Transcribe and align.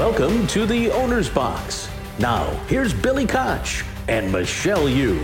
Welcome 0.00 0.46
to 0.46 0.64
the 0.64 0.90
Owner's 0.90 1.28
Box. 1.28 1.90
Now, 2.18 2.54
here's 2.68 2.94
Billy 2.94 3.26
Koch 3.26 3.84
and 4.08 4.32
Michelle 4.32 4.88
Yu. 4.88 5.18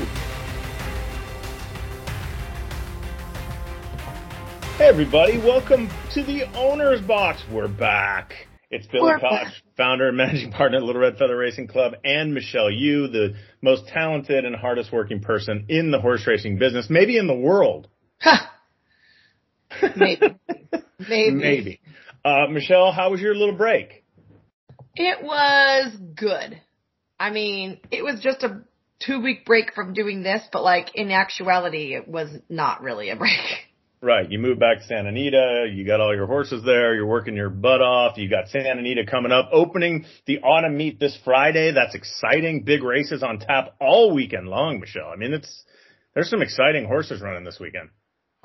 Hey, 4.76 4.86
everybody, 4.86 5.38
welcome 5.38 5.88
to 6.12 6.22
the 6.22 6.42
Owner's 6.54 7.00
Box. 7.00 7.42
We're 7.50 7.68
back. 7.68 8.34
It's 8.70 8.86
Billy 8.88 9.04
We're 9.04 9.18
Koch, 9.18 9.44
back. 9.44 9.54
founder 9.78 10.08
and 10.08 10.16
managing 10.18 10.52
partner 10.52 10.76
at 10.76 10.84
Little 10.84 11.00
Red 11.00 11.16
Feather 11.16 11.38
Racing 11.38 11.68
Club, 11.68 11.94
and 12.04 12.34
Michelle 12.34 12.70
Yu, 12.70 13.08
the 13.08 13.34
most 13.62 13.88
talented 13.88 14.44
and 14.44 14.54
hardest 14.54 14.92
working 14.92 15.20
person 15.20 15.64
in 15.70 15.90
the 15.90 16.02
horse 16.02 16.26
racing 16.26 16.58
business, 16.58 16.88
maybe 16.90 17.16
in 17.16 17.26
the 17.26 17.34
world. 17.34 17.88
Huh. 18.20 18.46
Maybe. 19.96 20.36
Maybe. 21.08 21.30
Maybe. 21.34 21.80
Uh, 22.22 22.48
Michelle, 22.50 22.92
how 22.92 23.10
was 23.10 23.22
your 23.22 23.34
little 23.34 23.56
break? 23.56 24.02
It 24.96 25.22
was 25.22 25.94
good. 26.14 26.60
I 27.18 27.30
mean, 27.30 27.80
it 27.90 28.02
was 28.02 28.20
just 28.20 28.42
a 28.42 28.62
two 28.98 29.20
week 29.20 29.44
break 29.44 29.74
from 29.74 29.92
doing 29.92 30.22
this, 30.22 30.42
but 30.52 30.62
like 30.62 30.94
in 30.94 31.10
actuality, 31.10 31.94
it 31.94 32.08
was 32.08 32.30
not 32.48 32.82
really 32.82 33.10
a 33.10 33.16
break. 33.16 33.40
Right. 34.02 34.30
You 34.30 34.38
moved 34.38 34.60
back 34.60 34.78
to 34.78 34.84
Santa 34.84 35.08
Anita. 35.08 35.66
You 35.72 35.86
got 35.86 36.00
all 36.00 36.14
your 36.14 36.26
horses 36.26 36.62
there. 36.64 36.94
You're 36.94 37.06
working 37.06 37.34
your 37.34 37.48
butt 37.48 37.80
off. 37.80 38.18
You 38.18 38.28
got 38.28 38.48
Santa 38.48 38.78
Anita 38.78 39.06
coming 39.06 39.32
up, 39.32 39.48
opening 39.52 40.04
the 40.26 40.38
autumn 40.40 40.76
meet 40.76 41.00
this 41.00 41.18
Friday. 41.24 41.72
That's 41.72 41.94
exciting. 41.94 42.62
Big 42.62 42.82
races 42.82 43.22
on 43.22 43.38
tap 43.38 43.74
all 43.80 44.14
weekend 44.14 44.48
long, 44.48 44.80
Michelle. 44.80 45.08
I 45.08 45.16
mean, 45.16 45.32
it's, 45.32 45.64
there's 46.14 46.28
some 46.28 46.42
exciting 46.42 46.84
horses 46.84 47.22
running 47.22 47.44
this 47.44 47.58
weekend. 47.58 47.88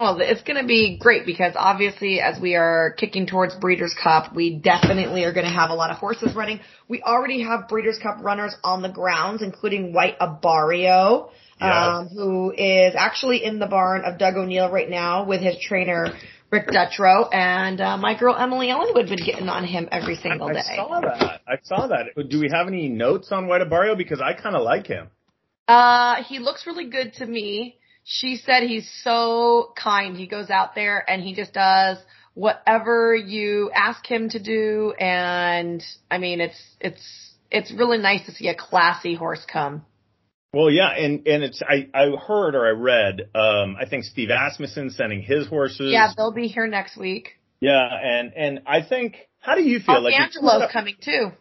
Well, 0.01 0.17
it's 0.19 0.41
going 0.41 0.59
to 0.59 0.65
be 0.65 0.97
great 0.97 1.27
because 1.27 1.53
obviously 1.55 2.21
as 2.21 2.41
we 2.41 2.55
are 2.55 2.95
kicking 2.97 3.27
towards 3.27 3.53
Breeders' 3.53 3.93
Cup, 3.93 4.35
we 4.35 4.55
definitely 4.55 5.25
are 5.25 5.31
going 5.31 5.45
to 5.45 5.53
have 5.53 5.69
a 5.69 5.75
lot 5.75 5.91
of 5.91 5.97
horses 5.97 6.35
running. 6.35 6.59
We 6.87 7.03
already 7.03 7.43
have 7.43 7.67
Breeders' 7.67 7.99
Cup 8.01 8.17
runners 8.23 8.55
on 8.63 8.81
the 8.81 8.89
grounds, 8.89 9.43
including 9.43 9.93
White 9.93 10.17
Abarrio, 10.17 11.29
um, 11.59 12.07
who 12.07 12.51
is 12.51 12.95
actually 12.97 13.45
in 13.45 13.59
the 13.59 13.67
barn 13.67 14.03
of 14.03 14.17
Doug 14.17 14.37
O'Neill 14.37 14.71
right 14.71 14.89
now 14.89 15.23
with 15.25 15.41
his 15.41 15.55
trainer, 15.61 16.07
Rick 16.49 16.69
Dutrow, 16.69 17.31
and 17.31 17.79
uh, 17.79 17.95
my 17.97 18.17
girl 18.17 18.35
Emily 18.35 18.71
Ellenwood 18.71 19.07
been 19.07 19.23
getting 19.23 19.49
on 19.49 19.65
him 19.65 19.87
every 19.91 20.15
single 20.15 20.47
day. 20.47 20.63
I 20.67 20.75
saw 20.77 20.99
that. 20.99 21.41
I 21.47 21.57
saw 21.61 21.87
that. 21.89 22.27
Do 22.27 22.39
we 22.39 22.49
have 22.51 22.67
any 22.67 22.89
notes 22.89 23.31
on 23.31 23.45
White 23.45 23.61
Abarrio? 23.61 23.95
Because 23.95 24.19
I 24.19 24.33
kind 24.33 24.55
of 24.55 24.63
like 24.63 24.87
him. 24.87 25.09
Uh, 25.67 26.23
he 26.23 26.39
looks 26.39 26.65
really 26.65 26.89
good 26.89 27.13
to 27.13 27.25
me. 27.27 27.77
She 28.03 28.37
said 28.37 28.63
he's 28.63 28.89
so 29.03 29.73
kind. 29.81 30.17
He 30.17 30.27
goes 30.27 30.49
out 30.49 30.75
there 30.75 31.03
and 31.09 31.21
he 31.21 31.33
just 31.33 31.53
does 31.53 31.97
whatever 32.33 33.15
you 33.15 33.71
ask 33.75 34.05
him 34.05 34.29
to 34.29 34.39
do. 34.39 34.93
And 34.99 35.83
I 36.09 36.17
mean, 36.17 36.41
it's, 36.41 36.61
it's, 36.79 37.33
it's 37.51 37.71
really 37.71 37.97
nice 37.97 38.25
to 38.25 38.31
see 38.31 38.47
a 38.47 38.55
classy 38.55 39.15
horse 39.15 39.45
come. 39.51 39.85
Well, 40.53 40.69
yeah, 40.69 40.89
and 40.89 41.25
and 41.27 41.43
it's 41.43 41.61
I 41.61 41.87
I 41.93 42.09
heard 42.27 42.55
or 42.55 42.67
I 42.67 42.71
read 42.71 43.21
um 43.33 43.77
I 43.79 43.85
think 43.89 44.03
Steve 44.03 44.29
Asmussen 44.31 44.89
sending 44.89 45.21
his 45.21 45.47
horses. 45.47 45.93
Yeah, 45.93 46.11
they'll 46.15 46.33
be 46.33 46.47
here 46.47 46.67
next 46.67 46.97
week. 46.97 47.37
Yeah, 47.61 47.87
and 47.87 48.33
and 48.35 48.59
I 48.67 48.81
think 48.81 49.15
how 49.39 49.55
do 49.55 49.63
you 49.63 49.79
feel 49.79 50.01
like 50.03 50.13
if 50.13 50.19
you 50.19 50.25
Arcangelo's 50.25 50.61
had 50.61 50.69
a- 50.69 50.73
coming 50.73 50.95
too. 51.01 51.31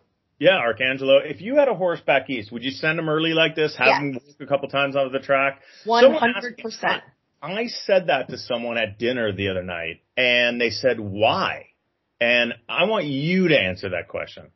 Yeah, 0.41 0.59
Arcangelo. 0.59 1.21
If 1.23 1.43
you 1.43 1.57
had 1.57 1.69
a 1.69 1.75
horse 1.75 2.01
back 2.01 2.31
east, 2.31 2.51
would 2.51 2.65
you 2.65 2.71
send 2.71 2.99
him 2.99 3.11
early 3.11 3.35
like 3.35 3.55
this? 3.55 3.77
Have 3.77 3.89
Yes. 3.89 3.99
him 4.01 4.13
work 4.15 4.41
a 4.41 4.47
couple 4.47 4.69
times 4.69 4.97
onto 4.97 5.13
the 5.13 5.21
track? 5.25 5.61
One 5.85 6.15
hundred 6.15 6.57
percent. 6.59 7.03
I 7.43 7.67
said 7.67 8.09
that 8.09 8.29
to 8.31 8.39
someone 8.39 8.79
at 8.79 8.99
dinner 8.99 9.33
the 9.33 9.49
other 9.49 9.63
night, 9.63 10.01
and 10.17 10.61
they 10.61 10.71
said 10.71 10.99
why. 10.99 11.67
And 12.21 12.55
I 12.69 12.85
want 12.85 13.05
you 13.05 13.49
to 13.49 13.59
answer 13.59 13.91
that 13.91 14.09
question. 14.09 14.51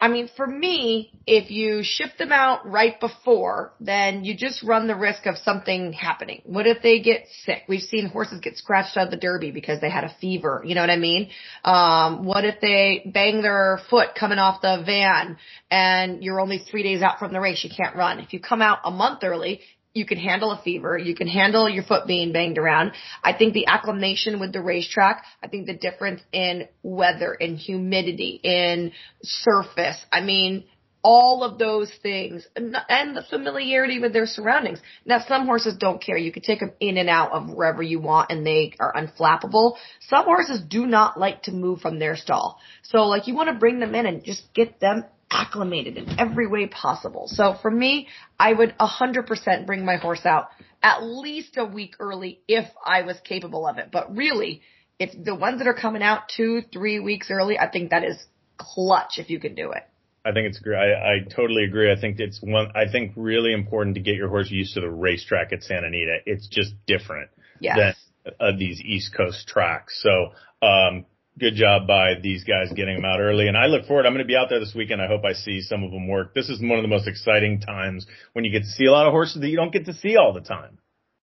I 0.00 0.08
mean, 0.08 0.30
for 0.34 0.46
me, 0.46 1.12
if 1.26 1.50
you 1.50 1.82
ship 1.82 2.16
them 2.18 2.32
out 2.32 2.66
right 2.66 2.98
before, 2.98 3.74
then 3.80 4.24
you 4.24 4.34
just 4.34 4.62
run 4.62 4.86
the 4.86 4.96
risk 4.96 5.26
of 5.26 5.36
something 5.36 5.92
happening. 5.92 6.40
What 6.46 6.66
if 6.66 6.82
they 6.82 7.00
get 7.00 7.26
sick? 7.44 7.64
We've 7.68 7.82
seen 7.82 8.06
horses 8.06 8.40
get 8.40 8.56
scratched 8.56 8.96
out 8.96 9.04
of 9.04 9.10
the 9.10 9.18
derby 9.18 9.50
because 9.50 9.82
they 9.82 9.90
had 9.90 10.04
a 10.04 10.14
fever. 10.18 10.62
You 10.64 10.74
know 10.74 10.80
what 10.80 10.88
I 10.88 10.96
mean? 10.96 11.28
Um, 11.64 12.24
what 12.24 12.46
if 12.46 12.62
they 12.62 13.02
bang 13.12 13.42
their 13.42 13.80
foot 13.90 14.14
coming 14.18 14.38
off 14.38 14.62
the 14.62 14.82
van 14.86 15.36
and 15.70 16.24
you're 16.24 16.40
only 16.40 16.58
three 16.58 16.82
days 16.82 17.02
out 17.02 17.18
from 17.18 17.34
the 17.34 17.40
race? 17.40 17.62
You 17.62 17.70
can't 17.70 17.94
run. 17.94 18.20
If 18.20 18.32
you 18.32 18.40
come 18.40 18.62
out 18.62 18.78
a 18.84 18.90
month 18.90 19.22
early, 19.22 19.60
you 19.92 20.06
can 20.06 20.18
handle 20.18 20.52
a 20.52 20.62
fever. 20.62 20.96
You 20.96 21.14
can 21.14 21.26
handle 21.26 21.68
your 21.68 21.82
foot 21.82 22.06
being 22.06 22.32
banged 22.32 22.58
around. 22.58 22.92
I 23.24 23.32
think 23.32 23.54
the 23.54 23.66
acclimation 23.66 24.38
with 24.38 24.52
the 24.52 24.62
racetrack, 24.62 25.24
I 25.42 25.48
think 25.48 25.66
the 25.66 25.76
difference 25.76 26.20
in 26.32 26.68
weather, 26.82 27.34
in 27.34 27.56
humidity, 27.56 28.40
in 28.42 28.92
surface, 29.22 30.04
I 30.12 30.20
mean, 30.20 30.64
all 31.02 31.42
of 31.42 31.58
those 31.58 31.90
things 32.02 32.46
and 32.56 33.16
the 33.16 33.24
familiarity 33.30 33.98
with 33.98 34.12
their 34.12 34.26
surroundings. 34.26 34.80
Now 35.06 35.24
some 35.26 35.46
horses 35.46 35.76
don't 35.78 36.02
care. 36.02 36.18
You 36.18 36.30
can 36.30 36.42
take 36.42 36.60
them 36.60 36.72
in 36.78 36.98
and 36.98 37.08
out 37.08 37.32
of 37.32 37.48
wherever 37.48 37.82
you 37.82 38.00
want 38.00 38.30
and 38.30 38.46
they 38.46 38.74
are 38.78 38.92
unflappable. 38.92 39.76
Some 40.08 40.26
horses 40.26 40.60
do 40.68 40.86
not 40.86 41.18
like 41.18 41.44
to 41.44 41.52
move 41.52 41.80
from 41.80 41.98
their 41.98 42.16
stall. 42.16 42.58
So 42.82 43.04
like 43.04 43.28
you 43.28 43.34
want 43.34 43.48
to 43.48 43.54
bring 43.54 43.80
them 43.80 43.94
in 43.94 44.04
and 44.04 44.22
just 44.22 44.52
get 44.52 44.78
them 44.78 45.04
acclimated 45.30 45.96
in 45.96 46.18
every 46.18 46.46
way 46.46 46.66
possible. 46.66 47.24
So 47.26 47.54
for 47.60 47.70
me, 47.70 48.08
I 48.38 48.52
would 48.52 48.74
100% 48.78 49.66
bring 49.66 49.84
my 49.84 49.96
horse 49.96 50.26
out 50.26 50.48
at 50.82 51.02
least 51.02 51.56
a 51.56 51.64
week 51.64 51.96
early 52.00 52.40
if 52.48 52.66
I 52.84 53.02
was 53.02 53.16
capable 53.24 53.66
of 53.66 53.78
it. 53.78 53.90
But 53.92 54.16
really, 54.16 54.62
if 54.98 55.10
the 55.24 55.34
ones 55.34 55.58
that 55.58 55.68
are 55.68 55.74
coming 55.74 56.02
out 56.02 56.22
two, 56.34 56.62
three 56.72 57.00
weeks 57.00 57.30
early, 57.30 57.58
I 57.58 57.68
think 57.70 57.90
that 57.90 58.04
is 58.04 58.16
clutch 58.58 59.18
if 59.18 59.30
you 59.30 59.40
can 59.40 59.54
do 59.54 59.72
it. 59.72 59.82
I 60.24 60.32
think 60.32 60.48
it's 60.48 60.58
great. 60.58 60.76
I, 60.78 61.14
I 61.14 61.18
totally 61.34 61.64
agree. 61.64 61.90
I 61.90 61.98
think 61.98 62.20
it's 62.20 62.40
one, 62.42 62.72
I 62.74 62.90
think 62.90 63.12
really 63.16 63.54
important 63.54 63.94
to 63.94 64.02
get 64.02 64.16
your 64.16 64.28
horse 64.28 64.50
used 64.50 64.74
to 64.74 64.80
the 64.80 64.90
racetrack 64.90 65.52
at 65.52 65.62
Santa 65.62 65.86
Anita. 65.86 66.18
It's 66.26 66.46
just 66.48 66.74
different 66.86 67.30
Yes. 67.58 67.96
than 68.24 68.34
uh, 68.38 68.56
these 68.56 68.80
East 68.82 69.14
Coast 69.14 69.46
tracks. 69.46 70.02
So, 70.02 70.32
um, 70.66 71.06
good 71.38 71.54
job 71.54 71.86
by 71.86 72.14
these 72.22 72.44
guys 72.44 72.72
getting 72.74 72.96
them 72.96 73.04
out 73.04 73.20
early. 73.20 73.48
And 73.48 73.56
I 73.56 73.66
look 73.66 73.86
forward. 73.86 74.06
I'm 74.06 74.12
going 74.12 74.24
to 74.24 74.28
be 74.28 74.36
out 74.36 74.48
there 74.50 74.60
this 74.60 74.74
weekend. 74.74 75.00
I 75.00 75.06
hope 75.06 75.24
I 75.24 75.32
see 75.32 75.60
some 75.60 75.82
of 75.82 75.90
them 75.90 76.08
work. 76.08 76.34
This 76.34 76.48
is 76.48 76.60
one 76.60 76.78
of 76.78 76.82
the 76.82 76.88
most 76.88 77.08
exciting 77.08 77.60
times 77.60 78.06
when 78.32 78.44
you 78.44 78.50
get 78.52 78.62
to 78.62 78.68
see 78.68 78.86
a 78.86 78.92
lot 78.92 79.06
of 79.06 79.12
horses 79.12 79.40
that 79.40 79.48
you 79.48 79.56
don't 79.56 79.72
get 79.72 79.86
to 79.86 79.94
see 79.94 80.16
all 80.16 80.32
the 80.32 80.40
time. 80.40 80.78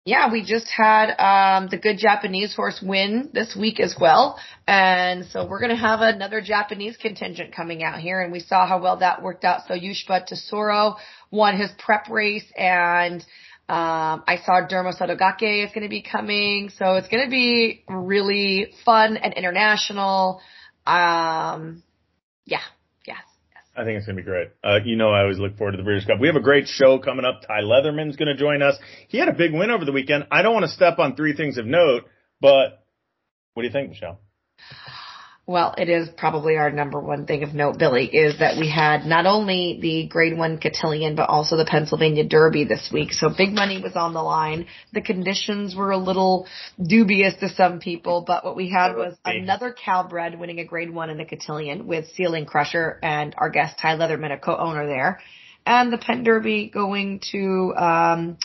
Yeah, 0.05 0.31
we 0.31 0.43
just 0.43 0.67
had 0.75 1.11
um 1.19 1.67
the 1.69 1.77
good 1.77 1.97
Japanese 1.99 2.55
horse 2.55 2.81
win 2.81 3.29
this 3.33 3.55
week 3.55 3.79
as 3.79 3.95
well. 3.99 4.39
And 4.65 5.25
so 5.25 5.45
we're 5.45 5.59
going 5.59 5.69
to 5.69 5.75
have 5.75 5.99
another 6.01 6.41
Japanese 6.41 6.97
contingent 6.97 7.53
coming 7.53 7.83
out 7.83 7.99
here 7.99 8.21
and 8.21 8.31
we 8.31 8.39
saw 8.39 8.65
how 8.65 8.81
well 8.81 8.97
that 8.97 9.21
worked 9.21 9.43
out. 9.43 9.67
So 9.67 9.75
Ushba 9.75 10.25
Tesoro 10.25 10.95
won 11.29 11.57
his 11.57 11.69
prep 11.77 12.09
race 12.09 12.45
and 12.57 13.23
um 13.69 14.23
I 14.27 14.37
saw 14.43 14.67
Derma 14.67 14.99
Sotogake 14.99 15.65
is 15.65 15.71
going 15.71 15.83
to 15.83 15.89
be 15.89 16.01
coming. 16.01 16.71
So 16.75 16.95
it's 16.95 17.07
going 17.07 17.23
to 17.23 17.29
be 17.29 17.83
really 17.87 18.73
fun 18.83 19.17
and 19.17 19.33
international. 19.33 20.41
Um 20.87 21.83
yeah. 22.45 22.61
Yes. 23.05 23.17
yes. 23.53 23.63
I 23.77 23.83
think 23.83 23.97
it's 23.97 24.07
going 24.07 24.15
to 24.15 24.23
be 24.23 24.25
great. 24.25 24.49
Uh, 24.63 24.79
you 24.83 24.95
know, 24.95 25.11
I 25.11 25.21
always 25.21 25.37
look 25.37 25.57
forward 25.57 25.73
to 25.73 25.77
the 25.77 25.83
Breeders' 25.83 26.05
Cup. 26.05 26.19
We 26.19 26.27
have 26.27 26.35
a 26.35 26.41
great 26.41 26.67
show 26.67 26.97
coming 26.97 27.25
up. 27.25 27.41
Ty 27.45 27.61
Leatherman's 27.61 28.15
going 28.15 28.35
to 28.35 28.37
join 28.37 28.63
us. 28.63 28.75
He 29.07 29.19
had 29.19 29.29
a 29.29 29.33
big 29.33 29.53
win 29.53 29.69
over 29.69 29.85
the 29.85 29.91
weekend. 29.91 30.25
I 30.31 30.41
don't 30.41 30.53
want 30.53 30.65
to 30.65 30.71
step 30.71 30.97
on 30.97 31.15
three 31.15 31.35
things 31.35 31.59
of 31.59 31.67
note, 31.67 32.05
but 32.41 32.83
what 33.53 33.61
do 33.61 33.67
you 33.67 33.73
think, 33.73 33.89
Michelle? 33.89 34.19
Well, 35.49 35.73
it 35.79 35.89
is 35.89 36.07
probably 36.09 36.57
our 36.57 36.69
number 36.69 36.99
one 36.99 37.25
thing 37.25 37.41
of 37.41 37.55
note, 37.55 37.79
Billy, 37.79 38.05
is 38.05 38.37
that 38.37 38.59
we 38.59 38.69
had 38.69 39.07
not 39.07 39.25
only 39.25 39.79
the 39.81 40.07
grade 40.07 40.37
one 40.37 40.59
cotillion, 40.59 41.15
but 41.15 41.27
also 41.27 41.57
the 41.57 41.65
Pennsylvania 41.65 42.23
Derby 42.23 42.65
this 42.65 42.91
week. 42.93 43.13
So 43.13 43.29
big 43.35 43.51
money 43.51 43.81
was 43.81 43.95
on 43.95 44.13
the 44.13 44.21
line. 44.21 44.67
The 44.93 45.01
conditions 45.01 45.75
were 45.75 45.89
a 45.89 45.97
little 45.97 46.45
dubious 46.79 47.33
to 47.39 47.49
some 47.49 47.79
people, 47.79 48.23
but 48.27 48.45
what 48.45 48.55
we 48.55 48.69
had 48.69 48.95
was 48.95 49.15
another 49.25 49.73
Calbred 49.73 50.39
winning 50.39 50.59
a 50.59 50.65
grade 50.65 50.91
one 50.91 51.09
in 51.09 51.17
the 51.17 51.25
cotillion 51.25 51.87
with 51.87 52.05
Ceiling 52.13 52.45
Crusher 52.45 52.99
and 53.01 53.33
our 53.35 53.49
guest 53.49 53.79
Ty 53.81 53.97
Leatherman, 53.97 54.31
a 54.31 54.37
co-owner 54.37 54.85
there. 54.85 55.19
And 55.65 55.91
the 55.91 55.97
Penn 55.97 56.23
Derby 56.23 56.69
going 56.71 57.21
to, 57.31 57.73
um, 57.75 58.37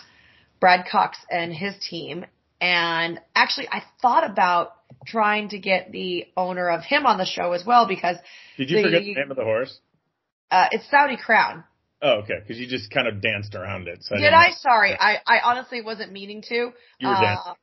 Brad 0.59 0.87
Cox 0.91 1.19
and 1.31 1.53
his 1.53 1.75
team. 1.91 2.25
And 2.61 3.21
actually, 3.35 3.69
I 3.69 3.83
thought 4.01 4.29
about 4.29 4.73
trying 5.07 5.51
to 5.51 5.59
get 5.59 5.93
the 5.93 6.27
owner 6.37 6.69
of 6.71 6.83
him 6.83 7.05
on 7.07 7.19
the 7.19 7.27
show 7.27 7.53
as 7.53 7.65
well 7.65 7.87
because 7.87 8.17
Did 8.57 8.71
you 8.71 8.77
The- 8.79 8.83
forget 8.85 9.03
the 9.03 9.15
name 9.15 9.31
of 9.31 9.37
the 9.37 9.45
horse? 9.45 9.79
uh, 10.51 10.69
it's 10.73 10.89
Saudi 10.91 11.17
Crown. 11.17 11.65
Oh, 12.01 12.21
okay. 12.23 12.35
Because 12.41 12.59
you 12.59 12.67
just 12.67 12.91
kind 12.91 13.09
of 13.09 13.21
danced 13.21 13.55
around 13.55 13.89
it. 13.89 14.03
So 14.05 14.17
Did 14.17 14.33
I? 14.33 14.49
know. 14.49 14.55
Sorry, 14.59 14.95
I, 14.99 15.19
I 15.27 15.41
honestly 15.45 15.81
wasn't 15.83 16.13
meaning 16.13 16.43
to. 16.49 16.55
You 16.55 17.09
were 17.09 17.15
Uh, 17.15 17.55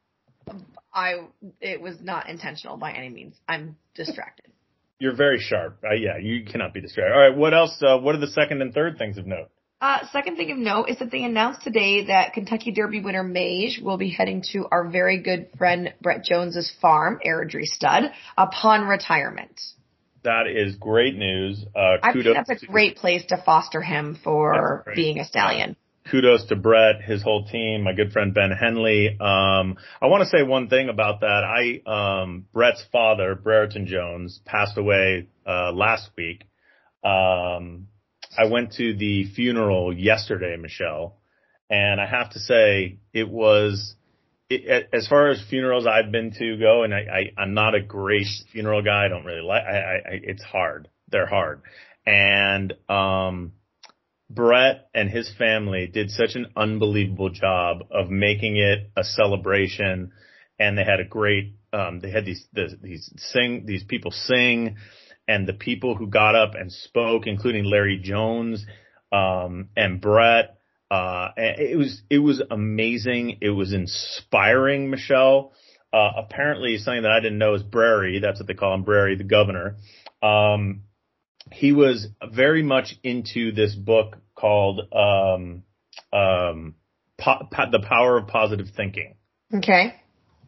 I 0.94 1.28
it 1.62 1.80
was 1.82 2.02
not 2.02 2.28
intentional 2.28 2.76
by 2.78 2.92
any 2.92 3.10
means. 3.10 3.36
I'm 3.48 3.78
distracted. 3.96 4.52
You're 5.00 5.16
very 5.16 5.40
sharp. 5.40 5.80
Uh, 5.84 5.94
yeah, 5.94 6.18
you 6.18 6.44
cannot 6.46 6.74
be 6.74 6.82
distracted. 6.82 7.14
All 7.14 7.20
right. 7.20 7.36
What 7.36 7.54
else? 7.54 7.82
Uh, 7.82 7.98
what 8.00 8.14
are 8.16 8.20
the 8.20 8.28
second 8.28 8.62
and 8.62 8.74
third 8.74 8.98
things 8.98 9.18
of 9.18 9.26
note? 9.26 9.50
Uh, 9.82 10.06
second 10.12 10.36
thing 10.38 10.52
of 10.52 10.60
note 10.60 10.90
is 10.90 11.00
that 11.00 11.10
they 11.10 11.24
announced 11.24 11.64
today 11.64 12.06
that 12.06 12.34
Kentucky 12.34 12.72
Derby 12.72 13.02
winner 13.02 13.24
Mage 13.24 13.82
will 13.84 13.98
be 13.98 14.12
heading 14.12 14.44
to 14.52 14.68
our 14.72 14.88
very 14.88 15.20
good 15.20 15.50
friend 15.58 15.92
Brett 16.02 16.24
Jones's 16.24 16.72
farm, 16.80 17.20
Airdrie 17.26 17.66
Stud, 17.66 18.12
upon 18.38 18.88
retirement. 18.88 19.60
That 20.24 20.46
is 20.46 20.76
great 20.76 21.16
news. 21.16 21.66
Uh, 21.76 21.98
I 22.04 22.14
think 22.14 22.26
that's 22.26 22.62
a 22.62 22.68
great 22.68 22.98
place 22.98 23.26
to 23.30 23.42
foster 23.44 23.82
him 23.82 24.20
for 24.24 24.86
being 24.96 25.18
a 25.18 25.26
stallion. 25.26 25.76
Kudos 26.12 26.46
to 26.50 26.56
Brett, 26.56 27.02
his 27.02 27.24
whole 27.24 27.46
team, 27.46 27.84
my 27.84 27.94
good 27.94 28.12
friend 28.12 28.36
Ben 28.36 28.52
Henley. 28.52 29.10
Um, 29.10 29.78
I 30.00 30.08
want 30.08 30.22
to 30.22 30.30
say 30.30 30.44
one 30.44 30.68
thing 30.68 30.90
about 30.90 31.22
that. 31.22 31.44
I, 31.44 31.82
um, 32.22 32.46
Brett's 32.54 32.84
father, 32.92 33.34
Brereton 33.34 33.88
Jones, 33.88 34.42
passed 34.46 34.78
away, 34.78 35.28
uh, 35.48 35.72
last 35.72 36.12
week. 36.16 36.44
Um, 37.04 37.88
I 38.38 38.46
went 38.46 38.74
to 38.74 38.96
the 38.96 39.26
funeral 39.36 39.96
yesterday, 39.96 40.56
Michelle, 40.58 41.18
and 41.70 42.00
I 42.00 42.06
have 42.06 42.32
to 42.32 42.40
say 42.40 43.00
it 43.14 43.30
was, 43.30 43.96
it, 44.50 44.90
as 44.94 45.08
far 45.08 45.30
as 45.30 45.44
funerals 45.50 45.86
I've 45.86 46.12
been 46.12 46.32
to 46.40 46.58
go, 46.58 46.84
and 46.84 46.94
I, 46.94 47.32
I, 47.38 47.44
am 47.44 47.54
not 47.54 47.76
a 47.76 47.82
great 47.82 48.28
funeral 48.52 48.82
guy. 48.82 49.06
I 49.06 49.08
don't 49.08 49.26
really 49.26 49.42
like, 49.42 49.64
I, 49.64 49.78
I, 49.78 50.02
it's 50.24 50.44
hard. 50.44 50.90
They're 51.10 51.28
hard. 51.28 51.62
And, 52.06 52.74
um, 52.90 53.54
Brett 54.30 54.88
and 54.94 55.10
his 55.10 55.30
family 55.38 55.88
did 55.88 56.10
such 56.10 56.36
an 56.36 56.48
unbelievable 56.56 57.30
job 57.30 57.84
of 57.92 58.10
making 58.10 58.56
it 58.56 58.90
a 58.96 59.04
celebration. 59.04 60.14
And 60.58 60.78
they 60.78 60.86
had 60.86 61.02
a 61.02 61.06
great, 61.06 61.56
um, 61.74 62.00
they 62.00 62.12
had 62.12 62.26
these, 62.26 62.46
the, 62.54 62.78
these 62.82 63.12
sing, 63.18 63.66
these 63.66 63.84
people 63.84 64.12
sing 64.12 64.78
and 65.32 65.48
the 65.48 65.54
people 65.54 65.96
who 65.96 66.08
got 66.08 66.36
up 66.36 66.56
and 66.56 66.72
spoke, 66.72 67.26
including 67.26 67.64
Larry 67.64 67.98
Jones, 68.04 68.66
um, 69.14 69.70
and 69.78 70.02
Brett, 70.02 70.58
uh, 70.90 71.30
it 71.38 71.78
was, 71.78 72.02
it 72.10 72.20
was 72.20 72.44
amazing. 72.52 73.38
It 73.40 73.52
was 73.52 73.72
inspiring, 73.72 74.90
Michelle. 74.90 75.54
Uh, 75.94 76.12
apparently 76.18 76.78
something 76.78 77.04
that 77.04 77.12
I 77.12 77.22
didn't 77.22 77.38
know 77.38 77.54
is 77.54 77.64
Brary. 77.64 78.22
That's 78.22 78.40
what 78.40 78.48
they 78.48 78.54
call 78.54 78.74
him, 78.74 78.84
Brary, 78.84 79.18
the 79.18 79.24
governor. 79.24 79.78
Um, 80.22 80.84
he 81.52 81.72
was 81.72 82.08
very 82.34 82.62
much 82.62 82.96
into 83.02 83.54
this 83.54 83.74
book 83.74 84.18
called, 84.36 84.82
um, 84.94 85.64
um, 86.12 86.76
po- 87.18 87.48
po- 87.52 87.72
The 87.72 87.80
Power 87.88 88.18
of 88.18 88.28
Positive 88.28 88.68
Thinking. 88.76 89.16
Okay. 89.54 89.96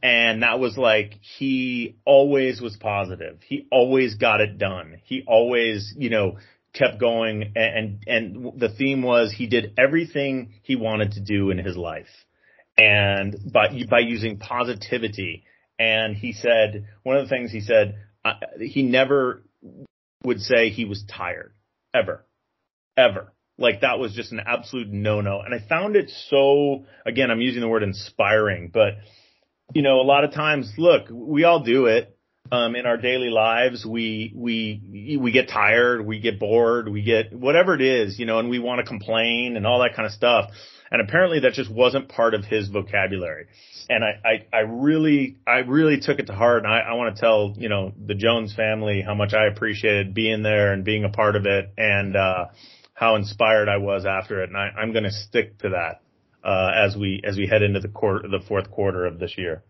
And 0.04 0.44
that 0.44 0.60
was 0.60 0.78
like, 0.78 1.14
he 1.22 1.96
always 2.06 2.60
was 2.60 2.76
positive. 2.76 3.40
He 3.48 3.68
always 3.72 4.16
got 4.16 4.42
it 4.42 4.58
done. 4.58 4.98
He 5.06 5.24
always, 5.26 5.94
you 5.98 6.10
know, 6.10 6.40
kept 6.74 7.00
going 7.00 7.54
and, 7.56 8.04
and 8.06 8.60
the 8.60 8.68
theme 8.68 9.02
was 9.02 9.32
he 9.32 9.48
did 9.48 9.74
everything 9.78 10.56
he 10.64 10.76
wanted 10.76 11.14
to 11.14 11.22
do 11.22 11.52
in 11.52 11.58
his 11.58 11.78
life 11.78 12.10
and 12.78 13.36
by, 13.54 13.68
by 13.90 14.00
using 14.00 14.40
positivity. 14.40 15.46
And 15.80 16.18
he 16.18 16.34
said, 16.34 16.86
one 17.04 17.16
of 17.16 17.24
the 17.24 17.30
things 17.30 17.52
he 17.52 17.62
said, 17.62 17.96
uh, 18.26 18.34
he 18.60 18.84
never 18.84 19.44
would 20.26 20.42
say 20.42 20.70
he 20.70 20.84
was 20.84 21.06
tired 21.10 21.54
ever, 21.94 22.26
ever. 22.98 23.32
Like 23.58 23.82
that 23.82 24.00
was 24.00 24.14
just 24.14 24.34
an 24.34 24.42
absolute 24.46 24.90
no-no. 24.90 25.40
And 25.40 25.54
I 25.54 25.66
found 25.66 25.96
it 25.96 26.12
so, 26.30 26.86
again, 27.06 27.32
I'm 27.32 27.40
using 27.40 27.62
the 27.62 27.70
word 27.70 27.84
inspiring, 27.84 28.70
but 28.74 28.96
you 29.74 29.82
know, 29.82 30.02
a 30.02 30.04
lot 30.04 30.24
of 30.24 30.34
times, 30.34 30.72
look, 30.78 31.08
we 31.12 31.44
all 31.44 31.64
do 31.64 31.86
it 31.86 32.18
um, 32.52 32.76
in 32.76 32.86
our 32.86 32.98
daily 32.98 33.30
lives, 33.30 33.86
we 33.86 34.32
we 34.36 35.18
we 35.20 35.32
get 35.32 35.50
tired, 35.50 36.06
we 36.06 36.20
get 36.20 36.40
bored, 36.40 36.88
we 36.88 37.02
get 37.02 37.34
whatever 37.34 37.74
it 37.74 37.82
is, 37.82 38.20
you 38.20 38.26
know, 38.26 38.40
and 38.40 38.50
we 38.50 38.60
want 38.60 38.80
to 38.80 38.86
complain 38.86 39.56
and 39.58 39.66
all 39.66 39.80
that 39.80 39.96
kind 39.96 40.06
of 40.06 40.12
stuff. 40.12 40.52
And 40.92 41.02
apparently, 41.02 41.40
that 41.40 41.54
just 41.54 41.72
wasn't 41.72 42.10
part 42.10 42.36
of 42.36 42.46
his 42.46 42.70
vocabulary. 42.70 43.48
And 43.90 44.04
I 44.04 44.20
I, 44.24 44.58
I 44.58 44.60
really 44.60 45.38
I 45.48 45.60
really 45.60 46.00
took 46.00 46.20
it 46.20 46.28
to 46.28 46.34
heart, 46.34 46.64
and 46.64 46.72
I, 46.72 46.82
I 46.82 46.94
want 46.94 47.16
to 47.16 47.20
tell 47.20 47.56
you 47.58 47.70
know 47.70 47.92
the 47.98 48.14
Jones 48.14 48.54
family 48.54 49.02
how 49.02 49.16
much 49.16 49.34
I 49.34 49.48
appreciated 49.48 50.14
being 50.14 50.44
there 50.44 50.74
and 50.74 50.84
being 50.84 51.06
a 51.06 51.10
part 51.10 51.36
of 51.36 51.48
it, 51.48 51.74
and 51.76 52.16
uh, 52.16 52.50
how 52.94 53.16
inspired 53.16 53.68
I 53.68 53.78
was 53.78 54.06
after 54.06 54.44
it. 54.44 54.50
And 54.50 54.58
I, 54.58 54.70
I'm 54.78 54.92
going 54.92 55.06
to 55.06 55.12
stick 55.12 55.58
to 55.60 55.70
that 55.70 56.03
uh, 56.44 56.72
as 56.76 56.96
we 56.96 57.22
as 57.24 57.38
we 57.38 57.48
head 57.48 57.62
into 57.62 57.80
the 57.80 57.88
quarter, 57.88 58.28
the 58.28 58.44
fourth 58.48 58.70
quarter 58.72 59.06
of 59.06 59.20
this 59.20 59.38
year. 59.38 59.64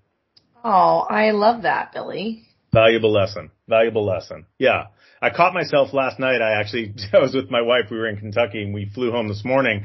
Oh, 0.63 1.05
I 1.09 1.31
love 1.31 1.63
that, 1.63 1.91
Billy. 1.93 2.43
Valuable 2.73 3.11
lesson. 3.11 3.51
Valuable 3.67 4.05
lesson. 4.05 4.45
Yeah. 4.57 4.87
I 5.21 5.29
caught 5.29 5.53
myself 5.53 5.93
last 5.93 6.19
night. 6.19 6.41
I 6.41 6.59
actually, 6.59 6.95
I 7.13 7.19
was 7.19 7.33
with 7.33 7.51
my 7.51 7.61
wife. 7.61 7.85
We 7.91 7.97
were 7.97 8.07
in 8.07 8.17
Kentucky 8.17 8.63
and 8.63 8.73
we 8.73 8.89
flew 8.93 9.11
home 9.11 9.27
this 9.27 9.45
morning 9.45 9.83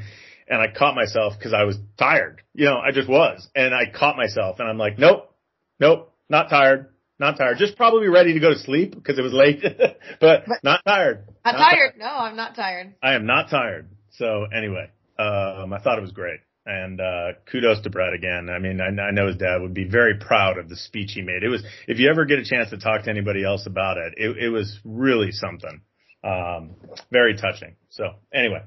and 0.49 0.59
I 0.59 0.67
caught 0.75 0.95
myself 0.95 1.33
because 1.37 1.53
I 1.53 1.63
was 1.63 1.77
tired. 1.97 2.41
You 2.53 2.65
know, 2.65 2.77
I 2.77 2.91
just 2.91 3.07
was. 3.07 3.47
And 3.55 3.73
I 3.73 3.83
caught 3.93 4.17
myself 4.17 4.59
and 4.59 4.67
I'm 4.67 4.77
like, 4.77 4.97
nope, 4.97 5.31
nope, 5.79 6.11
not 6.27 6.49
tired, 6.49 6.89
not 7.19 7.37
tired. 7.37 7.57
Just 7.57 7.77
probably 7.77 8.07
ready 8.07 8.33
to 8.33 8.39
go 8.39 8.49
to 8.49 8.59
sleep 8.59 8.95
because 8.95 9.19
it 9.19 9.21
was 9.21 9.33
late, 9.33 9.61
but, 10.19 10.43
but, 10.47 10.63
not 10.63 10.81
tired. 10.85 11.27
Not, 11.45 11.53
not 11.53 11.57
tired. 11.57 11.77
tired. 11.77 11.93
No, 11.99 12.07
I'm 12.07 12.35
not 12.35 12.55
tired. 12.55 12.95
I 13.03 13.13
am 13.13 13.25
not 13.25 13.49
tired. 13.49 13.87
So 14.13 14.45
anyway, 14.53 14.89
um, 15.19 15.71
I 15.71 15.79
thought 15.79 15.99
it 15.99 16.01
was 16.01 16.11
great. 16.11 16.39
And 16.71 17.01
uh, 17.01 17.39
kudos 17.51 17.81
to 17.81 17.89
Brett 17.89 18.13
again. 18.13 18.47
I 18.47 18.59
mean, 18.59 18.79
I, 18.79 18.89
I 19.01 19.09
know 19.09 19.25
his 19.25 19.37
dad 19.37 19.59
would 19.59 19.73
be 19.73 19.85
very 19.85 20.19
proud 20.19 20.59
of 20.59 20.69
the 20.69 20.75
speech 20.75 21.13
he 21.15 21.23
made. 21.23 21.41
It 21.41 21.49
was, 21.49 21.63
if 21.87 21.97
you 21.97 22.11
ever 22.11 22.25
get 22.25 22.37
a 22.37 22.45
chance 22.45 22.69
to 22.69 22.77
talk 22.77 23.05
to 23.05 23.09
anybody 23.09 23.43
else 23.43 23.65
about 23.65 23.97
it, 23.97 24.13
it, 24.17 24.37
it 24.37 24.49
was 24.49 24.77
really 24.85 25.31
something. 25.31 25.81
Um, 26.23 26.75
very 27.11 27.35
touching. 27.35 27.75
So 27.89 28.15
anyway, 28.31 28.61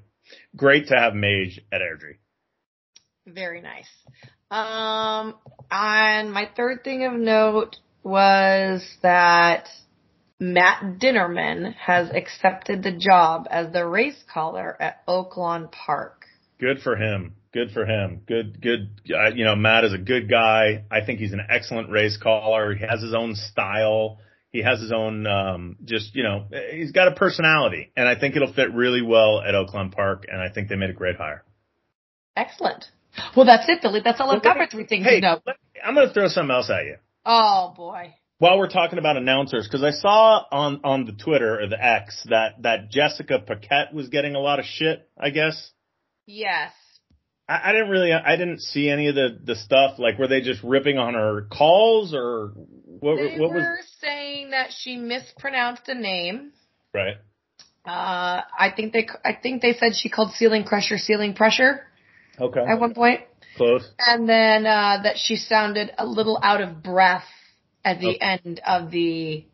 great 0.57 0.89
to 0.89 0.97
have 0.97 1.15
Mage 1.15 1.61
at 1.71 1.81
Airdrie. 1.81 2.17
Very 3.25 3.61
nice. 3.61 3.89
Um, 4.51 5.37
and 5.71 6.33
my 6.33 6.51
third 6.57 6.83
thing 6.83 7.05
of 7.05 7.13
note 7.13 7.77
was 8.03 8.83
that 9.03 9.69
Matt 10.41 10.99
Dinerman 10.99 11.73
has 11.75 12.11
accepted 12.11 12.83
the 12.83 12.91
job 12.91 13.47
as 13.49 13.73
the 13.73 13.87
race 13.87 14.21
caller 14.33 14.77
at 14.81 15.07
Oaklawn 15.07 15.71
Park. 15.71 16.25
Good 16.59 16.81
for 16.81 16.97
him. 16.97 17.37
Good 17.53 17.73
for 17.73 17.85
him. 17.85 18.23
Good, 18.27 18.63
good. 18.63 19.01
Uh, 19.15 19.29
you 19.35 19.45
know, 19.45 19.55
Matt 19.55 19.85
is 19.85 19.93
a 19.93 19.99
good 19.99 20.31
guy. 20.31 20.85
I 20.91 21.05
think 21.05 21.21
he's 21.21 21.33
an 21.33 21.47
excellent 21.51 21.91
race 21.91 22.17
caller. 22.17 22.75
He 22.75 22.85
has 22.87 23.03
his 23.03 23.15
own 23.15 23.35
style. 23.35 24.19
He 24.51 24.63
has 24.63 24.81
his 24.81 24.93
own, 24.93 25.27
um, 25.27 25.77
just, 25.85 26.15
you 26.15 26.23
know, 26.23 26.47
he's 26.73 26.93
got 26.93 27.09
a 27.09 27.13
personality 27.13 27.91
and 27.97 28.07
I 28.09 28.19
think 28.19 28.37
it'll 28.37 28.53
fit 28.53 28.73
really 28.73 29.03
well 29.03 29.41
at 29.41 29.55
Oaklawn 29.55 29.93
Park. 29.93 30.25
And 30.29 30.41
I 30.41 30.51
think 30.51 30.69
they 30.69 30.77
made 30.77 30.91
a 30.91 30.95
great 30.95 31.17
hire. 31.17 31.43
Excellent. 32.37 32.87
Well, 33.37 33.47
that's 33.47 33.69
it, 33.69 33.83
Billy. 33.83 34.01
That's 34.03 34.21
all 34.21 34.31
I've 34.31 34.43
got 34.43 34.57
for 34.57 34.67
three 34.67 34.87
things. 34.87 35.05
Hey, 35.05 35.21
no. 35.21 35.41
I'm 35.85 35.95
going 35.95 36.09
to 36.09 36.15
throw 36.15 36.29
something 36.29 36.55
else 36.55 36.71
at 36.71 36.85
you. 36.85 36.97
Oh 37.25 37.73
boy. 37.77 38.15
While 38.39 38.59
we're 38.59 38.69
talking 38.69 38.99
about 38.99 39.17
announcers, 39.17 39.69
because 39.69 39.85
I 39.85 39.93
saw 39.93 40.45
on 40.51 40.81
on 40.83 41.05
the 41.05 41.13
Twitter 41.13 41.61
or 41.61 41.69
the 41.69 41.83
X 41.83 42.27
that 42.29 42.63
that 42.63 42.91
Jessica 42.91 43.39
Paquette 43.39 43.95
was 43.95 44.09
getting 44.09 44.35
a 44.35 44.41
lot 44.41 44.59
of 44.59 44.65
shit. 44.65 45.09
I 45.17 45.31
guess. 45.31 45.71
Yes. 46.27 46.73
I, 47.49 47.71
I 47.71 47.73
didn't 47.73 47.91
really, 47.91 48.13
I 48.13 48.37
didn't 48.37 48.61
see 48.61 48.89
any 48.89 49.09
of 49.09 49.15
the 49.15 49.39
the 49.43 49.57
stuff. 49.57 49.99
Like, 49.99 50.19
were 50.19 50.29
they 50.29 50.41
just 50.41 50.63
ripping 50.63 50.99
on 50.99 51.15
her 51.15 51.47
calls, 51.51 52.15
or 52.15 52.53
what? 53.01 53.17
They 53.17 53.39
what 53.39 53.51
were 53.51 53.79
saying 54.01 54.51
that 54.51 54.71
she 54.73 54.97
mispronounced 54.97 55.89
a 55.89 55.95
name. 55.95 56.53
Right. 56.95 57.17
Uh, 57.85 58.43
I 58.59 58.73
think 58.75 58.93
they, 58.93 59.09
I 59.25 59.33
think 59.35 59.61
they 59.61 59.75
said 59.75 59.97
she 59.97 60.09
called 60.09 60.33
ceiling 60.35 60.65
crusher 60.65 60.99
ceiling 60.99 61.35
pressure. 61.35 61.85
Okay. 62.39 62.61
At 62.61 62.79
one 62.79 62.95
point. 62.95 63.23
Close. 63.57 63.91
And 63.99 64.29
then 64.29 64.67
uh, 64.67 65.01
that 65.03 65.19
she 65.19 65.37
sounded 65.37 65.91
a 65.99 66.07
little 66.07 66.39
out 66.43 66.61
of 66.61 66.83
breath 66.83 67.25
at 67.85 68.01
the 68.01 68.11
okay. 68.11 68.19
end 68.21 68.61
of 68.67 68.91
the. 68.91 69.47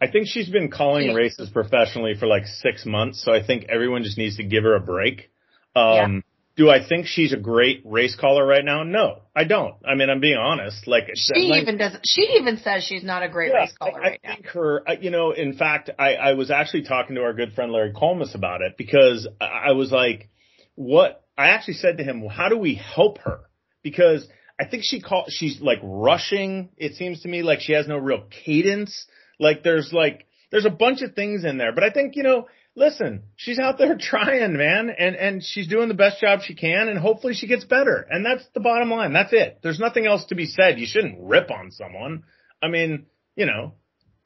I 0.00 0.08
think 0.08 0.26
she's 0.28 0.48
been 0.48 0.70
calling 0.70 1.08
yeah. 1.08 1.14
races 1.14 1.48
professionally 1.48 2.14
for 2.18 2.26
like 2.26 2.46
six 2.46 2.84
months, 2.84 3.22
so 3.24 3.32
I 3.32 3.42
think 3.44 3.66
everyone 3.70 4.02
just 4.02 4.18
needs 4.18 4.36
to 4.36 4.44
give 4.44 4.62
her 4.64 4.76
a 4.76 4.80
break. 4.80 5.30
Um, 5.74 5.94
yeah. 5.94 6.20
Do 6.60 6.68
I 6.68 6.86
think 6.86 7.06
she's 7.06 7.32
a 7.32 7.38
great 7.38 7.80
race 7.86 8.14
caller 8.14 8.44
right 8.44 8.62
now? 8.62 8.82
No, 8.82 9.22
I 9.34 9.44
don't. 9.44 9.76
I 9.82 9.94
mean, 9.94 10.10
I'm 10.10 10.20
being 10.20 10.36
honest. 10.36 10.86
Like 10.86 11.04
she 11.14 11.48
like, 11.48 11.62
even 11.62 11.78
does. 11.78 11.96
She 12.04 12.36
even 12.38 12.58
says 12.58 12.84
she's 12.84 13.02
not 13.02 13.22
a 13.22 13.30
great 13.30 13.50
yeah, 13.50 13.60
race 13.60 13.72
caller 13.78 13.94
I, 13.96 13.98
right 13.98 14.20
I 14.22 14.34
think 14.34 14.46
her. 14.48 14.82
You 15.00 15.10
know, 15.10 15.30
in 15.30 15.54
fact, 15.54 15.88
I, 15.98 16.16
I 16.16 16.34
was 16.34 16.50
actually 16.50 16.82
talking 16.82 17.16
to 17.16 17.22
our 17.22 17.32
good 17.32 17.54
friend 17.54 17.72
Larry 17.72 17.94
Collmus 17.94 18.34
about 18.34 18.60
it 18.60 18.74
because 18.76 19.26
I 19.40 19.72
was 19.72 19.90
like, 19.90 20.28
what? 20.74 21.24
I 21.38 21.46
actually 21.46 21.74
said 21.74 21.96
to 21.96 22.04
him, 22.04 22.20
well, 22.20 22.28
how 22.28 22.50
do 22.50 22.58
we 22.58 22.74
help 22.74 23.20
her? 23.20 23.40
Because 23.82 24.28
I 24.60 24.66
think 24.66 24.82
she 24.84 25.00
call 25.00 25.24
she's 25.28 25.62
like 25.62 25.78
rushing. 25.82 26.68
It 26.76 26.96
seems 26.96 27.22
to 27.22 27.28
me 27.28 27.42
like 27.42 27.60
she 27.60 27.72
has 27.72 27.88
no 27.88 27.96
real 27.96 28.24
cadence. 28.44 29.06
Like 29.38 29.62
there's 29.62 29.94
like 29.94 30.26
there's 30.50 30.66
a 30.66 30.70
bunch 30.70 31.00
of 31.00 31.14
things 31.14 31.42
in 31.42 31.56
there, 31.56 31.72
but 31.72 31.84
I 31.84 31.90
think 31.90 32.16
you 32.16 32.22
know 32.22 32.48
listen, 32.76 33.22
she's 33.36 33.58
out 33.58 33.78
there 33.78 33.96
trying, 34.00 34.56
man, 34.56 34.90
and 34.90 35.16
and 35.16 35.44
she's 35.44 35.68
doing 35.68 35.88
the 35.88 35.94
best 35.94 36.20
job 36.20 36.40
she 36.42 36.54
can, 36.54 36.88
and 36.88 36.98
hopefully 36.98 37.34
she 37.34 37.46
gets 37.46 37.64
better. 37.64 38.06
And 38.08 38.24
that's 38.24 38.44
the 38.54 38.60
bottom 38.60 38.90
line. 38.90 39.12
That's 39.12 39.32
it. 39.32 39.60
There's 39.62 39.78
nothing 39.78 40.06
else 40.06 40.24
to 40.26 40.34
be 40.34 40.46
said. 40.46 40.78
You 40.78 40.86
shouldn't 40.86 41.18
rip 41.20 41.50
on 41.50 41.70
someone. 41.70 42.24
I 42.62 42.68
mean, 42.68 43.06
you 43.36 43.46
know, 43.46 43.74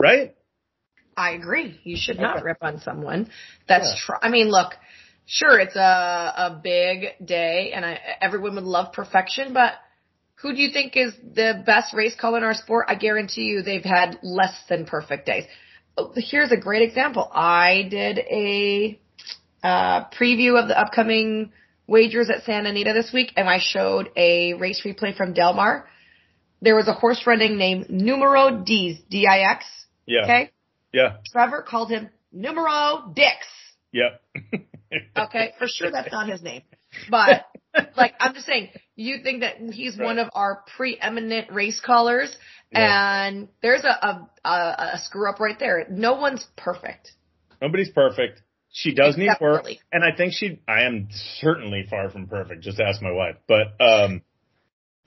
right? 0.01 0.35
I 1.17 1.33
agree. 1.33 1.81
You 1.85 1.97
should 1.99 2.19
not 2.19 2.43
rip 2.43 2.59
on 2.61 2.81
someone. 2.81 3.31
That's 3.69 3.89
yeah. 3.89 4.07
true. 4.07 4.17
I 4.21 4.31
mean, 4.31 4.49
look, 4.49 4.73
sure, 5.27 5.61
it's 5.61 5.77
a 5.77 5.81
a 5.81 6.61
big 6.63 7.07
day, 7.25 7.73
and 7.75 7.85
I, 7.85 8.01
everyone 8.21 8.57
would 8.57 8.65
love 8.65 8.93
perfection, 8.93 9.53
but 9.53 9.75
who 10.37 10.53
do 10.53 10.61
you 10.61 10.73
think 10.73 10.97
is 10.97 11.15
the 11.15 11.63
best 11.65 11.95
race 11.95 12.15
caller 12.15 12.39
in 12.39 12.45
our 12.45 12.55
sport? 12.55 12.87
I 12.89 12.97
guarantee 12.97 13.45
you 13.45 13.63
they've 13.63 13.85
had 13.85 14.19
less 14.23 14.55
than 14.69 14.85
perfect 14.85 15.27
days. 15.27 15.45
Here's 16.17 16.53
a 16.53 16.57
great 16.57 16.83
example. 16.83 17.29
I 17.33 17.87
did 17.91 18.19
a 18.19 18.99
uh, 19.63 20.05
preview 20.11 20.61
of 20.61 20.69
the 20.69 20.79
upcoming 20.79 21.53
wagers 21.87 22.31
at 22.31 22.45
Santa 22.45 22.71
Anita 22.71 22.93
this 22.93 23.13
week, 23.13 23.33
and 23.37 23.49
I 23.49 23.59
showed 23.61 24.11
a 24.17 24.55
race 24.55 24.83
replay 24.85 25.17
from 25.17 25.33
Del 25.33 25.55
Mar. 25.55 25.89
There 26.63 26.77
was 26.77 26.89
a 26.89 26.95
horse 26.95 27.23
running 27.27 27.59
named 27.59 27.91
Numero 27.91 28.63
Dix, 28.65 29.01
D-I-X. 29.11 29.65
Yeah. 30.07 30.23
Okay. 30.23 30.51
Yeah. 30.93 31.17
Trevor 31.31 31.63
called 31.63 31.91
him 31.91 32.09
Numero 32.33 33.13
Dix. 33.15 33.47
Yep. 33.93 34.23
Okay, 35.17 35.53
for 35.59 35.67
sure 35.67 35.91
that's 35.91 36.13
not 36.13 36.29
his 36.29 36.41
name. 36.41 36.63
But 37.11 37.47
like 37.97 38.15
I'm 38.21 38.35
just 38.35 38.47
saying, 38.47 38.71
you 38.97 39.19
think 39.23 39.41
that 39.41 39.57
he's 39.73 39.99
Right. 39.99 40.05
one 40.05 40.19
of 40.19 40.29
our 40.35 40.63
preeminent 40.77 41.53
race 41.53 41.81
callers, 41.81 42.35
Yeah. 42.73 43.27
and 43.27 43.49
there's 43.63 43.85
a, 43.85 43.89
a 43.89 44.29
a 44.45 44.51
a 44.95 44.99
screw 45.05 45.29
up 45.29 45.41
right 45.41 45.59
there. 45.59 45.87
No 45.91 46.15
one's 46.15 46.45
perfect. 46.57 47.13
Nobody's 47.61 47.91
perfect. 47.91 48.43
She 48.71 48.93
does 48.95 49.17
need 49.17 49.31
work, 49.41 49.67
and 49.93 50.03
I 50.05 50.17
think 50.17 50.33
she. 50.33 50.61
I 50.67 50.83
am 50.83 51.09
certainly 51.41 51.87
far 51.89 52.11
from 52.11 52.27
perfect. 52.27 52.63
Just 52.63 52.81
ask 52.81 53.01
my 53.01 53.13
wife. 53.13 53.37
But 53.47 53.81
um, 53.81 54.23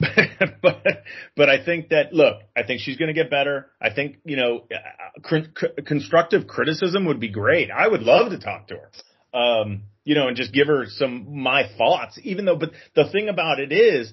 but 0.62 1.02
but 1.36 1.48
I 1.50 1.62
think 1.64 1.90
that 1.90 2.12
look, 2.12 2.36
I 2.56 2.62
think 2.62 2.80
she's 2.80 2.96
going 2.96 3.08
to 3.08 3.14
get 3.14 3.30
better. 3.30 3.66
I 3.80 3.90
think 3.92 4.18
you 4.24 4.36
know, 4.36 4.66
uh, 4.72 5.20
cr- 5.22 5.66
constructive 5.84 6.46
criticism 6.46 7.04
would 7.06 7.20
be 7.20 7.28
great. 7.28 7.70
I 7.70 7.86
would 7.88 8.02
love 8.02 8.30
to 8.30 8.38
talk 8.38 8.68
to 8.68 8.76
her. 8.76 8.90
Um, 9.32 9.82
you 10.04 10.14
know, 10.14 10.28
and 10.28 10.36
just 10.36 10.52
give 10.52 10.68
her 10.68 10.86
some 10.88 11.42
my 11.42 11.64
thoughts. 11.76 12.18
Even 12.22 12.46
though, 12.46 12.56
but 12.56 12.70
the 12.94 13.10
thing 13.10 13.28
about 13.28 13.60
it 13.60 13.72
is, 13.72 14.12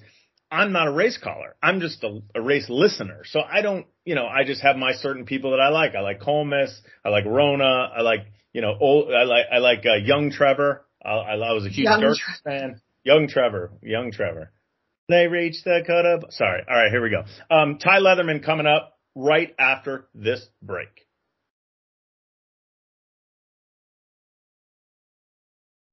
I'm 0.51 0.71
not 0.71 0.87
a 0.87 0.91
race 0.91 1.17
caller. 1.17 1.55
I'm 1.61 1.79
just 1.79 2.03
a, 2.03 2.21
a 2.35 2.41
race 2.41 2.69
listener. 2.69 3.23
So 3.25 3.39
I 3.39 3.61
don't, 3.61 3.85
you 4.03 4.15
know, 4.15 4.27
I 4.27 4.43
just 4.45 4.61
have 4.61 4.75
my 4.75 4.93
certain 4.93 5.25
people 5.25 5.51
that 5.51 5.59
I 5.59 5.69
like. 5.69 5.95
I 5.95 6.01
like 6.01 6.21
Collmus. 6.21 6.73
I 7.03 7.09
like 7.09 7.25
Rona. 7.25 7.89
I 7.97 8.01
like, 8.01 8.27
you 8.53 8.61
know, 8.61 8.75
old, 8.79 9.11
I 9.11 9.23
like, 9.23 9.45
I 9.51 9.57
like, 9.57 9.85
uh, 9.85 9.95
young 10.03 10.31
Trevor. 10.31 10.85
I, 11.03 11.09
I, 11.09 11.33
I 11.35 11.53
was 11.53 11.65
a 11.65 11.69
huge 11.69 11.85
Young 11.85 12.01
Dirk 12.01 12.17
Tre- 12.17 12.59
fan. 12.59 12.81
Young 13.03 13.27
Trevor. 13.27 13.71
Young 13.81 14.11
Trevor. 14.11 14.51
They 15.09 15.27
reach 15.27 15.63
the 15.63 15.83
cut 15.85 16.05
up. 16.05 16.31
Sorry. 16.31 16.61
All 16.67 16.75
right. 16.75 16.91
Here 16.91 17.01
we 17.01 17.09
go. 17.09 17.23
Um, 17.55 17.77
Ty 17.77 17.99
Leatherman 17.99 18.43
coming 18.43 18.65
up 18.65 18.97
right 19.15 19.53
after 19.59 20.07
this 20.13 20.45
break. 20.61 21.04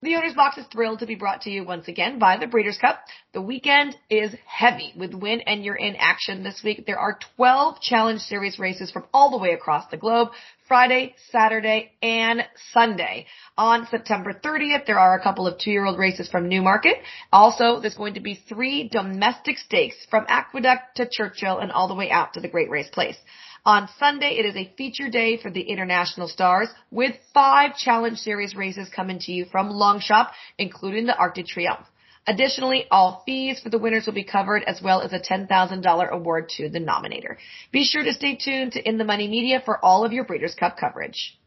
The 0.02 0.16
owner's 0.16 0.34
box 0.34 0.58
is 0.58 0.66
thrilled 0.66 0.98
to 0.98 1.06
be 1.06 1.14
brought 1.14 1.42
to 1.42 1.50
you 1.50 1.62
once 1.62 1.86
again 1.86 2.18
by 2.18 2.36
the 2.36 2.48
Breeders' 2.48 2.76
Cup. 2.76 3.04
The 3.34 3.40
weekend 3.40 3.96
is 4.10 4.34
heavy 4.44 4.92
with 4.96 5.14
win 5.14 5.42
and 5.42 5.64
you're 5.64 5.76
in 5.76 5.94
action 5.94 6.42
this 6.42 6.60
week. 6.64 6.86
There 6.86 6.98
are 6.98 7.20
12 7.36 7.80
Challenge 7.80 8.20
Series 8.20 8.58
races 8.58 8.90
from 8.90 9.04
all 9.14 9.30
the 9.30 9.38
way 9.38 9.52
across 9.52 9.86
the 9.92 9.96
globe. 9.96 10.30
Friday, 10.66 11.14
Saturday, 11.30 11.92
and 12.02 12.42
Sunday. 12.72 13.26
On 13.56 13.86
September 13.92 14.32
30th, 14.32 14.86
there 14.86 14.98
are 14.98 15.16
a 15.16 15.22
couple 15.22 15.46
of 15.46 15.58
two-year-old 15.58 15.98
races 15.98 16.28
from 16.28 16.48
Newmarket. 16.48 16.96
Also, 17.32 17.78
there's 17.78 17.94
going 17.94 18.14
to 18.14 18.20
be 18.20 18.42
three 18.48 18.88
domestic 18.88 19.56
stakes 19.56 19.94
from 20.10 20.24
Aqueduct 20.26 20.96
to 20.96 21.08
Churchill 21.08 21.58
and 21.58 21.70
all 21.70 21.86
the 21.86 21.94
way 21.94 22.10
out 22.10 22.32
to 22.32 22.40
the 22.40 22.48
Great 22.48 22.70
Race 22.70 22.88
Place. 22.90 23.18
On 23.64 23.88
Sunday, 23.96 24.38
it 24.38 24.44
is 24.44 24.56
a 24.56 24.72
feature 24.76 25.08
day 25.08 25.36
for 25.36 25.48
the 25.48 25.60
international 25.60 26.26
stars 26.26 26.68
with 26.90 27.14
five 27.32 27.76
Challenge 27.76 28.18
Series 28.18 28.56
races 28.56 28.88
coming 28.88 29.20
to 29.20 29.30
you 29.30 29.44
from 29.44 29.70
Longchamp, 29.70 30.30
including 30.58 31.06
the 31.06 31.16
Arc 31.16 31.36
de 31.36 31.44
Triomphe. 31.44 31.86
Additionally, 32.26 32.86
all 32.90 33.22
fees 33.24 33.60
for 33.60 33.70
the 33.70 33.78
winners 33.78 34.04
will 34.06 34.14
be 34.14 34.24
covered 34.24 34.64
as 34.64 34.82
well 34.82 35.00
as 35.00 35.12
a 35.12 35.20
$10,000 35.20 36.10
award 36.10 36.48
to 36.48 36.68
the 36.68 36.80
nominator. 36.80 37.36
Be 37.70 37.84
sure 37.84 38.02
to 38.02 38.12
stay 38.12 38.34
tuned 38.34 38.72
to 38.72 38.88
In 38.88 38.98
the 38.98 39.04
Money 39.04 39.28
Media 39.28 39.62
for 39.64 39.84
all 39.84 40.04
of 40.04 40.12
your 40.12 40.24
Breeders' 40.24 40.56
Cup 40.56 40.76
coverage. 40.76 41.38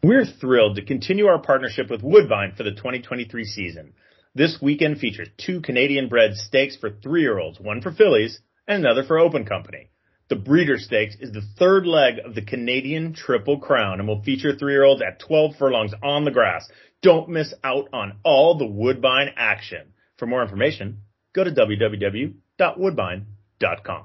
We're 0.00 0.26
thrilled 0.26 0.76
to 0.76 0.84
continue 0.84 1.26
our 1.26 1.40
partnership 1.40 1.90
with 1.90 2.02
Woodbine 2.02 2.54
for 2.56 2.62
the 2.62 2.70
2023 2.70 3.44
season. 3.44 3.94
This 4.36 4.58
weekend 4.62 4.98
features 4.98 5.28
two 5.36 5.60
Canadian 5.60 6.08
bred 6.08 6.36
stakes 6.36 6.76
for 6.76 6.90
three 6.90 7.22
year 7.22 7.40
olds, 7.40 7.58
one 7.58 7.80
for 7.80 7.90
fillies 7.90 8.40
and 8.68 8.84
another 8.84 9.02
for 9.02 9.18
open 9.18 9.44
company. 9.44 9.90
The 10.28 10.36
Breeder 10.36 10.78
Stakes 10.78 11.16
is 11.18 11.32
the 11.32 11.42
third 11.58 11.86
leg 11.86 12.20
of 12.24 12.34
the 12.34 12.42
Canadian 12.42 13.14
Triple 13.14 13.58
Crown 13.58 13.98
and 13.98 14.06
will 14.06 14.22
feature 14.22 14.54
three 14.54 14.74
year 14.74 14.84
olds 14.84 15.02
at 15.02 15.18
12 15.20 15.56
furlongs 15.56 15.92
on 16.02 16.26
the 16.26 16.30
grass. 16.30 16.68
Don't 17.00 17.30
miss 17.30 17.54
out 17.64 17.88
on 17.94 18.18
all 18.24 18.58
the 18.58 18.66
Woodbine 18.66 19.30
action. 19.36 19.94
For 20.18 20.26
more 20.26 20.42
information, 20.42 20.98
go 21.32 21.44
to 21.44 21.50
www.woodbine.com. 21.50 24.04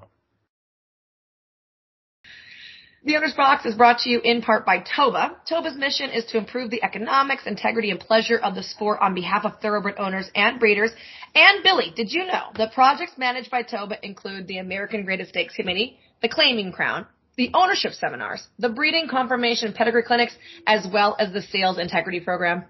The 3.06 3.18
Owner's 3.18 3.34
Box 3.34 3.66
is 3.66 3.76
brought 3.76 4.00
to 4.00 4.10
you 4.10 4.22
in 4.24 4.42
part 4.42 4.66
by 4.66 4.80
Toba. 4.80 5.36
Toba's 5.46 5.76
mission 5.76 6.10
is 6.10 6.24
to 6.28 6.38
improve 6.38 6.70
the 6.70 6.82
economics, 6.82 7.46
integrity, 7.46 7.92
and 7.92 8.00
pleasure 8.00 8.38
of 8.38 8.56
the 8.56 8.64
sport 8.64 9.00
on 9.02 9.14
behalf 9.14 9.44
of 9.44 9.60
thoroughbred 9.60 9.96
owners 9.98 10.32
and 10.34 10.58
breeders. 10.58 10.90
And 11.36 11.64
Billy, 11.64 11.92
did 11.94 12.14
you 12.14 12.26
know 12.26 12.52
the 12.56 12.72
projects 12.74 13.18
managed 13.18 13.52
by 13.52 13.64
Toba 13.64 13.98
include 14.02 14.48
the 14.48 14.60
American 14.60 15.04
Graded 15.04 15.28
Stakes 15.28 15.54
Committee, 15.54 15.98
the 16.22 16.30
Claiming 16.30 16.72
Crown, 16.72 17.06
the 17.36 17.52
ownership 17.54 17.92
seminars, 17.92 18.48
the 18.58 18.70
breeding 18.70 19.10
conformation 19.10 19.74
pedigree 19.74 20.04
clinics, 20.04 20.38
as 20.66 20.88
well 20.90 21.18
as 21.20 21.34
the 21.34 21.42
sales 21.42 21.78
integrity 21.78 22.22
program? 22.22 22.64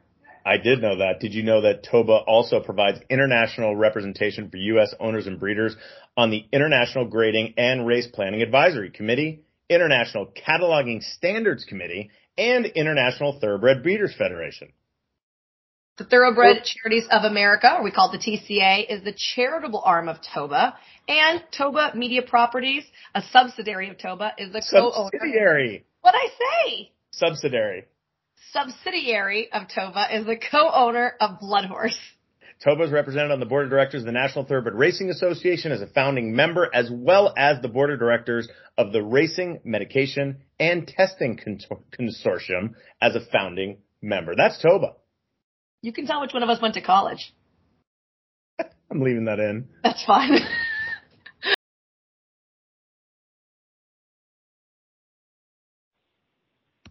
I 0.43 0.57
did 0.57 0.81
know 0.81 0.97
that. 0.97 1.19
Did 1.19 1.35
you 1.35 1.43
know 1.43 1.61
that 1.61 1.83
Toba 1.83 2.23
also 2.25 2.59
provides 2.59 2.97
international 3.07 3.75
representation 3.75 4.49
for 4.49 4.57
U.S. 4.57 4.95
owners 4.99 5.27
and 5.27 5.39
breeders 5.39 5.75
on 6.17 6.31
the 6.31 6.43
International 6.51 7.05
Grading 7.05 7.53
and 7.57 7.85
Race 7.85 8.07
Planning 8.07 8.41
Advisory 8.41 8.89
Committee, 8.89 9.43
International 9.73 10.27
Cataloging 10.27 11.03
Standards 11.03 11.65
Committee, 11.65 12.11
and 12.37 12.65
International 12.65 13.39
Thoroughbred 13.39 13.83
Breeders 13.83 14.15
Federation? 14.17 14.73
The 15.97 16.05
Thoroughbred 16.05 16.63
Charities 16.63 17.07
of 17.11 17.23
America, 17.23 17.75
or 17.77 17.83
we 17.83 17.91
call 17.91 18.11
it 18.11 18.17
the 18.17 18.31
TCA, 18.31 18.89
is 18.89 19.03
the 19.03 19.13
charitable 19.13 19.81
arm 19.85 20.09
of 20.09 20.17
Toba. 20.33 20.75
And 21.07 21.43
Toba 21.55 21.91
Media 21.95 22.23
Properties, 22.23 22.83
a 23.13 23.21
subsidiary 23.31 23.89
of 23.89 23.99
Toba, 23.99 24.33
is 24.39 24.51
the 24.51 24.63
co-owner. 24.71 25.11
Subsidiary. 25.13 25.85
What 26.01 26.15
I 26.15 26.27
say? 26.27 26.91
Subsidiary. 27.11 27.85
Subsidiary 28.51 29.51
of 29.51 29.67
Toba 29.67 30.07
is 30.17 30.25
the 30.25 30.37
co-owner 30.37 31.13
of 31.19 31.39
Blood 31.39 31.65
Horse. 31.65 31.99
Toba 32.63 32.83
is 32.83 32.91
represented 32.91 33.31
on 33.31 33.41
the 33.41 33.45
board 33.45 33.65
of 33.65 33.69
directors 33.69 34.03
of 34.03 34.05
the 34.05 34.13
National 34.13 34.45
Thoroughbred 34.45 34.75
Racing 34.75 35.09
Association 35.09 35.73
as 35.73 35.81
a 35.81 35.87
founding 35.87 36.33
member, 36.33 36.69
as 36.73 36.89
well 36.89 37.33
as 37.35 37.61
the 37.61 37.67
board 37.67 37.91
of 37.91 37.99
directors 37.99 38.47
of 38.77 38.93
the 38.93 39.03
Racing 39.03 39.59
Medication 39.65 40.37
and 40.59 40.87
Testing 40.87 41.37
Consortium 41.37 42.75
as 43.01 43.15
a 43.15 43.25
founding 43.31 43.79
member. 44.01 44.33
That's 44.37 44.61
Toba. 44.61 44.93
You 45.81 45.91
can 45.91 46.07
tell 46.07 46.21
which 46.21 46.33
one 46.33 46.41
of 46.41 46.47
us 46.47 46.61
went 46.61 46.75
to 46.75 46.81
college. 46.81 47.33
I'm 48.89 49.01
leaving 49.01 49.25
that 49.25 49.39
in. 49.39 49.67
That's 49.83 50.05
fine. 50.05 50.31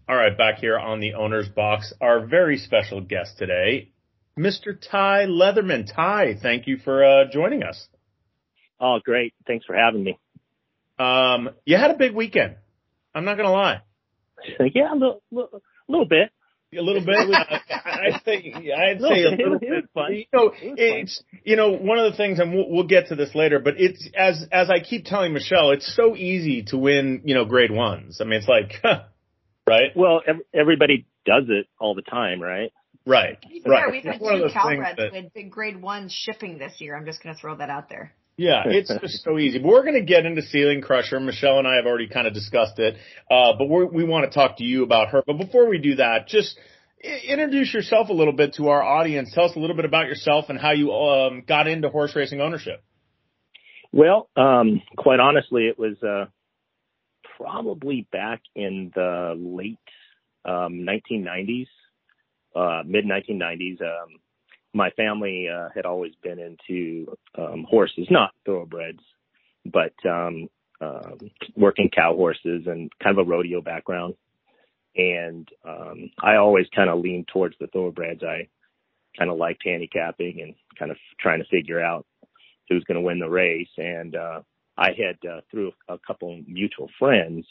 All 0.06 0.16
right, 0.16 0.36
back 0.36 0.58
here 0.58 0.78
on 0.78 1.00
the 1.00 1.14
owner's 1.14 1.48
box, 1.48 1.94
our 1.98 2.26
very 2.26 2.58
special 2.58 3.00
guest 3.00 3.38
today, 3.38 3.92
Mr. 4.38 4.78
Ty 4.80 5.26
Leatherman. 5.26 5.92
Ty, 5.94 6.36
thank 6.40 6.66
you 6.66 6.78
for 6.78 7.04
uh, 7.04 7.24
joining 7.32 7.62
us. 7.62 7.86
Oh, 8.80 8.98
great. 9.04 9.34
Thanks 9.46 9.64
for 9.66 9.76
having 9.76 10.02
me. 10.04 10.18
Um, 10.98 11.50
you 11.64 11.76
had 11.76 11.90
a 11.90 11.96
big 11.96 12.14
weekend. 12.14 12.56
I'm 13.14 13.24
not 13.24 13.36
gonna 13.36 13.52
lie. 13.52 13.82
Yeah, 14.74 14.92
a 14.92 14.94
little, 14.94 15.22
little, 15.30 15.62
little 15.88 16.06
bit. 16.06 16.30
A 16.76 16.80
little 16.82 17.04
bit. 17.04 17.14
I- 17.32 17.60
I'd 17.84 18.22
say, 18.24 18.52
I'd 18.76 19.00
say 19.00 19.22
a 19.24 19.30
little 19.30 19.58
bit. 19.60 19.72
it 19.72 19.84
fun. 19.94 20.12
You 20.14 20.24
know, 20.32 20.46
It 20.48 20.50
was 20.50 20.60
fun. 20.60 20.74
it's 20.78 21.22
you 21.44 21.54
know 21.56 21.72
one 21.76 21.98
of 21.98 22.10
the 22.10 22.16
things, 22.16 22.40
and 22.40 22.52
we'll, 22.52 22.68
we'll 22.68 22.86
get 22.86 23.08
to 23.08 23.14
this 23.14 23.34
later. 23.36 23.58
But 23.60 23.74
it's 23.78 24.08
as 24.16 24.44
as 24.50 24.68
I 24.70 24.80
keep 24.80 25.04
telling 25.04 25.32
Michelle, 25.32 25.70
it's 25.70 25.94
so 25.94 26.16
easy 26.16 26.62
to 26.68 26.78
win. 26.78 27.22
You 27.24 27.34
know, 27.34 27.44
grade 27.44 27.70
ones. 27.70 28.18
I 28.20 28.24
mean, 28.24 28.40
it's 28.40 28.48
like, 28.48 28.80
right, 29.68 29.90
Well, 29.94 30.22
ev- 30.26 30.40
everybody 30.54 31.06
does 31.26 31.44
it 31.48 31.66
all 31.78 31.94
the 31.94 32.02
time, 32.02 32.40
right? 32.42 32.72
Right, 33.06 33.40
To 33.40 33.60
fair, 33.62 33.72
right. 33.72 33.90
we've 33.90 34.04
had 34.04 34.20
one 34.20 34.34
of 34.34 34.38
two 34.38 34.42
those 34.44 34.52
things 34.52 34.64
Calbreds 34.64 34.96
that- 34.96 35.12
with 35.12 35.34
big 35.34 35.50
grade 35.50 35.80
one 35.80 36.08
shipping 36.10 36.58
this 36.58 36.80
year. 36.80 36.96
I'm 36.96 37.04
just 37.04 37.22
going 37.22 37.34
to 37.34 37.40
throw 37.40 37.56
that 37.56 37.70
out 37.70 37.88
there. 37.88 38.12
Yeah, 38.38 38.62
it's 38.64 38.90
just 39.00 39.22
so 39.22 39.38
easy. 39.38 39.58
But 39.58 39.68
we're 39.68 39.82
going 39.82 39.94
to 39.94 40.04
get 40.06 40.24
into 40.24 40.40
Ceiling 40.40 40.80
Crusher. 40.80 41.20
Michelle 41.20 41.58
and 41.58 41.68
I 41.68 41.76
have 41.76 41.84
already 41.84 42.08
kind 42.08 42.26
of 42.26 42.32
discussed 42.32 42.78
it, 42.78 42.96
uh, 43.30 43.52
but 43.58 43.68
we're, 43.68 43.84
we 43.84 44.04
want 44.04 44.24
to 44.24 44.34
talk 44.34 44.56
to 44.56 44.64
you 44.64 44.84
about 44.84 45.08
her. 45.10 45.22
But 45.26 45.36
before 45.36 45.68
we 45.68 45.78
do 45.78 45.96
that, 45.96 46.28
just 46.28 46.58
introduce 47.02 47.74
yourself 47.74 48.08
a 48.08 48.12
little 48.12 48.32
bit 48.32 48.54
to 48.54 48.68
our 48.68 48.82
audience. 48.82 49.32
Tell 49.34 49.44
us 49.44 49.54
a 49.54 49.58
little 49.58 49.76
bit 49.76 49.84
about 49.84 50.06
yourself 50.06 50.46
and 50.48 50.58
how 50.58 50.72
you 50.72 50.92
um, 50.92 51.42
got 51.46 51.66
into 51.68 51.90
horse 51.90 52.16
racing 52.16 52.40
ownership. 52.40 52.82
Well, 53.92 54.30
um, 54.34 54.80
quite 54.96 55.20
honestly, 55.20 55.66
it 55.66 55.78
was 55.78 56.02
uh, 56.02 56.24
probably 57.36 58.06
back 58.10 58.40
in 58.54 58.90
the 58.94 59.34
late 59.36 59.78
um, 60.44 60.86
1990s, 60.88 61.66
uh, 62.54 62.82
mid 62.84 63.04
1990s. 63.04 63.80
Um, 63.80 64.18
my 64.74 64.90
family 64.90 65.48
uh, 65.48 65.68
had 65.74 65.84
always 65.84 66.12
been 66.22 66.38
into 66.38 67.16
um, 67.36 67.66
horses, 67.68 68.06
not 68.10 68.30
thoroughbreds, 68.46 69.02
but 69.66 69.92
um, 70.08 70.48
um, 70.80 71.18
working 71.56 71.90
cow 71.94 72.14
horses 72.14 72.62
and 72.66 72.90
kind 73.02 73.18
of 73.18 73.26
a 73.26 73.28
rodeo 73.30 73.60
background. 73.60 74.14
And 74.96 75.48
um, 75.66 76.10
I 76.22 76.36
always 76.36 76.66
kind 76.74 76.90
of 76.90 77.00
leaned 77.00 77.28
towards 77.32 77.54
the 77.60 77.66
thoroughbreds. 77.68 78.22
I 78.22 78.48
kind 79.18 79.30
of 79.30 79.38
liked 79.38 79.62
handicapping 79.64 80.40
and 80.40 80.54
kind 80.78 80.90
of 80.90 80.96
trying 81.20 81.40
to 81.40 81.48
figure 81.48 81.80
out 81.80 82.06
who's 82.68 82.84
going 82.84 82.96
to 82.96 83.06
win 83.06 83.18
the 83.18 83.28
race. 83.28 83.68
And 83.76 84.16
uh, 84.16 84.40
I 84.76 84.88
had, 84.88 85.28
uh, 85.28 85.40
through 85.50 85.72
a 85.88 85.98
couple 86.06 86.42
mutual 86.46 86.88
friends, 86.98 87.46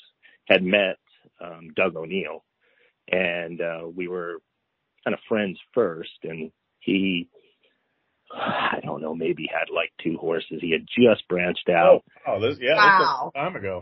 had 0.47 0.63
met 0.63 0.97
um, 1.39 1.69
Doug 1.75 1.95
O'Neill, 1.95 2.43
and 3.09 3.61
uh, 3.61 3.87
we 3.93 4.07
were 4.07 4.37
kind 5.03 5.13
of 5.13 5.19
friends 5.27 5.59
first. 5.73 6.09
And 6.23 6.51
he, 6.79 7.29
I 8.33 8.79
don't 8.83 9.01
know, 9.01 9.13
maybe 9.15 9.47
had 9.51 9.73
like 9.73 9.91
two 10.03 10.17
horses. 10.17 10.59
He 10.61 10.71
had 10.71 10.85
just 10.87 11.27
branched 11.27 11.69
out. 11.69 12.03
Oh, 12.27 12.35
oh 12.35 12.39
this 12.41 12.57
yeah, 12.61 12.75
Wow. 12.75 12.97
this 12.99 13.07
was 13.07 13.31
a 13.35 13.39
time 13.39 13.55
ago. 13.55 13.81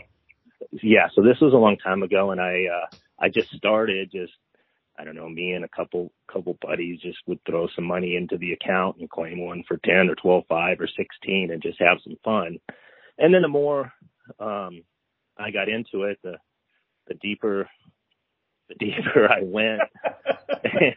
Yeah, 0.84 1.08
so 1.16 1.22
this 1.22 1.40
was 1.42 1.54
a 1.54 1.58
long 1.58 1.78
time 1.78 2.04
ago, 2.04 2.32
and 2.32 2.42
I 2.42 2.66
uh, 2.66 2.96
I 3.20 3.30
just 3.30 3.50
started 3.52 4.12
just 4.12 4.34
I 5.00 5.06
don't 5.06 5.16
know, 5.16 5.30
me 5.30 5.54
and 5.54 5.64
a 5.64 5.70
couple 5.70 6.12
couple 6.32 6.58
buddies 6.62 7.00
just 7.02 7.20
would 7.28 7.40
throw 7.46 7.68
some 7.74 7.86
money 7.86 8.16
into 8.18 8.38
the 8.38 8.52
account 8.52 8.98
and 9.00 9.10
claim 9.10 9.40
one 9.46 9.64
for 9.68 9.78
ten 9.78 10.10
or 10.10 10.16
twelve 10.16 10.44
five 10.50 10.82
or 10.82 10.88
sixteen 10.88 11.52
and 11.52 11.62
just 11.62 11.80
have 11.80 11.98
some 12.04 12.18
fun. 12.24 12.58
And 13.18 13.34
then 13.34 13.42
the 13.42 13.48
more 13.48 13.94
um 14.40 14.84
I 15.38 15.52
got 15.52 15.70
into 15.70 16.04
it, 16.04 16.20
the 16.24 16.36
the 17.08 17.14
deeper 17.16 17.70
the 18.70 18.76
deeper 18.76 19.28
I 19.32 19.42
went. 19.44 19.82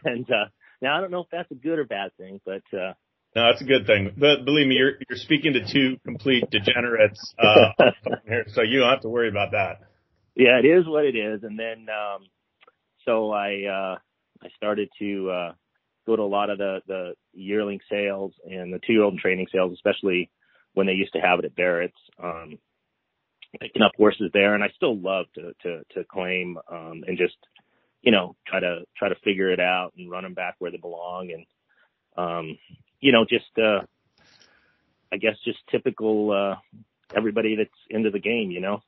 and 0.05 0.29
uh 0.29 0.45
now 0.81 0.97
I 0.97 1.01
don't 1.01 1.11
know 1.11 1.21
if 1.21 1.27
that's 1.31 1.51
a 1.51 1.55
good 1.55 1.79
or 1.79 1.85
bad 1.85 2.11
thing, 2.17 2.39
but 2.45 2.63
uh 2.73 2.93
No, 3.35 3.49
that's 3.49 3.61
a 3.61 3.65
good 3.65 3.85
thing. 3.87 4.11
But 4.17 4.45
believe 4.45 4.67
me, 4.67 4.75
you're 4.75 4.93
you're 5.09 5.17
speaking 5.17 5.53
to 5.53 5.65
two 5.65 5.97
complete 6.05 6.49
degenerates 6.51 7.33
uh, 7.39 7.71
here, 8.27 8.45
so 8.53 8.61
you 8.61 8.79
don't 8.79 8.89
have 8.89 9.01
to 9.01 9.09
worry 9.09 9.29
about 9.29 9.51
that. 9.51 9.81
yeah, 10.35 10.59
it 10.63 10.65
is 10.65 10.85
what 10.87 11.05
it 11.05 11.15
is. 11.15 11.43
And 11.43 11.57
then 11.59 11.87
um 11.89 12.27
so 13.05 13.31
I 13.31 13.63
uh 13.67 13.97
I 14.43 14.47
started 14.55 14.89
to 14.99 15.29
uh 15.31 15.53
go 16.05 16.15
to 16.15 16.21
a 16.21 16.33
lot 16.37 16.49
of 16.49 16.57
the 16.57 16.81
the 16.87 17.13
yearling 17.33 17.79
sales 17.89 18.33
and 18.45 18.73
the 18.73 18.79
two 18.85 18.93
year 18.93 19.03
old 19.03 19.17
training 19.19 19.47
sales, 19.51 19.73
especially 19.73 20.29
when 20.73 20.85
they 20.87 20.93
used 20.93 21.13
to 21.13 21.19
have 21.19 21.39
it 21.39 21.45
at 21.45 21.55
Barrett's. 21.55 21.97
Um 22.21 22.59
picking 23.61 23.83
up 23.83 23.91
horses 23.97 24.31
there 24.33 24.55
and 24.55 24.63
I 24.63 24.69
still 24.75 24.97
love 24.99 25.27
to 25.35 25.53
to 25.63 25.83
to 25.93 26.03
claim 26.11 26.57
um 26.71 27.03
and 27.07 27.17
just 27.17 27.35
you 28.03 28.11
know 28.11 28.35
try 28.45 28.59
to 28.59 28.81
try 28.95 29.09
to 29.09 29.15
figure 29.23 29.51
it 29.51 29.59
out 29.59 29.93
and 29.97 30.11
run 30.11 30.23
them 30.23 30.35
back 30.35 30.55
where 30.59 30.69
they 30.69 30.77
belong 30.77 31.31
and 31.31 31.45
um 32.23 32.57
you 32.99 33.11
know 33.11 33.25
just 33.27 33.57
uh 33.57 33.81
I 35.11 35.17
guess 35.17 35.35
just 35.43 35.59
typical 35.71 36.31
uh 36.31 36.77
everybody 37.15 37.55
that's 37.55 37.69
into 37.89 38.09
the 38.09 38.19
game, 38.19 38.51
you 38.51 38.61
know. 38.61 38.81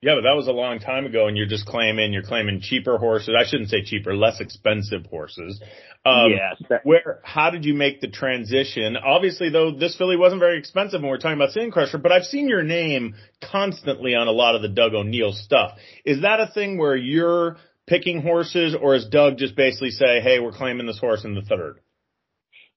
Yeah, 0.00 0.16
but 0.16 0.22
that 0.22 0.36
was 0.36 0.48
a 0.48 0.52
long 0.52 0.80
time 0.80 1.06
ago, 1.06 1.28
and 1.28 1.36
you're 1.36 1.46
just 1.46 1.64
claiming 1.64 2.12
you're 2.12 2.22
claiming 2.22 2.60
cheaper 2.60 2.98
horses. 2.98 3.34
I 3.38 3.48
shouldn't 3.48 3.70
say 3.70 3.82
cheaper, 3.82 4.14
less 4.14 4.38
expensive 4.38 5.06
horses. 5.06 5.62
Um, 6.04 6.30
yes. 6.30 6.62
That, 6.68 6.84
Where? 6.84 7.20
How 7.22 7.48
did 7.48 7.64
you 7.64 7.72
make 7.72 8.02
the 8.02 8.08
transition? 8.08 8.98
Obviously, 8.98 9.48
though, 9.48 9.70
this 9.70 9.96
filly 9.96 10.18
wasn't 10.18 10.40
very 10.40 10.58
expensive 10.58 11.00
when 11.00 11.08
we're 11.08 11.16
talking 11.16 11.38
about 11.38 11.52
Ceiling 11.52 11.70
Crusher, 11.70 11.96
but 11.96 12.12
I've 12.12 12.24
seen 12.24 12.48
your 12.48 12.62
name 12.62 13.14
constantly 13.50 14.14
on 14.14 14.28
a 14.28 14.32
lot 14.32 14.54
of 14.54 14.60
the 14.60 14.68
Doug 14.68 14.92
O'Neill 14.92 15.32
stuff. 15.32 15.78
Is 16.04 16.20
that 16.20 16.38
a 16.38 16.48
thing 16.52 16.76
where 16.76 16.96
you're 16.96 17.56
picking 17.86 18.22
horses, 18.22 18.74
or 18.80 18.94
is 18.94 19.06
Doug 19.06 19.38
just 19.38 19.56
basically 19.56 19.90
say, 19.90 20.20
"Hey, 20.20 20.40
we're 20.40 20.52
claiming 20.52 20.86
this 20.86 20.98
horse 20.98 21.24
in 21.24 21.34
the 21.34 21.42
third? 21.42 21.80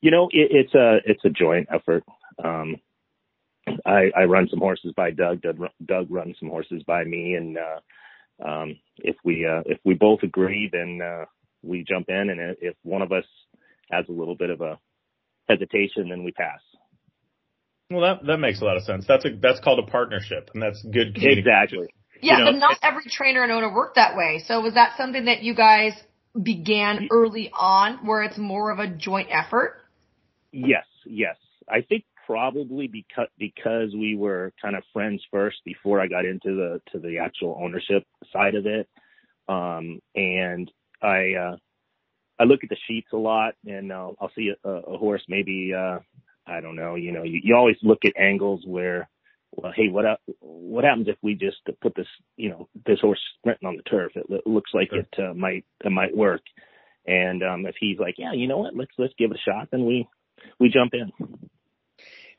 you 0.01 0.11
know, 0.11 0.27
it, 0.31 0.49
it's 0.51 0.75
a 0.75 0.97
it's 1.05 1.25
a 1.25 1.29
joint 1.29 1.67
effort. 1.73 2.03
Um 2.43 2.77
I, 3.85 4.11
I 4.17 4.23
run 4.23 4.47
some 4.49 4.59
horses 4.59 4.93
by 4.95 5.11
Doug. 5.11 5.41
Doug, 5.41 5.57
Doug 5.85 6.09
runs 6.09 6.37
some 6.39 6.47
horses 6.49 6.83
by 6.87 7.03
me, 7.03 7.33
and 7.35 7.57
uh, 7.57 8.47
um, 8.47 8.79
if 8.99 9.17
we 9.25 9.45
uh, 9.45 9.63
if 9.65 9.79
we 9.83 9.93
both 9.93 10.23
agree, 10.23 10.69
then 10.71 11.01
uh, 11.03 11.25
we 11.63 11.83
jump 11.83 12.05
in, 12.07 12.29
and 12.29 12.55
if 12.61 12.75
one 12.83 13.01
of 13.01 13.11
us 13.11 13.25
has 13.91 14.05
a 14.07 14.13
little 14.13 14.35
bit 14.35 14.51
of 14.51 14.61
a 14.61 14.79
hesitation, 15.49 16.07
then 16.09 16.23
we 16.23 16.31
pass. 16.31 16.61
Well, 17.89 18.01
that 18.01 18.25
that 18.25 18.37
makes 18.37 18.61
a 18.61 18.63
lot 18.63 18.77
of 18.77 18.83
sense. 18.83 19.05
That's 19.05 19.25
a 19.25 19.31
that's 19.41 19.59
called 19.59 19.79
a 19.79 19.91
partnership, 19.91 20.49
and 20.53 20.63
that's 20.63 20.81
good. 20.81 21.17
Exactly. 21.21 21.87
Yeah, 22.21 22.37
You 22.37 22.45
know, 22.45 22.51
but 22.51 22.57
not 22.59 22.77
every 22.81 23.03
trainer 23.09 23.43
and 23.43 23.51
owner 23.51 23.73
work 23.73 23.95
that 23.95 24.15
way. 24.15 24.43
So 24.47 24.61
was 24.61 24.73
that 24.73 24.97
something 24.97 25.25
that 25.25 25.43
you 25.43 25.53
guys 25.53 25.93
began 26.41 27.07
early 27.11 27.51
on 27.53 28.05
where 28.05 28.23
it's 28.23 28.37
more 28.37 28.71
of 28.71 28.79
a 28.79 28.87
joint 28.87 29.29
effort? 29.31 29.81
Yes, 30.51 30.85
yes. 31.05 31.35
I 31.69 31.81
think 31.81 32.05
probably 32.25 32.87
because 32.87 33.27
because 33.37 33.93
we 33.93 34.15
were 34.15 34.53
kind 34.61 34.75
of 34.75 34.83
friends 34.93 35.23
first 35.31 35.57
before 35.65 36.01
I 36.01 36.07
got 36.07 36.25
into 36.25 36.55
the 36.55 36.81
to 36.91 36.99
the 36.99 37.19
actual 37.19 37.59
ownership 37.61 38.03
side 38.31 38.55
of 38.55 38.65
it. 38.65 38.87
Um, 39.49 39.99
and 40.15 40.69
I 41.01 41.33
uh, 41.33 41.57
I 42.39 42.43
look 42.43 42.63
at 42.63 42.69
the 42.69 42.77
sheets 42.87 43.07
a 43.13 43.17
lot, 43.17 43.55
and 43.65 43.91
uh, 43.91 44.11
I'll 44.19 44.31
see 44.35 44.51
a, 44.63 44.69
a 44.69 44.97
horse 44.97 45.23
maybe 45.27 45.73
uh, 45.75 45.99
I 46.47 46.61
don't 46.61 46.75
know. 46.75 46.95
You 46.95 47.11
know, 47.11 47.23
you, 47.23 47.41
you 47.43 47.55
always 47.55 47.75
look 47.83 47.99
at 48.05 48.13
angles 48.17 48.63
where, 48.65 49.09
well, 49.51 49.71
hey, 49.75 49.89
what 49.89 50.05
what 50.39 50.83
happens 50.83 51.07
if 51.07 51.17
we 51.21 51.33
just 51.35 51.57
put 51.81 51.95
this 51.95 52.07
you 52.35 52.49
know 52.49 52.67
this 52.85 52.99
horse 53.01 53.19
sprinting 53.39 53.67
on 53.67 53.77
the 53.77 53.83
turf? 53.83 54.11
It, 54.15 54.25
lo- 54.29 54.41
looks 54.45 54.71
like 54.73 54.89
Sure. 54.89 54.99
it 54.99 55.13
uh, 55.17 55.33
might 55.33 55.65
it 55.83 55.91
might 55.91 56.15
work. 56.15 56.41
And 57.05 57.41
um, 57.43 57.65
if 57.65 57.75
he's 57.79 57.97
like, 57.99 58.15
yeah, 58.17 58.33
you 58.33 58.47
know 58.47 58.57
what, 58.57 58.75
let's 58.75 58.91
let's 58.97 59.13
give 59.17 59.31
it 59.31 59.37
a 59.37 59.49
shot, 59.49 59.69
then 59.71 59.85
we 59.85 60.07
we 60.59 60.69
jump 60.69 60.93
in. 60.93 61.11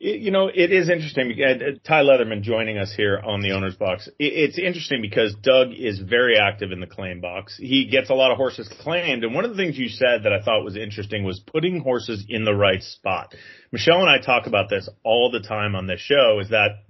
You 0.00 0.30
know, 0.30 0.46
it 0.46 0.70
is 0.70 0.88
interesting. 0.88 1.34
Uh, 1.42 1.50
uh, 1.50 1.56
Ty 1.84 2.02
Leatherman 2.04 2.42
joining 2.42 2.78
us 2.78 2.92
here 2.96 3.18
on 3.18 3.40
the 3.40 3.50
owner's 3.50 3.74
box. 3.74 4.06
It- 4.20 4.32
It's 4.50 4.56
interesting 4.58 5.00
because 5.02 5.34
Doug 5.42 5.72
is 5.72 5.98
very 5.98 6.38
active 6.38 6.70
in 6.70 6.78
the 6.78 6.86
claim 6.86 7.20
box. 7.20 7.56
He 7.56 7.86
gets 7.86 8.08
a 8.08 8.14
lot 8.14 8.30
of 8.30 8.36
horses 8.36 8.68
claimed. 8.68 9.24
And 9.24 9.34
one 9.34 9.44
of 9.44 9.50
the 9.50 9.56
things 9.56 9.76
you 9.76 9.88
said 9.88 10.22
that 10.22 10.32
I 10.32 10.40
thought 10.40 10.62
was 10.62 10.76
interesting 10.76 11.24
was 11.24 11.40
putting 11.40 11.80
horses 11.80 12.24
in 12.28 12.44
the 12.44 12.54
right 12.54 12.80
spot. 12.80 13.34
Michelle 13.72 13.98
and 14.00 14.08
I 14.08 14.18
talk 14.18 14.46
about 14.46 14.70
this 14.70 14.88
all 15.02 15.32
the 15.32 15.40
time 15.40 15.74
on 15.74 15.88
this 15.88 16.00
show 16.00 16.38
is 16.38 16.50
that 16.50 16.84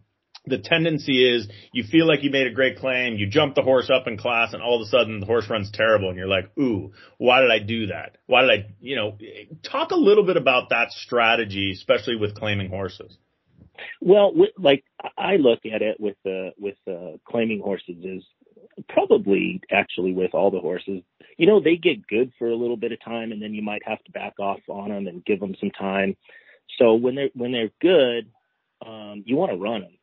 the 0.49 0.59
tendency 0.59 1.29
is 1.29 1.49
you 1.73 1.85
feel 1.85 2.07
like 2.07 2.23
you 2.23 2.31
made 2.31 2.47
a 2.47 2.53
great 2.53 2.79
claim, 2.79 3.15
you 3.15 3.29
jump 3.29 3.55
the 3.55 3.63
horse 3.63 3.91
up 3.91 4.07
in 4.07 4.17
class 4.17 4.53
and 4.53 4.63
all 4.63 4.81
of 4.81 4.87
a 4.87 4.91
sudden 4.91 5.21
the 5.21 5.27
horse 5.27 5.49
runs 5.49 5.71
terrible 5.71 6.09
and 6.09 6.19
you're 6.19 6.29
like, 6.29 6.51
ooh, 6.59 6.93
why 7.19 7.41
did 7.41 7.51
I 7.51 7.59
do 7.59 7.87
that? 7.87 8.17
Why 8.27 8.43
did 8.43 8.51
I, 8.51 8.67
you 8.81 8.97
know, 8.97 9.19
talk 9.63 9.91
a 9.91 9.97
little 9.97 10.25
bit 10.25 10.37
about 10.37 10.71
that 10.71 10.91
strategy, 10.93 11.73
especially 11.73 12.17
with 12.17 12.35
claiming 12.35 12.69
horses. 12.69 13.17
Well, 14.01 14.33
with, 14.35 14.51
like 14.59 14.85
I 15.17 15.37
look 15.37 15.61
at 15.73 15.83
it 15.83 16.01
with 16.01 16.17
uh, 16.27 16.51
with 16.59 16.77
uh, 16.89 17.19
claiming 17.25 17.61
horses 17.61 17.97
is 18.03 18.25
probably 18.89 19.61
actually 19.71 20.13
with 20.13 20.35
all 20.35 20.51
the 20.51 20.61
horses. 20.61 21.03
You 21.37 21.47
know, 21.47 21.61
they 21.61 21.77
get 21.77 22.07
good 22.07 22.33
for 22.39 22.49
a 22.49 22.57
little 22.57 22.77
bit 22.77 22.93
of 22.93 23.03
time, 23.05 23.33
and 23.33 23.41
then 23.41 23.55
you 23.55 23.63
might 23.63 23.83
have 23.85 24.03
to 24.05 24.13
back 24.13 24.35
off 24.41 24.61
on 24.69 24.91
them 24.91 25.07
and 25.07 25.25
give 25.25 25.41
them 25.41 25.55
some 25.61 25.71
time. 25.71 26.17
So 26.79 26.95
when 26.95 27.15
they're 27.15 27.31
when 27.35 27.53
they're 27.53 27.71
good, 27.81 28.31
um, 28.85 29.23
you 29.27 29.37
want 29.37 29.53
to 29.53 29.59
run 29.59 29.83
them. 29.83 29.98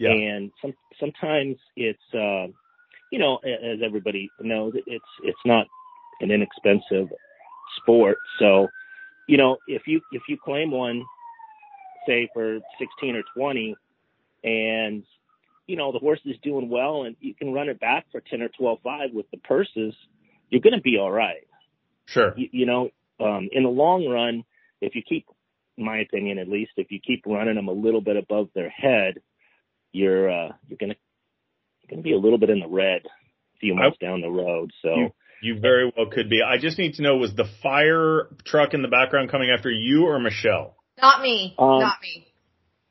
Yeah. 0.00 0.12
And 0.12 0.50
some 0.62 0.72
sometimes 0.98 1.56
it's 1.76 2.02
uh, 2.14 2.46
you 3.12 3.18
know, 3.18 3.36
as 3.44 3.80
everybody 3.84 4.30
knows, 4.40 4.72
it's 4.86 5.04
it's 5.22 5.38
not 5.44 5.66
an 6.20 6.30
inexpensive 6.30 7.08
sport. 7.76 8.16
So, 8.38 8.68
you 9.28 9.36
know, 9.36 9.58
if 9.68 9.82
you 9.86 10.00
if 10.12 10.22
you 10.26 10.38
claim 10.42 10.70
one 10.70 11.04
say 12.06 12.28
for 12.32 12.60
16 12.78 13.16
or 13.16 13.22
20 13.36 13.76
and 14.42 15.04
you 15.66 15.76
know 15.76 15.92
the 15.92 15.98
horse 15.98 16.20
is 16.24 16.36
doing 16.42 16.70
well 16.70 17.02
and 17.02 17.14
you 17.20 17.34
can 17.34 17.52
run 17.52 17.68
it 17.68 17.78
back 17.78 18.06
for 18.10 18.22
10 18.22 18.40
or 18.40 18.48
12 18.48 18.78
5 18.82 19.10
with 19.12 19.30
the 19.30 19.36
purses 19.36 19.94
you're 20.48 20.62
going 20.62 20.74
to 20.74 20.80
be 20.80 20.96
all 20.96 21.10
right 21.12 21.46
Sure. 22.06 22.32
you, 22.38 22.48
you 22.52 22.64
know 22.66 22.88
um 23.20 23.50
in 23.52 23.64
the 23.64 23.68
long 23.68 24.06
run 24.08 24.44
if 24.80 24.94
you 24.94 25.02
keep 25.06 25.26
my 25.76 25.98
opinion 25.98 26.38
at 26.38 26.48
least 26.48 26.72
if 26.78 26.90
you 26.90 27.00
keep 27.06 27.22
running 27.26 27.56
them 27.56 27.68
a 27.68 27.72
little 27.72 28.00
bit 28.00 28.16
above 28.16 28.48
their 28.54 28.70
head 28.70 29.20
you're 29.92 30.30
uh 30.30 30.48
you're 30.68 30.78
going 30.78 30.90
to 30.90 30.96
you're 31.82 31.90
going 31.90 31.98
to 31.98 32.02
be 32.02 32.12
a 32.12 32.18
little 32.18 32.38
bit 32.38 32.50
in 32.50 32.60
the 32.60 32.68
red 32.68 33.02
a 33.06 33.58
few 33.60 33.74
months 33.74 33.98
down 33.98 34.20
the 34.20 34.28
road 34.30 34.70
so 34.82 34.94
You- 34.96 35.12
You 35.42 35.58
very 35.58 35.90
well 35.96 36.06
could 36.10 36.28
be. 36.28 36.42
I 36.42 36.58
just 36.58 36.76
need 36.78 36.94
to 36.94 37.02
know 37.02 37.16
was 37.16 37.34
the 37.34 37.48
fire 37.62 38.28
truck 38.44 38.74
in 38.74 38.82
the 38.82 38.88
background 38.88 39.30
coming 39.30 39.48
after 39.50 39.70
you 39.70 40.04
or 40.06 40.18
Michelle? 40.20 40.76
Not 41.00 41.22
me. 41.22 41.54
Um, 41.58 41.80
not 41.80 41.96
me. 42.02 42.26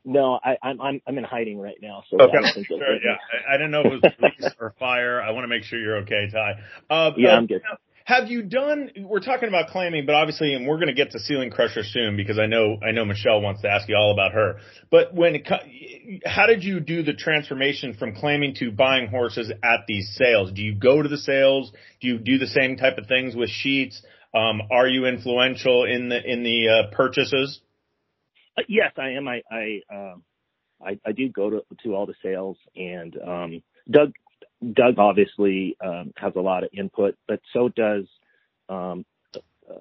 no 0.04 0.38
i 0.42 0.56
i'm 0.62 0.80
i'm 0.80 1.00
i'm 1.06 1.16
in 1.18 1.24
hiding 1.24 1.58
right 1.60 1.76
now 1.80 2.02
so 2.10 2.16
Okay. 2.20 2.38
I 2.38 2.40
don't 2.52 2.66
Sure, 2.66 2.78
yeah. 3.04 3.18
I, 3.48 3.54
I 3.54 3.56
didn't 3.56 3.70
know 3.70 3.80
if 3.82 3.86
it 3.92 4.02
was 4.02 4.12
police 4.18 4.52
or 4.58 4.74
fire. 4.80 5.20
I 5.22 5.30
want 5.32 5.44
to 5.44 5.48
make 5.48 5.62
sure 5.62 5.78
you're 5.78 5.98
okay, 5.98 6.28
Ty. 6.32 6.52
Uh, 6.88 7.10
yeah 7.16 7.34
uh, 7.34 7.36
i'm 7.36 7.46
good 7.46 7.62
Have 8.10 8.28
you 8.28 8.42
done? 8.42 8.90
We're 8.98 9.20
talking 9.20 9.48
about 9.48 9.68
claiming, 9.68 10.04
but 10.04 10.16
obviously, 10.16 10.54
and 10.54 10.66
we're 10.66 10.78
going 10.78 10.88
to 10.88 10.94
get 10.94 11.12
to 11.12 11.20
Ceiling 11.20 11.50
Crusher 11.50 11.84
soon 11.84 12.16
because 12.16 12.40
I 12.40 12.46
know 12.46 12.76
I 12.84 12.90
know 12.90 13.04
Michelle 13.04 13.40
wants 13.40 13.62
to 13.62 13.68
ask 13.68 13.88
you 13.88 13.94
all 13.94 14.12
about 14.12 14.32
her. 14.32 14.56
But 14.90 15.14
when 15.14 15.36
it, 15.36 16.22
how 16.26 16.48
did 16.48 16.64
you 16.64 16.80
do 16.80 17.04
the 17.04 17.12
transformation 17.12 17.94
from 17.94 18.16
claiming 18.16 18.54
to 18.56 18.72
buying 18.72 19.06
horses 19.06 19.52
at 19.62 19.86
these 19.86 20.12
sales? 20.18 20.50
Do 20.50 20.60
you 20.60 20.74
go 20.74 21.00
to 21.00 21.08
the 21.08 21.18
sales? 21.18 21.70
Do 22.00 22.08
you 22.08 22.18
do 22.18 22.38
the 22.38 22.48
same 22.48 22.76
type 22.76 22.98
of 22.98 23.06
things 23.06 23.36
with 23.36 23.48
sheets? 23.48 24.02
Um, 24.34 24.60
are 24.72 24.88
you 24.88 25.06
influential 25.06 25.84
in 25.84 26.08
the 26.08 26.20
in 26.20 26.42
the 26.42 26.68
uh, 26.68 26.96
purchases? 26.96 27.60
Uh, 28.58 28.62
yes, 28.68 28.90
I 28.98 29.10
am. 29.10 29.28
I 29.28 29.42
I 29.48 29.80
um, 29.94 30.24
I, 30.84 30.98
I 31.06 31.12
do 31.12 31.28
go 31.28 31.50
to 31.50 31.60
to 31.84 31.94
all 31.94 32.06
the 32.06 32.14
sales, 32.24 32.56
and 32.74 33.16
um, 33.24 33.62
Doug 33.88 34.14
Doug 34.74 34.98
obviously 34.98 35.76
um, 35.84 36.12
has 36.16 36.32
a 36.36 36.40
lot 36.40 36.64
of 36.64 36.70
input, 36.72 37.16
but 37.26 37.40
so 37.52 37.68
does 37.68 38.04
um, 38.68 39.04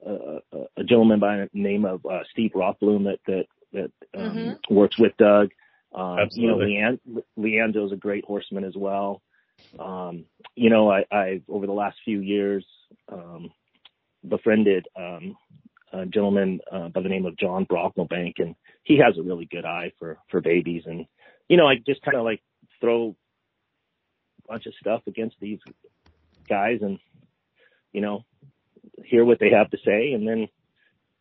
a, 0.06 0.40
a, 0.54 0.66
a 0.78 0.84
gentleman 0.84 1.20
by 1.20 1.38
the 1.38 1.50
name 1.54 1.86
of 1.86 2.06
uh, 2.06 2.22
Steve 2.32 2.52
Rothblum 2.56 3.04
that 3.06 3.20
that 3.28 3.46
that 3.74 3.92
um, 4.18 4.36
mm-hmm. 4.36 4.74
works 4.74 4.98
with 4.98 5.16
Doug. 5.18 5.50
Um, 5.94 6.30
you 6.32 6.48
know, 6.48 6.58
Leand- 6.58 7.00
Leandro's 7.36 7.92
a 7.92 7.98
great 7.98 8.24
horseman 8.26 8.64
as 8.64 8.76
well. 8.76 9.22
Um, 9.80 10.26
you 10.56 10.70
know, 10.70 10.92
I, 10.92 11.04
I've 11.12 11.44
over 11.50 11.66
the 11.66 11.74
last 11.74 11.98
few 12.06 12.22
years 12.22 12.66
um, 13.12 13.52
befriended 14.28 14.86
um, 14.96 15.36
a 15.92 16.06
gentleman 16.06 16.60
uh, 16.72 16.90
by 16.90 17.02
the 17.02 17.10
name 17.10 17.26
of 17.26 17.38
John 17.38 17.66
Brocklebank, 17.66 18.34
and 18.38 18.56
he 18.84 18.98
has 18.98 19.18
a 19.18 19.24
really 19.24 19.46
good 19.46 19.66
eye 19.66 19.92
for 20.00 20.18
for 20.30 20.42
babies. 20.42 20.84
And 20.86 21.06
you 21.48 21.58
know, 21.58 21.68
I 21.68 21.76
just 21.86 22.02
kind 22.02 22.18
of 22.18 22.24
like 22.24 22.42
throw 22.80 23.10
a 23.10 23.16
bunch 24.50 24.66
of 24.66 24.74
stuff 24.80 25.02
against 25.08 25.36
these 25.40 25.60
guys, 26.50 26.80
and 26.82 27.00
you 27.92 28.02
know, 28.02 28.26
hear 29.06 29.24
what 29.24 29.40
they 29.40 29.52
have 29.52 29.70
to 29.72 29.78
say, 29.86 30.14
and 30.14 30.28
then 30.28 30.48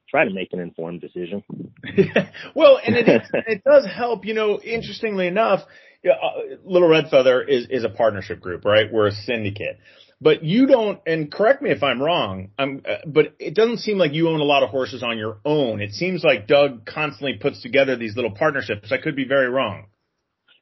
try 0.08 0.24
to 0.24 0.32
make 0.32 0.52
an 0.52 0.60
informed 0.60 1.00
decision. 1.00 1.44
well, 2.54 2.80
and 2.84 2.96
it 2.96 3.08
is, 3.08 3.28
it 3.32 3.62
does 3.64 3.86
help. 3.86 4.24
You 4.24 4.34
know, 4.34 4.60
interestingly 4.60 5.26
enough, 5.26 5.60
uh, 6.04 6.56
Little 6.64 6.88
Red 6.88 7.10
Feather 7.10 7.42
is 7.42 7.66
is 7.70 7.84
a 7.84 7.90
partnership 7.90 8.40
group, 8.40 8.64
right? 8.64 8.92
We're 8.92 9.08
a 9.08 9.12
syndicate. 9.12 9.78
But 10.20 10.42
you 10.42 10.66
don't, 10.66 11.00
and 11.06 11.30
correct 11.30 11.62
me 11.62 11.70
if 11.70 11.84
I'm 11.84 12.02
wrong, 12.02 12.50
I'm, 12.58 12.82
uh, 12.88 12.96
but 13.06 13.36
it 13.38 13.54
doesn't 13.54 13.78
seem 13.78 13.98
like 13.98 14.14
you 14.14 14.28
own 14.28 14.40
a 14.40 14.44
lot 14.44 14.64
of 14.64 14.70
horses 14.70 15.04
on 15.04 15.16
your 15.16 15.38
own. 15.44 15.80
It 15.80 15.92
seems 15.92 16.24
like 16.24 16.48
Doug 16.48 16.84
constantly 16.84 17.38
puts 17.38 17.62
together 17.62 17.94
these 17.94 18.16
little 18.16 18.32
partnerships. 18.32 18.90
I 18.90 18.98
could 18.98 19.14
be 19.14 19.28
very 19.28 19.48
wrong. 19.48 19.86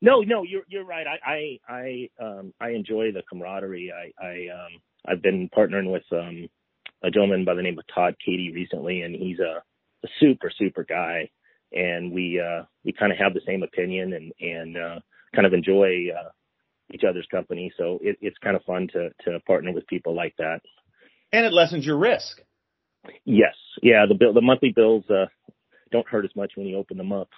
No, 0.01 0.21
no, 0.21 0.43
you're 0.43 0.63
you're 0.69 0.85
right. 0.85 1.07
I 1.07 1.59
I 1.69 2.09
I 2.21 2.25
um 2.25 2.53
I 2.61 2.71
enjoy 2.71 3.13
the 3.13 3.23
camaraderie. 3.29 3.93
I 3.93 4.25
I 4.25 4.33
um 4.53 4.81
I've 5.07 5.23
been 5.23 5.49
partnering 5.57 5.93
with 5.93 6.05
um 6.13 6.49
a 7.03 7.11
gentleman 7.11 7.45
by 7.45 7.55
the 7.55 7.63
name 7.63 7.79
of 7.79 7.85
Todd 7.95 8.15
Katie 8.25 8.53
recently, 8.53 9.03
and 9.03 9.15
he's 9.15 9.39
a, 9.39 9.63
a 10.05 10.09
super 10.21 10.51
super 10.59 10.85
guy, 10.85 11.31
and 11.73 12.13
we 12.13 12.41
uh 12.41 12.65
we 12.85 12.93
kind 12.93 13.13
of 13.13 13.19
have 13.19 13.35
the 13.35 13.41
same 13.47 13.63
opinion 13.63 14.13
and 14.13 14.33
and 14.41 14.77
uh 14.77 15.01
kind 15.35 15.47
of 15.47 15.55
enjoy 15.55 16.09
uh 16.19 16.31
each 16.93 17.03
other's 17.09 17.27
company. 17.31 17.73
So 17.77 17.99
it, 18.03 18.17
it's 18.21 18.39
kind 18.39 18.57
of 18.57 18.63
fun 18.65 18.89
to 18.93 19.11
to 19.25 19.41
partner 19.41 19.73
with 19.73 19.87
people 19.87 20.15
like 20.15 20.35
that. 20.39 20.61
And 21.33 21.45
it 21.45 21.53
lessens 21.53 21.85
your 21.85 21.99
risk. 21.99 22.41
Yes, 23.25 23.55
yeah. 23.83 24.07
The 24.09 24.15
bill, 24.15 24.33
the 24.33 24.41
monthly 24.41 24.73
bills 24.75 25.05
uh, 25.11 25.27
don't 25.91 26.07
hurt 26.07 26.25
as 26.25 26.35
much 26.37 26.53
when 26.57 26.67
you 26.67 26.77
open 26.77 26.97
them 26.97 27.13
up. 27.13 27.29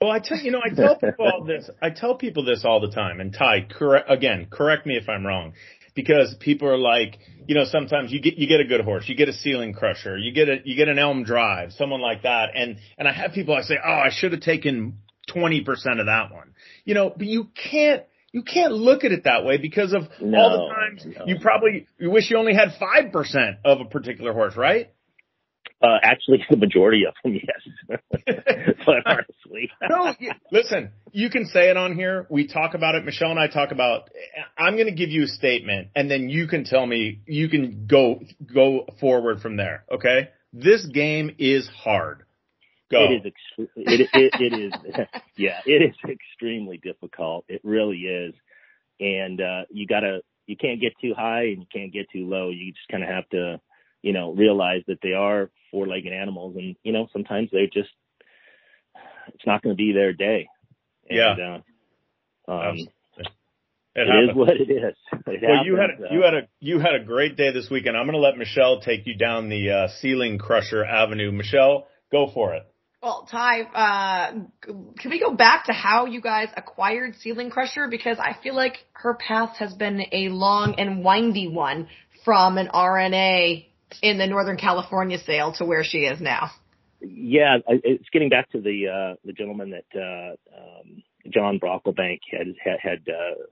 Well, 0.00 0.12
I 0.12 0.20
tell 0.20 0.38
you 0.38 0.52
know, 0.52 0.60
I 0.64 0.72
tell 0.72 0.94
people 0.96 1.26
all 1.26 1.44
this. 1.44 1.68
I 1.82 1.90
tell 1.90 2.14
people 2.14 2.44
this 2.44 2.64
all 2.64 2.80
the 2.80 2.90
time. 2.90 3.20
And 3.20 3.34
Ty, 3.34 3.66
correct 3.68 4.08
again. 4.08 4.46
Correct 4.48 4.86
me 4.86 4.96
if 4.96 5.08
I'm 5.08 5.26
wrong, 5.26 5.54
because 5.94 6.36
people 6.38 6.68
are 6.68 6.78
like, 6.78 7.18
you 7.48 7.56
know, 7.56 7.64
sometimes 7.64 8.12
you 8.12 8.20
get 8.20 8.38
you 8.38 8.46
get 8.46 8.60
a 8.60 8.64
good 8.64 8.82
horse, 8.82 9.08
you 9.08 9.16
get 9.16 9.28
a 9.28 9.32
ceiling 9.32 9.72
crusher, 9.72 10.16
you 10.16 10.32
get 10.32 10.48
a 10.48 10.58
you 10.64 10.76
get 10.76 10.88
an 10.88 11.00
Elm 11.00 11.24
Drive, 11.24 11.72
someone 11.72 12.00
like 12.00 12.22
that, 12.22 12.50
and 12.54 12.76
and 12.96 13.08
I 13.08 13.12
have 13.12 13.32
people 13.32 13.54
I 13.54 13.62
say, 13.62 13.74
oh, 13.84 13.90
I 13.90 14.10
should 14.12 14.30
have 14.30 14.40
taken 14.40 14.98
twenty 15.26 15.62
percent 15.62 15.98
of 15.98 16.06
that 16.06 16.32
one, 16.32 16.54
you 16.84 16.94
know, 16.94 17.10
but 17.10 17.26
you 17.26 17.48
can't 17.70 18.04
you 18.30 18.42
can't 18.42 18.72
look 18.72 19.02
at 19.02 19.10
it 19.10 19.24
that 19.24 19.44
way 19.44 19.56
because 19.56 19.92
of 19.92 20.02
no, 20.20 20.38
all 20.38 20.50
the 20.50 20.74
times 20.74 21.16
no. 21.18 21.26
you 21.26 21.40
probably 21.40 21.88
you 21.98 22.10
wish 22.10 22.30
you 22.30 22.36
only 22.36 22.54
had 22.54 22.76
five 22.78 23.10
percent 23.10 23.56
of 23.64 23.80
a 23.80 23.84
particular 23.84 24.32
horse, 24.32 24.56
right? 24.56 24.92
Uh, 25.80 25.98
actually, 26.02 26.44
the 26.50 26.56
majority 26.56 27.04
of 27.06 27.14
them, 27.22 27.34
yes. 27.34 27.98
but 28.86 28.96
honestly, 29.06 29.70
no. 29.88 30.12
Listen, 30.50 30.90
you 31.12 31.30
can 31.30 31.46
say 31.46 31.70
it 31.70 31.76
on 31.76 31.94
here. 31.94 32.26
We 32.30 32.48
talk 32.48 32.74
about 32.74 32.94
it. 32.94 33.04
Michelle 33.04 33.30
and 33.30 33.38
I 33.38 33.46
talk 33.48 33.70
about. 33.70 34.10
I'm 34.56 34.74
going 34.74 34.86
to 34.86 34.94
give 34.94 35.10
you 35.10 35.24
a 35.24 35.28
statement, 35.28 35.88
and 35.94 36.10
then 36.10 36.28
you 36.28 36.48
can 36.48 36.64
tell 36.64 36.84
me. 36.84 37.20
You 37.26 37.48
can 37.48 37.86
go 37.86 38.20
go 38.52 38.86
forward 39.00 39.40
from 39.40 39.56
there. 39.56 39.84
Okay. 39.90 40.30
This 40.52 40.84
game 40.86 41.36
is 41.38 41.68
hard. 41.68 42.24
Go. 42.90 43.04
It 43.04 43.16
is, 43.16 43.20
ex- 43.26 43.70
it, 43.76 44.08
it, 44.14 44.32
it 44.40 44.58
is, 44.58 44.72
yeah, 45.36 45.60
it 45.66 45.82
is 45.82 45.94
extremely 46.08 46.78
difficult. 46.78 47.44
It 47.46 47.60
really 47.62 47.98
is. 47.98 48.34
And, 48.98 49.40
uh, 49.42 49.62
you 49.70 49.86
gotta, 49.86 50.20
you 50.46 50.56
can't 50.56 50.80
get 50.80 50.94
too 50.98 51.12
high 51.14 51.48
and 51.48 51.58
you 51.60 51.66
can't 51.70 51.92
get 51.92 52.06
too 52.10 52.26
low. 52.26 52.48
You 52.48 52.72
just 52.72 52.88
kind 52.90 53.02
of 53.02 53.10
have 53.10 53.28
to, 53.28 53.60
you 54.02 54.12
know, 54.12 54.32
realize 54.32 54.82
that 54.86 54.98
they 55.02 55.12
are 55.12 55.50
four 55.70 55.86
legged 55.86 56.12
animals 56.12 56.56
and, 56.56 56.76
you 56.82 56.92
know, 56.92 57.08
sometimes 57.12 57.50
they're 57.52 57.66
just, 57.66 57.90
it's 59.28 59.46
not 59.46 59.62
going 59.62 59.74
to 59.74 59.76
be 59.76 59.92
their 59.92 60.12
day. 60.12 60.48
And, 61.08 61.18
yeah. 61.18 61.58
Uh, 62.46 62.52
um, 62.52 62.76
it, 63.94 64.08
it 64.08 64.30
is 64.30 64.36
what 64.36 64.50
it 64.50 64.70
is. 64.70 64.94
It 65.12 65.42
well, 65.42 65.56
happens, 65.56 65.66
you 65.66 65.76
had 65.76 65.90
a, 65.90 66.08
uh, 66.08 66.12
you 66.12 66.22
had 66.22 66.34
a 66.34 66.48
you 66.60 66.78
had 66.78 66.94
a 66.94 67.04
great 67.04 67.36
day 67.36 67.52
this 67.52 67.68
weekend. 67.68 67.96
I'm 67.96 68.06
going 68.06 68.14
to 68.14 68.20
let 68.20 68.38
Michelle 68.38 68.80
take 68.80 69.06
you 69.06 69.16
down 69.16 69.48
the 69.48 69.70
uh, 69.70 69.88
ceiling 70.00 70.38
crusher 70.38 70.84
avenue. 70.84 71.32
Michelle, 71.32 71.88
go 72.12 72.30
for 72.32 72.54
it. 72.54 72.62
Well, 73.02 73.28
Ty, 73.30 73.62
uh, 73.62 74.32
can 74.98 75.10
we 75.10 75.20
go 75.20 75.32
back 75.32 75.66
to 75.66 75.72
how 75.72 76.06
you 76.06 76.20
guys 76.20 76.48
acquired 76.56 77.14
Ceiling 77.20 77.48
Crusher? 77.48 77.86
Because 77.88 78.18
I 78.18 78.36
feel 78.42 78.56
like 78.56 78.78
her 78.92 79.14
path 79.14 79.56
has 79.58 79.72
been 79.72 80.02
a 80.10 80.30
long 80.30 80.74
and 80.78 81.04
windy 81.04 81.46
one 81.46 81.88
from 82.24 82.58
an 82.58 82.68
RNA 82.74 83.66
in 84.02 84.18
the 84.18 84.26
Northern 84.26 84.56
California 84.56 85.18
sale 85.18 85.52
to 85.54 85.64
where 85.64 85.84
she 85.84 85.98
is 85.98 86.20
now. 86.20 86.50
Yeah, 87.00 87.58
it's 87.68 88.08
getting 88.12 88.28
back 88.28 88.50
to 88.50 88.60
the 88.60 88.88
uh, 88.88 89.16
the 89.24 89.32
gentleman 89.32 89.70
that 89.70 89.86
uh, 89.94 90.32
um, 90.56 91.02
John 91.32 91.60
Brocklebank 91.60 92.20
had 92.30 92.48
had, 92.62 92.78
had 92.80 92.98
uh, 93.08 93.42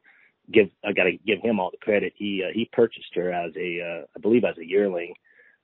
give 0.53 0.68
I 0.85 0.92
got 0.92 1.05
to 1.05 1.16
give 1.25 1.40
him 1.42 1.61
all 1.61 1.70
the 1.70 1.79
credit. 1.79 2.14
He 2.16 2.42
uh, 2.44 2.51
he 2.53 2.68
purchased 2.72 3.14
her 3.14 3.33
as 3.33 3.53
a 3.57 3.81
uh, 3.81 4.07
I 4.16 4.20
believe 4.20 4.42
as 4.44 4.59
a 4.59 4.66
yearling 4.66 5.14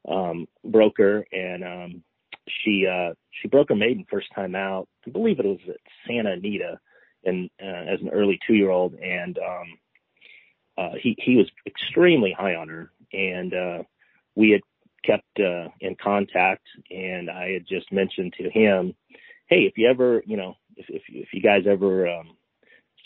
um, 0.08 0.46
broker 0.64 1.26
and 1.32 1.64
um, 1.64 2.02
she 2.48 2.86
uh 2.86 3.14
she 3.30 3.48
broke 3.48 3.68
her 3.68 3.76
maiden 3.76 4.06
first 4.10 4.28
time 4.34 4.54
out. 4.54 4.88
I 5.06 5.10
believe 5.10 5.38
it 5.38 5.46
was 5.46 5.60
at 5.68 5.76
Santa 6.06 6.32
Anita 6.32 6.78
and 7.24 7.50
uh, 7.62 7.92
as 7.92 8.00
an 8.00 8.10
early 8.10 8.38
two 8.46 8.54
year 8.54 8.70
old 8.70 8.94
and 8.94 9.38
um 9.38 9.78
uh 10.78 10.92
he 11.00 11.16
he 11.18 11.36
was 11.36 11.50
extremely 11.66 12.34
high 12.36 12.54
on 12.54 12.68
her 12.68 12.90
and 13.12 13.54
uh 13.54 13.82
we 14.34 14.50
had 14.50 14.60
kept 15.04 15.40
uh 15.40 15.68
in 15.80 15.96
contact 16.02 16.62
and 16.90 17.28
I 17.28 17.50
had 17.50 17.66
just 17.68 17.92
mentioned 17.92 18.34
to 18.38 18.50
him, 18.50 18.94
Hey, 19.48 19.62
if 19.62 19.74
you 19.76 19.88
ever 19.90 20.22
you 20.26 20.36
know, 20.36 20.54
if 20.76 20.86
if 20.88 21.02
if 21.08 21.28
you 21.32 21.42
guys 21.42 21.64
ever 21.68 22.08
um 22.08 22.36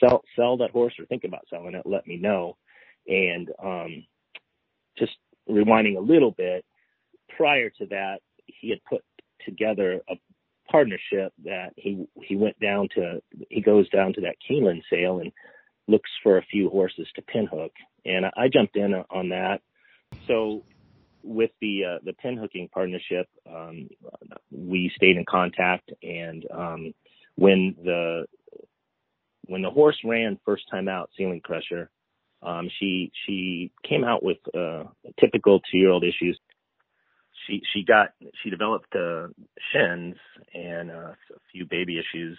sell 0.00 0.22
sell 0.36 0.58
that 0.58 0.70
horse 0.70 0.94
or 0.98 1.06
think 1.06 1.24
about 1.24 1.46
selling 1.48 1.74
it, 1.74 1.86
let 1.86 2.06
me 2.06 2.16
know. 2.16 2.56
And 3.06 3.50
um 3.62 4.06
just 4.98 5.16
rewinding 5.48 5.96
a 5.96 6.00
little 6.00 6.32
bit, 6.32 6.64
prior 7.36 7.70
to 7.70 7.86
that, 7.86 8.18
he 8.46 8.70
had 8.70 8.82
put 8.84 9.02
together 9.44 10.00
a 10.08 10.16
partnership 10.70 11.32
that 11.44 11.72
he 11.76 12.06
he 12.22 12.36
went 12.36 12.58
down 12.58 12.88
to 12.94 13.22
he 13.50 13.60
goes 13.60 13.88
down 13.90 14.12
to 14.12 14.22
that 14.22 14.36
Keeneland 14.48 14.82
sale 14.90 15.20
and 15.20 15.32
looks 15.86 16.10
for 16.22 16.38
a 16.38 16.42
few 16.42 16.68
horses 16.68 17.06
to 17.14 17.22
pinhook 17.22 17.70
and 18.04 18.26
I 18.26 18.48
jumped 18.52 18.76
in 18.76 18.92
on 19.10 19.28
that 19.28 19.60
so 20.26 20.64
with 21.26 21.50
the 21.60 21.84
uh, 21.84 21.98
the 22.04 22.12
pinhooking 22.14 22.68
partnership 22.72 23.28
um, 23.48 23.88
we 24.50 24.90
stayed 24.96 25.16
in 25.16 25.24
contact 25.28 25.90
and 26.02 26.44
um, 26.52 26.94
when 27.36 27.74
the 27.82 28.26
when 29.46 29.62
the 29.62 29.70
horse 29.70 29.98
ran 30.04 30.38
first 30.44 30.64
time 30.70 30.88
out 30.88 31.10
ceiling 31.16 31.40
crusher 31.42 31.90
um, 32.42 32.68
she 32.78 33.10
she 33.26 33.72
came 33.88 34.04
out 34.04 34.22
with 34.22 34.38
uh, 34.54 34.84
typical 35.20 35.60
two 35.60 35.78
year 35.78 35.90
old 35.90 36.04
issues 36.04 36.38
she 37.46 37.62
she 37.72 37.84
got 37.84 38.12
she 38.42 38.50
developed 38.50 38.94
uh, 38.94 39.28
shins 39.72 40.16
and 40.54 40.90
uh, 40.90 41.12
a 41.12 41.40
few 41.52 41.66
baby 41.66 41.98
issues. 41.98 42.38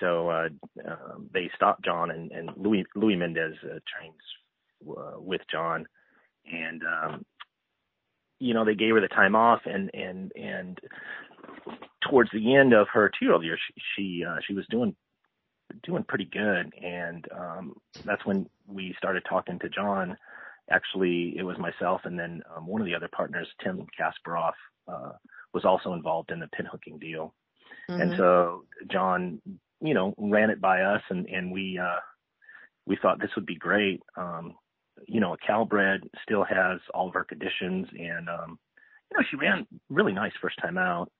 So 0.00 0.28
uh, 0.28 0.48
uh, 0.86 1.18
they 1.32 1.50
stopped 1.56 1.84
John 1.84 2.10
and, 2.10 2.30
and 2.32 2.50
Louis 2.56 2.84
Louis 2.94 3.16
Mendez 3.16 3.54
uh, 3.64 3.78
trains 3.88 4.22
uh, 4.88 5.18
with 5.20 5.40
John, 5.50 5.86
and 6.50 6.82
um, 6.82 7.24
you 8.38 8.54
know 8.54 8.64
they 8.64 8.74
gave 8.74 8.94
her 8.94 9.00
the 9.00 9.08
time 9.08 9.34
off 9.34 9.60
and 9.64 9.90
and 9.94 10.32
and 10.36 10.80
towards 12.08 12.30
the 12.32 12.54
end 12.54 12.72
of 12.72 12.86
her 12.92 13.10
two 13.10 13.26
year 13.26 13.34
old 13.34 13.44
year 13.44 13.58
she 13.58 13.82
she, 13.96 14.24
uh, 14.24 14.36
she 14.46 14.54
was 14.54 14.66
doing 14.70 14.94
doing 15.82 16.04
pretty 16.04 16.24
good 16.24 16.72
and 16.82 17.26
um 17.36 17.74
that's 18.04 18.24
when 18.24 18.48
we 18.66 18.94
started 18.98 19.22
talking 19.28 19.58
to 19.58 19.68
John 19.68 20.16
actually 20.70 21.34
it 21.36 21.42
was 21.42 21.58
myself 21.58 22.02
and 22.04 22.18
then 22.18 22.42
um, 22.54 22.66
one 22.66 22.80
of 22.80 22.86
the 22.86 22.94
other 22.94 23.08
partners, 23.08 23.48
Tim 23.62 23.86
Kasparov, 23.98 24.52
uh, 24.86 25.12
was 25.52 25.64
also 25.64 25.92
involved 25.92 26.30
in 26.30 26.40
the 26.40 26.48
pinhooking 26.48 26.98
deal. 26.98 27.34
Mm-hmm. 27.90 28.00
And 28.00 28.16
so 28.16 28.64
John, 28.90 29.40
you 29.80 29.94
know, 29.94 30.14
ran 30.18 30.50
it 30.50 30.60
by 30.60 30.82
us 30.82 31.02
and, 31.10 31.26
and 31.26 31.50
we, 31.50 31.78
uh, 31.78 32.00
we 32.86 32.96
thought 33.00 33.20
this 33.20 33.30
would 33.36 33.46
be 33.46 33.56
great. 33.56 34.02
Um, 34.16 34.54
you 35.06 35.20
know, 35.20 35.34
a 35.34 35.38
Calbred 35.38 36.08
still 36.22 36.44
has 36.44 36.80
all 36.94 37.08
of 37.08 37.14
her 37.14 37.24
conditions 37.24 37.86
and, 37.98 38.28
um, 38.28 38.58
you 39.10 39.18
know, 39.18 39.24
she 39.30 39.36
ran 39.36 39.66
really 39.88 40.12
nice 40.12 40.32
first 40.40 40.58
time 40.60 40.78
out. 40.78 41.10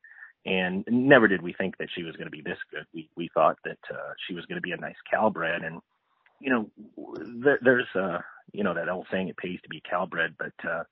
and 0.46 0.84
never 0.88 1.28
did 1.28 1.42
we 1.42 1.52
think 1.52 1.76
that 1.78 1.88
she 1.94 2.02
was 2.02 2.16
going 2.16 2.26
to 2.26 2.30
be 2.30 2.42
this 2.42 2.58
good. 2.70 2.84
We 2.94 3.10
we 3.16 3.28
thought 3.34 3.58
that 3.64 3.78
uh, 3.90 4.12
she 4.26 4.34
was 4.34 4.46
going 4.46 4.56
to 4.56 4.62
be 4.62 4.72
a 4.72 4.76
nice 4.76 4.96
Calbred, 5.10 5.64
and 5.64 5.80
you 6.40 6.50
know, 6.50 6.70
there, 7.42 7.58
there's 7.62 7.86
uh, 7.94 8.18
you 8.52 8.64
know 8.64 8.74
that 8.74 8.88
old 8.88 9.06
saying, 9.10 9.28
it 9.28 9.36
pays 9.36 9.58
to 9.62 9.68
be 9.68 9.82
Calbred, 9.88 10.34
but 10.38 10.52
uh, 10.68 10.84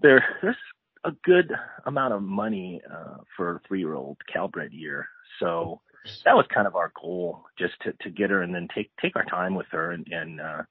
there 0.00 0.24
there's 0.42 0.56
a 1.04 1.12
good 1.24 1.52
amount 1.86 2.14
of 2.14 2.22
money 2.22 2.80
uh, 2.90 3.18
for 3.36 3.56
a 3.56 3.60
three 3.66 3.80
year 3.80 3.94
old 3.94 4.18
Calbred 4.32 4.72
year, 4.72 5.08
so 5.40 5.80
that 6.24 6.36
was 6.36 6.46
kind 6.52 6.66
of 6.66 6.76
our 6.76 6.92
goal, 7.00 7.44
just 7.58 7.74
to 7.82 7.92
to 8.02 8.10
get 8.10 8.30
her 8.30 8.42
and 8.42 8.54
then 8.54 8.68
take 8.74 8.90
take 9.00 9.16
our 9.16 9.24
time 9.24 9.54
with 9.54 9.66
her 9.70 9.92
and 9.92 10.06
and 10.10 10.40
uh, 10.40 10.62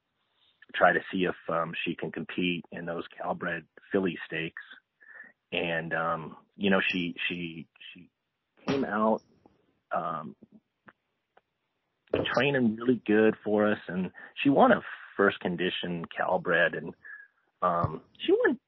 try 0.73 0.93
to 0.93 0.99
see 1.11 1.25
if 1.25 1.35
um, 1.49 1.73
she 1.85 1.95
can 1.95 2.11
compete 2.11 2.65
in 2.71 2.85
those 2.85 3.03
Calbred 3.17 3.63
filly 3.91 4.17
stakes 4.25 4.61
and 5.51 5.93
um, 5.93 6.37
you 6.57 6.69
know 6.69 6.79
she 6.91 7.15
she 7.27 7.67
she 7.93 8.09
came 8.67 8.85
out 8.85 9.21
um, 9.95 10.35
training 12.33 12.75
really 12.75 13.01
good 13.05 13.35
for 13.43 13.71
us, 13.71 13.79
and 13.87 14.11
she 14.41 14.49
won 14.49 14.71
a 14.71 14.81
first 15.17 15.39
condition 15.39 16.05
Calbred, 16.05 16.77
and 16.77 16.93
um, 17.61 18.01
she 18.25 18.31
won 18.31 18.59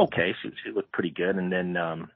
okay. 0.00 0.34
She 0.42 0.50
she 0.64 0.72
looked 0.72 0.92
pretty 0.92 1.10
good, 1.10 1.36
and 1.36 1.52
then 1.52 1.76
um, 1.76 2.10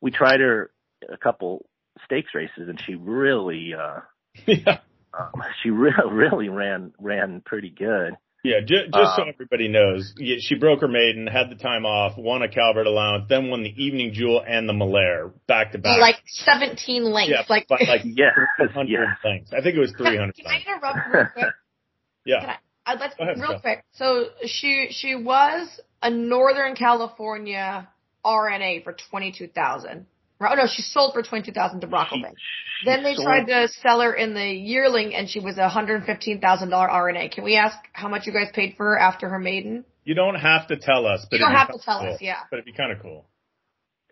we 0.00 0.10
tried 0.10 0.40
her 0.40 0.70
a 1.08 1.16
couple 1.16 1.66
stakes 2.04 2.34
races, 2.34 2.68
and 2.68 2.80
she 2.84 2.94
really 2.94 3.74
uh, 3.74 4.00
yeah. 4.46 4.78
um, 5.18 5.42
she 5.62 5.70
re- 5.70 5.92
really 6.10 6.48
ran 6.48 6.92
ran 6.98 7.42
pretty 7.44 7.70
good. 7.70 8.14
Yeah, 8.46 8.60
just, 8.60 8.94
just 8.94 9.16
so 9.16 9.22
um, 9.22 9.28
everybody 9.28 9.66
knows, 9.66 10.14
she 10.38 10.54
broke 10.54 10.80
her 10.80 10.88
maiden, 10.88 11.26
had 11.26 11.50
the 11.50 11.56
time 11.56 11.84
off, 11.84 12.16
won 12.16 12.42
a 12.42 12.48
Calbred 12.48 12.86
allowance, 12.86 13.26
then 13.28 13.50
won 13.50 13.64
the 13.64 13.74
Evening 13.76 14.12
Jewel 14.12 14.40
and 14.46 14.68
the 14.68 14.72
Melair 14.72 15.32
back 15.48 15.72
to 15.72 15.78
back. 15.78 15.98
Like 15.98 16.22
17 16.26 17.02
lengths. 17.02 17.32
Yeah, 17.32 17.42
like, 17.48 17.66
like 17.68 18.02
yeah, 18.04 18.30
100 18.58 18.88
yeah. 18.88 19.14
lengths. 19.28 19.52
I 19.52 19.62
think 19.62 19.74
it 19.74 19.80
was 19.80 19.92
300 19.98 20.36
Can, 20.36 20.44
can 20.44 20.54
I 20.54 20.60
interrupt 20.60 20.98
real 21.12 21.26
quick? 21.32 21.54
yeah. 22.24 22.56
I, 22.86 22.92
I'd 22.92 23.00
like 23.00 23.12
ahead, 23.18 23.36
real 23.36 23.48
Michelle. 23.48 23.60
quick. 23.60 23.84
So 23.94 24.26
she 24.44 24.88
she 24.92 25.16
was 25.16 25.80
a 26.00 26.08
Northern 26.08 26.76
California 26.76 27.88
RNA 28.24 28.84
for 28.84 28.94
twenty 29.10 29.32
two 29.36 29.48
thousand. 29.48 30.06
Oh 30.40 30.54
no, 30.54 30.66
she 30.66 30.82
sold 30.82 31.14
for 31.14 31.22
twenty 31.22 31.46
two 31.46 31.52
thousand 31.54 31.80
to 31.80 31.86
Brocklebank. 31.86 32.34
She- 32.36 32.84
Then 32.86 33.02
they 33.02 33.14
she 33.14 33.22
tried 33.24 33.46
to 33.46 33.68
sell 33.68 34.00
her 34.00 34.12
in 34.12 34.34
the 34.34 34.44
yearling, 34.46 35.14
and 35.14 35.28
she 35.28 35.40
was 35.40 35.56
a 35.58 35.68
hundred 35.68 36.04
fifteen 36.04 36.40
thousand 36.40 36.68
dollar 36.70 36.88
RNA. 36.88 37.32
Can 37.32 37.44
we 37.44 37.56
ask 37.56 37.76
how 37.92 38.08
much 38.08 38.26
you 38.26 38.32
guys 38.32 38.48
paid 38.52 38.74
for 38.76 38.84
her 38.86 38.98
after 38.98 39.28
her 39.30 39.38
maiden? 39.38 39.84
You 40.04 40.14
don't 40.14 40.34
have 40.36 40.68
to 40.68 40.76
tell 40.76 41.06
us, 41.06 41.26
but 41.30 41.38
You 41.38 41.44
don't 41.46 41.54
have 41.54 41.72
to 41.72 41.78
tell 41.78 42.00
cool. 42.00 42.12
us, 42.12 42.20
yeah. 42.20 42.40
But 42.50 42.58
it'd 42.58 42.66
be 42.66 42.72
kind 42.72 42.92
of 42.92 43.00
cool. 43.02 43.26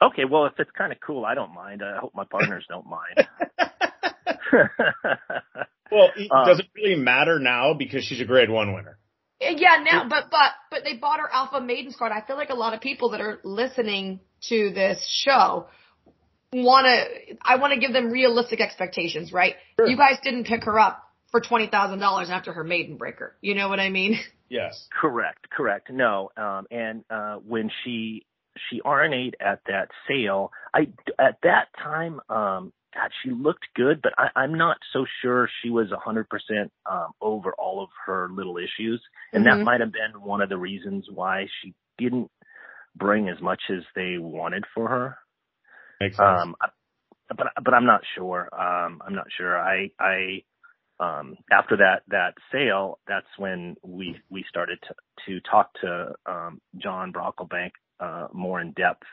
Okay, 0.02 0.24
well, 0.24 0.46
if 0.46 0.54
it's 0.58 0.70
kind 0.76 0.92
of 0.92 0.98
cool, 1.00 1.24
I 1.24 1.34
don't 1.34 1.54
mind. 1.54 1.82
I 1.82 1.98
hope 2.00 2.12
my 2.14 2.24
partners 2.24 2.64
don't 2.68 2.86
mind. 2.86 3.28
Well, 5.92 6.10
e- 6.18 6.28
Um, 6.30 6.46
does 6.46 6.58
it 6.60 6.66
really 6.74 6.96
matter 7.00 7.38
now 7.38 7.74
because 7.74 8.04
she's 8.04 8.20
a 8.20 8.24
grade 8.24 8.50
one 8.50 8.72
winner? 8.74 8.98
Yeah, 9.40 9.76
now, 9.84 10.08
but 10.08 10.24
but 10.30 10.50
but 10.70 10.82
they 10.84 10.94
bought 10.96 11.20
her 11.20 11.28
Alpha 11.32 11.60
Maidens 11.60 11.94
card. 11.96 12.10
I 12.10 12.26
feel 12.26 12.36
like 12.36 12.48
a 12.50 12.54
lot 12.54 12.72
of 12.74 12.80
people 12.80 13.10
that 13.10 13.20
are 13.20 13.38
listening 13.44 14.20
to 14.48 14.70
this 14.70 15.04
show 15.08 15.66
want 16.62 16.86
to. 16.86 17.36
I 17.42 17.56
want 17.56 17.72
to 17.74 17.80
give 17.80 17.92
them 17.92 18.10
realistic 18.10 18.60
expectations, 18.60 19.32
right? 19.32 19.54
Sure. 19.78 19.88
You 19.88 19.96
guys 19.96 20.18
didn't 20.22 20.44
pick 20.44 20.64
her 20.64 20.78
up 20.78 21.02
for 21.30 21.40
twenty 21.40 21.66
thousand 21.66 21.98
dollars 21.98 22.30
after 22.30 22.52
her 22.52 22.64
maiden 22.64 22.96
breaker. 22.96 23.36
You 23.40 23.54
know 23.54 23.68
what 23.68 23.80
I 23.80 23.90
mean? 23.90 24.18
Yes. 24.50 24.86
correct, 25.00 25.50
correct. 25.50 25.90
No, 25.90 26.30
um, 26.36 26.66
and 26.70 27.02
uh, 27.10 27.36
when 27.36 27.70
she 27.82 28.24
she 28.70 28.80
RNA'd 28.82 29.34
at 29.40 29.60
that 29.66 29.88
sale, 30.06 30.52
I 30.72 30.88
at 31.18 31.38
that 31.42 31.68
time, 31.82 32.20
um, 32.28 32.72
God, 32.94 33.10
she 33.22 33.30
looked 33.30 33.64
good, 33.74 34.00
but 34.00 34.12
I, 34.16 34.28
I'm 34.36 34.56
not 34.56 34.76
so 34.92 35.06
sure 35.22 35.48
she 35.62 35.70
was 35.70 35.90
a 35.90 35.96
hundred 35.96 36.28
percent 36.28 36.70
um, 36.88 37.08
over 37.20 37.52
all 37.54 37.82
of 37.82 37.88
her 38.06 38.28
little 38.30 38.58
issues, 38.58 39.02
and 39.32 39.44
Mhm. 39.44 39.58
that 39.58 39.64
might 39.64 39.80
have 39.80 39.90
been 39.92 40.20
one 40.22 40.40
of 40.40 40.50
the 40.50 40.58
reasons 40.58 41.06
why 41.12 41.46
she 41.60 41.74
didn't 41.98 42.30
bring 42.94 43.28
as 43.28 43.40
much 43.40 43.62
as 43.70 43.82
they 43.96 44.18
wanted 44.18 44.64
for 44.72 44.88
her. 44.88 45.18
Makes 46.04 46.16
sense. 46.18 46.40
Um, 46.42 46.56
but 47.28 47.46
but 47.64 47.72
I'm 47.74 47.86
not 47.86 48.02
sure. 48.14 48.48
Um, 48.52 49.00
I'm 49.06 49.14
not 49.14 49.26
sure. 49.36 49.58
I 49.58 49.90
I 49.98 50.42
um, 51.00 51.36
after 51.50 51.78
that 51.78 52.02
that 52.08 52.34
sale, 52.52 52.98
that's 53.08 53.26
when 53.38 53.76
we 53.82 54.16
we 54.28 54.44
started 54.48 54.78
to 54.88 54.94
to 55.26 55.40
talk 55.50 55.70
to 55.80 56.12
um, 56.26 56.60
John 56.76 57.12
Brocklebank 57.12 57.70
uh, 58.00 58.28
more 58.34 58.60
in 58.60 58.72
depth 58.72 59.04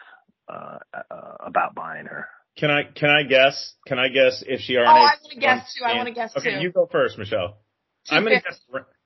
uh, 0.49 0.80
uh, 0.93 1.36
about 1.39 1.73
buying 1.73 2.08
her. 2.08 2.27
can 2.58 2.69
I 2.69 2.84
can 2.84 3.10
I 3.10 3.23
guess? 3.23 3.73
Can 3.88 3.97
I 3.97 4.10
guess 4.10 4.43
if 4.45 4.60
she 4.60 4.73
RNA? 4.73 4.88
Oh, 4.88 4.89
I 4.89 4.99
want 4.99 5.34
to 5.34 5.39
guess 5.39 5.73
too. 5.73 5.86
I 5.86 5.95
want 5.95 6.08
to 6.08 6.13
guess 6.13 6.36
Okay, 6.36 6.56
too. 6.56 6.62
you 6.62 6.71
go 6.71 6.89
first, 6.91 7.17
Michelle. 7.17 7.60
I'm 8.10 8.23
gonna 8.23 8.41
guess. 8.41 8.60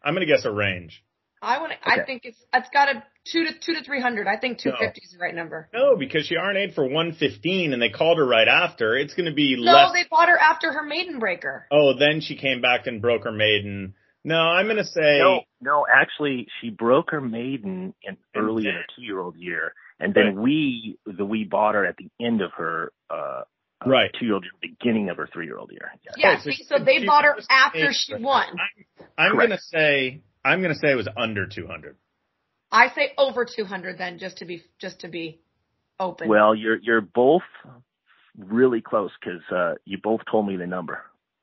I'm 0.04 0.16
gonna 0.16 0.26
guess 0.26 0.46
a 0.46 0.52
range. 0.52 1.04
I 1.46 1.60
want 1.60 1.74
to. 1.74 1.78
I 1.90 2.04
think 2.06 2.22
it's 2.26 2.38
it's 2.54 2.70
got 2.74 2.90
a 2.90 3.04
two 3.32 3.46
to 3.46 3.52
two 3.60 3.74
to 3.76 3.84
three 3.84 4.02
hundred. 4.02 4.28
I 4.28 4.38
think 4.38 4.58
two 4.60 4.72
fifty 4.80 5.02
is 5.04 5.12
the 5.12 5.20
right 5.20 5.34
number. 5.36 5.70
No, 5.74 5.96
because 5.96 6.26
she 6.26 6.36
RNA'd 6.36 6.74
for 6.74 6.84
115 6.84 7.74
and 7.74 7.82
they 7.82 7.90
called 7.90 8.18
her 8.18 8.26
right 8.26 8.48
after. 8.48 8.96
It's 8.98 9.14
going 9.14 9.28
to 9.30 9.34
be 9.36 9.56
No, 9.58 9.72
less. 9.72 9.92
they 9.94 10.06
bought 10.10 10.30
her 10.30 10.38
after 10.38 10.72
her 10.74 10.84
maiden 10.84 11.20
breaker. 11.20 11.68
oh, 11.72 11.94
then 11.98 12.22
she 12.22 12.36
came 12.36 12.62
back 12.62 12.88
and 12.88 13.02
broke 13.02 13.24
her 13.26 13.32
maiden. 13.32 13.94
No, 14.24 14.38
I'm 14.40 14.66
going 14.66 14.78
to 14.78 14.84
say. 14.86 15.20
No, 15.20 15.42
no, 15.62 15.86
actually, 15.94 16.48
she 16.60 16.72
broke 16.72 17.12
her 17.12 17.22
maiden 17.22 17.94
in 18.02 18.18
early 18.36 18.64
in 18.64 18.70
then- 18.70 18.74
her 18.76 18.86
two 18.96 19.04
year 19.04 19.20
old 19.20 19.36
year, 19.38 19.74
and 20.00 20.14
then 20.16 20.42
we 20.42 20.98
the 21.06 21.24
we 21.26 21.44
bought 21.44 21.76
her 21.76 21.86
at 21.86 21.96
the 21.98 22.10
end 22.26 22.42
of 22.42 22.52
her 22.58 22.92
uh, 23.10 23.42
Right. 23.86 24.10
two 24.20 24.26
year 24.26 24.34
old 24.36 24.46
beginning 24.62 25.10
of 25.10 25.18
her 25.18 25.30
three 25.32 25.46
year 25.46 25.58
old 25.60 25.70
year. 25.72 25.92
Yeah. 26.04 26.12
Yeah, 26.18 26.34
Okay, 26.40 26.42
so 26.44 26.50
see, 26.52 26.64
so 26.64 26.84
they 26.84 27.06
bought 27.06 27.24
her 27.26 27.36
after 27.52 27.90
eight, 27.90 27.96
she 27.96 28.16
won. 28.16 28.48
I'm, 28.50 29.06
I'm 29.16 29.36
going 29.36 29.52
to 29.52 29.60
say. 29.60 30.22
I'm 30.46 30.62
going 30.62 30.74
to 30.74 30.80
say 30.80 30.92
it 30.92 30.96
was 30.96 31.10
under 31.18 31.46
200. 31.48 31.96
I 32.72 32.90
say 32.96 33.12
over 33.18 33.46
200 33.46 33.98
then, 33.98 34.20
just 34.20 34.38
to 34.38 34.46
be 34.46 34.64
just 34.80 35.00
to 35.02 35.08
be 35.08 35.40
open. 36.00 36.28
Well, 36.30 36.54
you're 36.56 36.78
you're 36.82 37.02
both 37.02 37.44
really 38.38 38.82
close 38.82 39.12
because 39.20 39.42
uh, 39.52 39.76
you 39.86 39.98
both 40.02 40.22
told 40.30 40.48
me 40.48 40.56
the 40.58 40.68
number. 40.68 41.00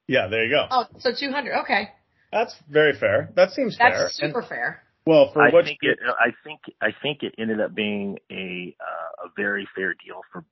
Yeah, 0.08 0.28
there 0.28 0.44
you 0.44 0.50
go. 0.50 0.66
oh, 0.70 0.84
so 0.98 1.10
200. 1.18 1.60
Okay, 1.62 1.88
That's 2.32 2.54
very 2.68 2.92
fair. 2.98 3.30
That 3.36 3.50
seems 3.52 3.76
fair. 3.76 3.90
that's 3.98 4.16
super 4.16 4.40
And- 4.40 4.48
fair. 4.48 4.82
well, 5.06 5.30
for 5.32 5.42
I 5.42 5.50
what 5.50 5.64
think 5.64 5.78
you- 5.82 5.92
it. 5.92 5.98
I 6.04 6.30
think 6.44 6.60
I 6.80 6.88
think 7.02 7.22
it 7.22 7.34
ended 7.38 7.60
up 7.60 7.74
being 7.74 8.18
a 8.30 8.76
uh, 8.80 9.26
a 9.26 9.30
very 9.36 9.66
fair 9.74 9.94
deal 10.04 10.20
for 10.32 10.44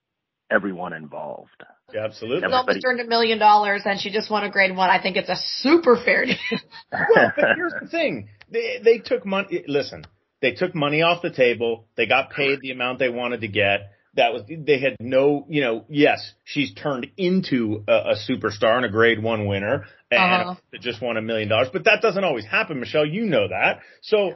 everyone 0.50 0.92
involved. 0.92 1.50
yeah, 1.92 2.04
absolutely. 2.04 2.40
She 2.40 2.44
Everybody- 2.44 2.68
almost 2.68 2.84
earned 2.86 3.00
a 3.00 3.04
million 3.06 3.38
dollars 3.38 3.82
and 3.84 4.00
she 4.00 4.10
just 4.10 4.30
won 4.30 4.44
a 4.44 4.50
grade 4.50 4.74
one. 4.74 4.88
I 4.90 5.00
think 5.02 5.16
it's 5.16 5.28
a 5.28 5.36
super 5.36 5.96
fair 6.02 6.24
deal. 6.26 6.36
well, 6.92 7.32
but 7.36 7.44
here's 7.56 7.74
the 7.82 7.88
thing. 7.88 8.28
They 8.50 8.80
they 8.82 8.98
took 8.98 9.24
money. 9.26 9.64
Listen, 9.66 10.04
they 10.42 10.52
took 10.52 10.74
money 10.74 11.02
off 11.02 11.22
the 11.22 11.30
table. 11.30 11.86
They 11.96 12.06
got 12.06 12.30
paid 12.30 12.60
the 12.60 12.70
amount 12.72 12.98
they 12.98 13.08
wanted 13.08 13.40
to 13.42 13.48
get. 13.48 13.92
That 14.14 14.32
was 14.32 14.42
they 14.48 14.80
had 14.80 14.96
no, 15.00 15.46
you 15.48 15.60
know. 15.62 15.84
Yes, 15.88 16.32
she's 16.44 16.74
turned 16.74 17.06
into 17.16 17.84
a, 17.86 17.92
a 17.92 18.14
superstar 18.28 18.76
and 18.76 18.84
a 18.84 18.88
grade 18.90 19.22
one 19.22 19.46
winner, 19.46 19.84
and 20.10 20.20
Uh-huh. 20.48 20.54
just 20.80 21.00
won 21.00 21.16
a 21.16 21.22
million 21.22 21.48
dollars. 21.48 21.68
But 21.72 21.84
that 21.84 22.02
doesn't 22.02 22.24
always 22.24 22.44
happen, 22.44 22.80
Michelle. 22.80 23.06
You 23.06 23.24
know 23.26 23.48
that. 23.48 23.80
So. 24.02 24.30
uh, 24.30 24.34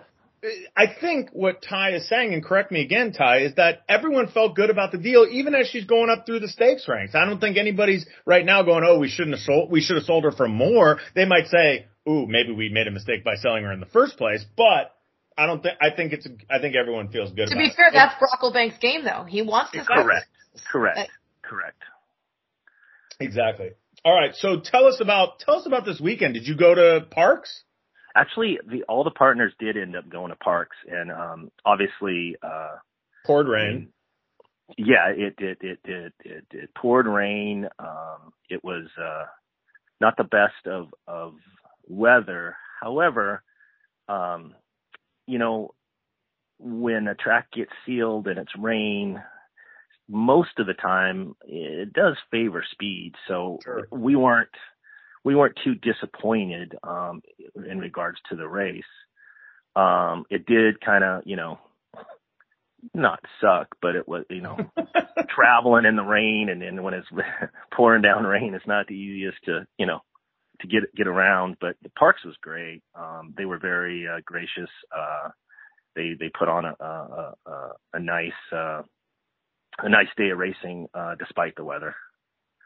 I 0.77 0.87
think 1.01 1.31
what 1.33 1.63
Ty 1.63 1.95
is 1.95 2.07
saying, 2.07 2.35
and 2.35 2.45
correct 2.45 2.71
me 2.71 2.83
again, 2.83 3.13
Ty, 3.13 3.39
is 3.47 3.55
that 3.55 3.79
everyone 3.89 4.29
felt 4.29 4.55
good 4.55 4.69
about 4.69 4.93
the 4.93 4.99
deal, 4.99 5.27
even 5.31 5.55
as 5.55 5.69
she's 5.69 5.87
going 5.87 6.11
up 6.11 6.27
through 6.27 6.41
the 6.41 6.49
stakes 6.49 6.87
ranks. 6.87 7.15
I 7.15 7.25
don't 7.25 7.41
think 7.41 7.57
anybody's 7.57 8.05
right 8.27 8.45
now 8.45 8.63
going, 8.63 8.85
"Oh, 8.87 8.99
we 8.99 9.09
shouldn't 9.09 9.37
have 9.37 9.43
sold. 9.43 9.71
We 9.71 9.81
should 9.81 9.97
have 9.97 10.05
sold 10.05 10.25
her 10.25 10.33
for 10.33 10.47
more." 10.47 10.99
They 11.15 11.25
might 11.25 11.47
say, 11.47 11.87
"Ooh, 12.09 12.27
maybe 12.27 12.53
we 12.53 12.69
made 12.69 12.87
a 12.87 12.91
mistake 12.91 13.25
by 13.25 13.37
selling 13.37 13.65
her 13.65 13.73
in 13.73 13.81
the 13.81 13.87
first 13.87 14.17
place." 14.17 14.45
But 14.57 14.95
I 15.37 15.47
don't 15.47 15.63
think. 15.63 15.77
I 15.81 15.91
think 15.95 16.13
it's. 16.13 16.27
I 16.51 16.59
think 16.61 16.77
everyone 16.77 17.09
feels 17.09 17.31
good. 17.31 17.49
to 17.49 17.53
about 17.55 17.59
be 17.63 17.69
it. 17.69 17.77
fair, 17.77 17.91
that's 17.93 18.15
Brocklebank's 18.23 18.79
game 18.79 19.05
though. 19.05 19.25
He 19.25 19.43
wants 19.43 19.73
to 19.73 19.79
sell. 19.85 20.03
correct. 20.05 20.27
Correct. 20.71 21.11
Correct. 21.43 21.83
exactly. 23.21 23.71
All 24.05 24.15
right. 24.15 24.35
So 24.35 24.61
tell 24.61 24.87
us 24.87 25.01
about 25.01 25.41
tell 25.41 25.57
us 25.57 25.67
about 25.67 25.85
this 25.85 26.01
weekend. 26.01 26.35
Did 26.35 26.47
you 26.47 26.57
go 26.57 26.75
to 26.75 27.07
Parx? 27.17 27.43
Actually, 28.17 28.59
the 28.67 28.85
all 28.85 29.03
the 29.03 29.11
partners 29.11 29.53
did 29.59 29.77
end 29.77 29.97
up 29.97 30.09
going 30.09 30.31
to 30.31 30.37
Parx, 30.37 30.67
and 30.89 31.11
um, 31.11 31.51
obviously, 31.65 32.37
uh, 32.43 32.77
Poured 33.27 33.49
rain. 33.49 33.89
yeah, 34.79 35.09
it 35.17 35.35
it 35.39 35.59
it 35.63 35.79
it 35.85 36.13
it, 36.25 36.45
it 36.53 36.71
poured 36.77 37.07
rain. 37.07 37.67
Um, 37.79 38.33
it 38.49 38.63
was 38.63 38.87
uh, 39.03 39.25
not 40.01 40.17
the 40.17 40.25
best 40.25 40.67
of 40.67 40.89
of 41.09 41.35
weather. 41.89 42.57
However, 42.81 43.43
um, 44.09 44.55
you 45.27 45.39
know, 45.39 45.75
when 46.59 47.09
a 47.09 47.15
track 47.15 47.51
gets 47.53 47.73
sealed 47.87 48.27
and 48.27 48.39
it's 48.39 48.53
rain, 48.59 49.23
most 50.09 50.59
of 50.59 50.67
the 50.67 50.75
time 50.75 51.35
it 51.47 51.93
does 51.93 52.17
favor 52.31 52.65
speed. 52.71 53.15
So 53.29 53.59
Sure. 53.63 53.89
we 53.91 54.17
weren't 54.17 54.51
we 55.25 55.35
weren't 55.35 55.59
too 55.65 55.75
disappointed 55.75 56.77
um, 56.83 57.23
in 57.67 57.79
regards 57.79 58.19
to 58.29 58.37
the 58.37 58.47
race. 58.47 58.85
Um, 59.75 60.27
it 60.31 60.45
did 60.47 60.81
kind 60.83 61.03
of, 61.03 61.23
you 61.25 61.37
know, 61.37 61.59
not 62.93 63.21
suck, 63.41 63.69
but 63.81 63.97
it 63.97 64.07
was, 64.07 64.25
you 64.29 64.43
know, 64.43 64.59
traveling 65.35 65.87
in 65.87 65.97
the 65.97 66.03
rain 66.03 66.51
and 66.51 66.61
then 66.61 66.83
when 66.83 66.93
it's 66.93 67.09
pouring 67.73 68.03
down 68.03 68.25
rain, 68.25 68.55
it's 68.55 68.67
not 68.67 68.87
the 68.87 68.95
easiest 68.95 69.43
to, 69.45 69.67
you 69.79 69.87
know, 69.87 70.01
to 70.61 70.67
get, 70.69 70.95
get 70.95 71.07
around, 71.07 71.57
but 71.61 71.77
the 71.83 71.91
Parx 71.91 72.25
was 72.25 72.37
great. 72.41 72.83
Um, 72.95 73.35
they 73.37 73.45
were 73.45 73.59
very, 73.59 74.07
uh, 74.09 74.21
gracious. 74.25 74.71
Uh, 74.97 75.31
they, 75.97 76.13
they 76.19 76.31
put 76.37 76.49
on 76.49 76.65
a, 76.65 76.75
a, 76.81 77.35
a, 77.47 77.69
a 77.95 78.01
nice, 78.01 78.33
uh, 78.53 78.83
a 79.79 79.89
nice 79.89 80.09
day 80.17 80.31
of 80.31 80.39
racing, 80.39 80.89
uh, 80.95 81.15
despite 81.19 81.57
the 81.57 81.65
weather. 81.65 81.95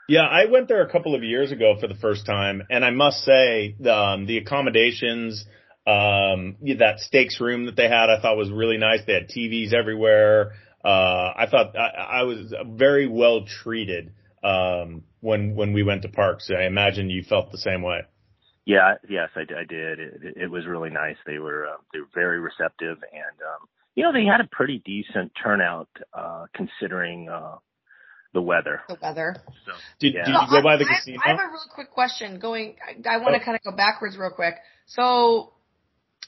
Yeah, 0.08 0.22
I 0.22 0.46
went 0.46 0.68
there 0.68 0.80
a 0.80 0.90
couple 0.90 1.14
of 1.14 1.22
years 1.22 1.52
ago 1.52 1.76
for 1.78 1.86
the 1.86 1.94
first 1.94 2.24
time, 2.24 2.62
and 2.70 2.82
I 2.82 2.90
must 2.90 3.18
say, 3.24 3.76
um, 3.90 4.26
the 4.26 4.38
accommodations, 4.38 5.44
um, 5.86 6.56
that 6.78 7.00
stakes 7.00 7.40
room 7.40 7.66
that 7.66 7.76
they 7.76 7.88
had, 7.88 8.10
I 8.10 8.20
thought 8.20 8.36
was 8.36 8.50
really 8.50 8.78
nice. 8.78 9.00
They 9.06 9.14
had 9.14 9.28
TVs 9.28 9.72
everywhere. 9.72 10.52
Uh, 10.84 11.32
I 11.36 11.46
thought 11.50 11.76
I, 11.76 12.20
I 12.20 12.22
was 12.22 12.54
very 12.66 13.06
well 13.06 13.44
treated, 13.46 14.12
um, 14.42 15.04
when, 15.20 15.54
when 15.54 15.72
we 15.72 15.82
went 15.82 16.02
to 16.02 16.08
Parx. 16.08 16.50
I 16.50 16.66
imagine 16.66 17.10
you 17.10 17.22
felt 17.22 17.50
the 17.52 17.58
same 17.58 17.82
way. 17.82 18.00
Yeah, 18.64 18.94
yes, 19.08 19.30
I, 19.34 19.40
I 19.40 19.64
did. 19.68 19.98
It, 19.98 20.36
it 20.36 20.50
was 20.50 20.66
really 20.66 20.90
nice. 20.90 21.16
They 21.26 21.38
were, 21.38 21.66
uh, 21.66 21.76
they 21.92 22.00
were 22.00 22.08
very 22.14 22.38
receptive 22.40 22.98
and, 23.12 23.40
um, 23.40 23.68
you 23.94 24.04
know, 24.04 24.12
they 24.12 24.24
had 24.24 24.40
a 24.40 24.48
pretty 24.50 24.82
decent 24.84 25.32
turnout, 25.42 25.88
uh, 26.12 26.46
considering, 26.54 27.28
uh, 27.28 27.56
the 28.34 28.42
weather. 28.42 28.82
The 28.88 28.98
weather. 29.02 29.36
So, 29.64 29.72
did, 29.98 30.14
yeah. 30.14 30.24
did 30.24 30.32
you 30.32 30.46
go 30.50 30.62
by 30.62 30.76
the 30.76 30.84
I, 30.84 30.94
casino? 30.94 31.18
I 31.24 31.30
have 31.30 31.38
a 31.38 31.48
really 31.48 31.70
quick 31.74 31.90
question. 31.90 32.38
Going, 32.38 32.76
I, 32.86 33.14
I 33.14 33.16
want 33.18 33.34
to 33.34 33.40
oh. 33.40 33.44
kind 33.44 33.56
of 33.56 33.62
go 33.64 33.76
backwards 33.76 34.16
real 34.18 34.30
quick. 34.30 34.56
So, 34.86 35.52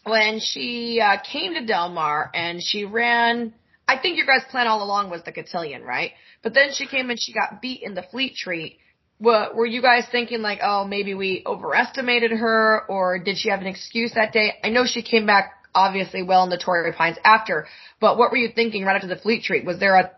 when 0.05 0.41
she 0.41 1.01
uh, 1.01 1.19
came 1.31 1.55
to 1.55 1.67
Del 1.67 1.91
Mar 1.91 2.31
and 2.35 2.63
she 2.63 2.85
ran, 2.85 3.53
I 3.91 3.99
think 4.01 4.19
your 4.19 4.27
guys' 4.27 4.45
plan 4.49 4.69
all 4.69 4.85
along 4.85 5.11
was 5.11 5.23
the 5.25 5.33
cotillion, 5.33 5.83
right? 5.83 6.13
But 6.45 6.55
then 6.55 6.73
she 6.73 6.87
came 6.87 7.11
and 7.11 7.21
she 7.21 7.33
got 7.33 7.61
beat 7.61 7.83
in 7.83 7.95
the 7.95 8.05
fleet 8.05 8.37
treat. 8.37 8.79
What, 9.19 9.57
were 9.57 9.67
you 9.67 9.83
guys 9.83 10.05
thinking 10.13 10.43
like, 10.43 10.61
oh, 10.63 10.87
maybe 10.87 11.13
we 11.15 11.43
overestimated 11.45 12.31
her, 12.31 12.85
or 12.89 13.19
did 13.19 13.37
she 13.37 13.51
have 13.51 13.61
an 13.61 13.67
excuse 13.67 14.13
that 14.15 14.33
day? 14.33 14.53
I 14.63 14.69
know 14.69 14.85
she 14.87 15.03
came 15.03 15.27
back 15.27 15.55
obviously 15.75 16.23
well 16.23 16.45
in 16.45 16.51
the 16.51 16.57
Torrey 16.57 16.93
Pines 16.93 17.17
after, 17.25 17.67
but 18.01 18.17
what 18.17 18.31
were 18.31 18.37
you 18.37 18.51
thinking 18.55 18.85
right 18.85 18.95
after 18.95 19.09
the 19.09 19.17
fleet 19.17 19.43
treat? 19.43 19.65
Was 19.65 19.81
there 19.81 19.97
a 19.97 20.13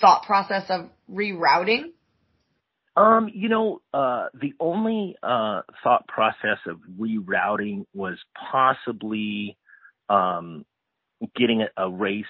thought 0.00 0.22
process 0.22 0.64
of 0.70 0.88
rerouting? 1.12 1.92
Um, 2.96 3.30
you 3.32 3.50
know, 3.50 3.82
uh, 3.92 4.28
the 4.32 4.54
only 4.58 5.16
uh, 5.22 5.60
thought 5.84 6.08
process 6.08 6.58
of 6.66 6.78
rerouting 6.98 7.84
was 7.94 8.18
possibly 8.50 9.58
um, 10.08 10.64
getting 11.36 11.62
a, 11.62 11.84
a 11.84 11.90
race 11.90 12.24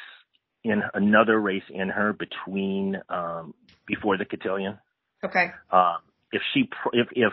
in 0.65 0.83
another 0.95 1.41
race 1.41 1.63
in 1.71 1.89
her 1.89 2.13
between 2.13 3.01
um, 3.09 3.55
before 3.87 4.17
the 4.17 4.25
cotillion. 4.25 4.79
Okay. 5.25 5.51
Uh, 5.71 5.97
if 6.33 6.43
she 6.53 6.69
if 6.93 7.09
if 7.13 7.33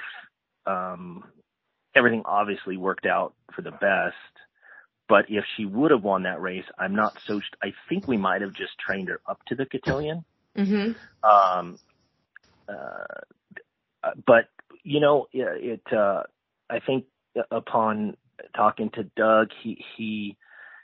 um, 0.66 1.24
everything 1.96 2.24
obviously 2.26 2.78
worked 2.78 3.06
out 3.06 3.34
for 3.56 3.62
the 3.62 3.72
best, 3.72 4.16
but 5.08 5.26
if 5.30 5.44
she 5.56 5.66
would 5.66 5.92
have 5.92 6.04
won 6.04 6.24
that 6.24 6.42
race, 6.42 6.66
I'm 6.78 6.96
not 6.96 7.18
so. 7.26 7.42
I 7.62 7.74
think 7.90 8.08
we 8.08 8.18
might 8.18 8.42
have 8.42 8.54
just 8.54 8.78
trained 8.78 9.10
her 9.10 9.20
up 9.28 9.44
to 9.48 9.56
the 9.56 9.66
cotillion. 9.66 10.26
Mm-hmm. 10.58 11.30
Um, 11.30 11.80
uh, 12.68 14.12
but 14.26 14.50
you 14.84 15.00
know, 15.00 15.28
it. 15.32 15.82
Uh, 15.92 16.24
I 16.70 16.80
think 16.80 17.06
upon 17.52 18.18
talking 18.56 18.90
to 18.92 19.04
Doug, 19.16 19.50
he 19.64 19.84
he 19.96 20.38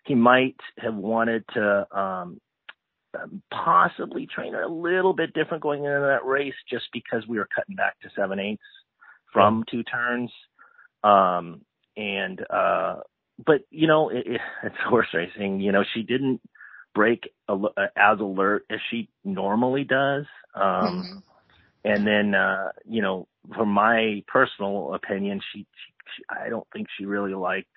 he 0.06 0.16
might 0.16 0.58
have 0.78 0.96
wanted 0.96 1.44
to 1.54 1.98
um, 1.98 2.42
possibly 3.52 4.28
train 4.28 4.54
her 4.54 4.64
a 4.64 4.72
little 4.72 5.14
bit 5.14 5.34
different 5.34 5.64
going 5.64 5.86
into 5.86 6.00
that 6.00 6.26
race, 6.26 6.54
just 6.70 6.86
because 6.92 7.28
we 7.28 7.38
were 7.38 7.48
cutting 7.56 7.76
back 7.76 8.00
to 8.02 8.10
seven 8.16 8.40
eighths 8.40 8.62
from 9.32 9.64
two 9.70 9.84
turns. 9.84 10.32
Um, 11.04 11.62
and 11.96 12.40
uh, 12.50 12.98
but 13.46 13.62
you 13.70 13.88
know, 13.88 14.10
it, 14.10 14.26
it, 14.26 14.42
it's 14.64 14.76
horse 14.88 15.08
racing. 15.14 15.60
You 15.60 15.72
know, 15.72 15.84
she 15.94 16.04
didn't 16.04 16.42
break 16.94 17.30
as 17.50 18.20
alert 18.20 18.66
as 18.70 18.80
she 18.90 19.10
normally 19.24 19.84
does. 19.84 20.26
Um, 20.56 20.64
mm-hmm. 20.64 21.18
and 21.84 22.08
then, 22.08 22.36
uh, 22.36 22.70
you 22.86 23.02
know, 23.02 23.28
from 23.56 23.70
my 23.70 24.24
personal 24.28 24.94
opinion, 24.94 25.42
she, 25.52 25.60
she, 25.60 25.94
she, 26.16 26.24
I 26.30 26.50
don't 26.50 26.68
think 26.72 26.88
she 26.98 27.06
really 27.06 27.34
liked 27.34 27.70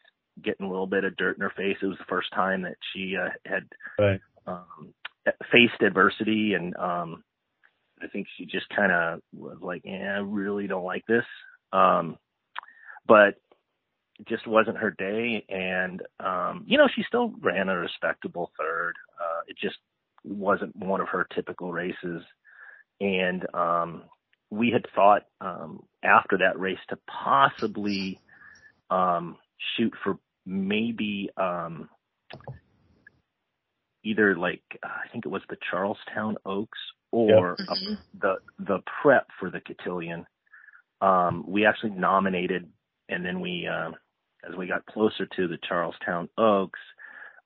getting 0.43 0.67
a 0.67 0.71
little 0.71 0.87
bit 0.87 1.05
of 1.05 1.17
dirt 1.17 1.37
in 1.37 1.43
her 1.43 1.53
face. 1.57 1.77
It 1.81 1.87
was 1.87 1.99
the 1.99 2.05
first 2.09 2.33
time 2.35 2.63
that 2.63 2.77
she, 2.93 3.17
uh, 3.17 3.31
had, 3.45 3.65
right. 3.99 4.21
um, 4.47 4.95
faced 5.51 5.83
adversity 5.83 6.55
and, 6.55 6.77
um, 6.77 7.25
I 8.03 8.09
think 8.09 8.27
she 8.37 8.45
just 8.45 8.69
kind 8.69 8.93
of 8.93 9.21
was 9.33 9.59
like, 9.63 9.83
yeah, 9.85 10.17
I 10.17 10.21
really 10.21 10.67
don't 10.67 10.85
like 10.85 11.07
this. 11.07 11.25
Um, 11.73 12.19
but 13.07 13.37
it 14.19 14.29
just 14.29 14.47
wasn't 14.47 14.79
her 14.79 14.91
day. 14.91 15.45
And, 15.49 16.03
um, 16.21 16.65
you 16.67 16.79
know, 16.79 16.89
she 16.95 17.03
still 17.07 17.33
ran 17.41 17.69
a 17.69 17.77
respectable 17.77 18.51
third. 18.59 18.95
Uh, 19.19 19.41
it 19.49 19.57
just 19.61 19.77
wasn't 20.25 20.77
one 20.77 21.01
of 21.01 21.09
her 21.09 21.27
typical 21.35 21.73
races. 21.73 22.23
And, 23.01 23.47
um, 23.55 24.03
we 24.51 24.71
had 24.71 24.87
thought, 24.95 25.23
um, 25.41 25.83
after 26.03 26.39
that 26.39 26.59
race 26.59 26.79
to 26.89 26.99
possibly, 27.07 28.21
um, 28.91 29.37
shoot 29.77 29.93
for 30.05 30.19
maybe, 30.47 31.31
um, 31.37 31.89
either 34.05 34.37
like, 34.37 34.63
uh, 34.83 34.89
I 34.89 35.09
think 35.13 35.27
it 35.27 35.31
was 35.31 35.43
the 35.49 35.57
Charlestown 35.71 36.37
Oaks 36.47 36.79
or 37.11 37.57
yep. 37.59 37.69
mm-hmm. 37.69 37.95
the, 38.21 38.37
the 38.59 38.79
prep 39.03 39.27
for 39.39 39.51
the 39.51 39.61
cotillion. 39.61 40.27
Um, 41.01 41.45
we 41.47 41.67
actually 41.67 41.91
nominated 41.91 42.69
and 43.09 43.25
then 43.25 43.41
we, 43.41 43.67
um, 43.67 43.95
as 44.49 44.57
we 44.57 44.67
got 44.67 44.87
closer 44.87 45.27
to 45.37 45.49
the 45.49 45.59
Charlestown 45.69 46.29
Oaks, 46.39 46.81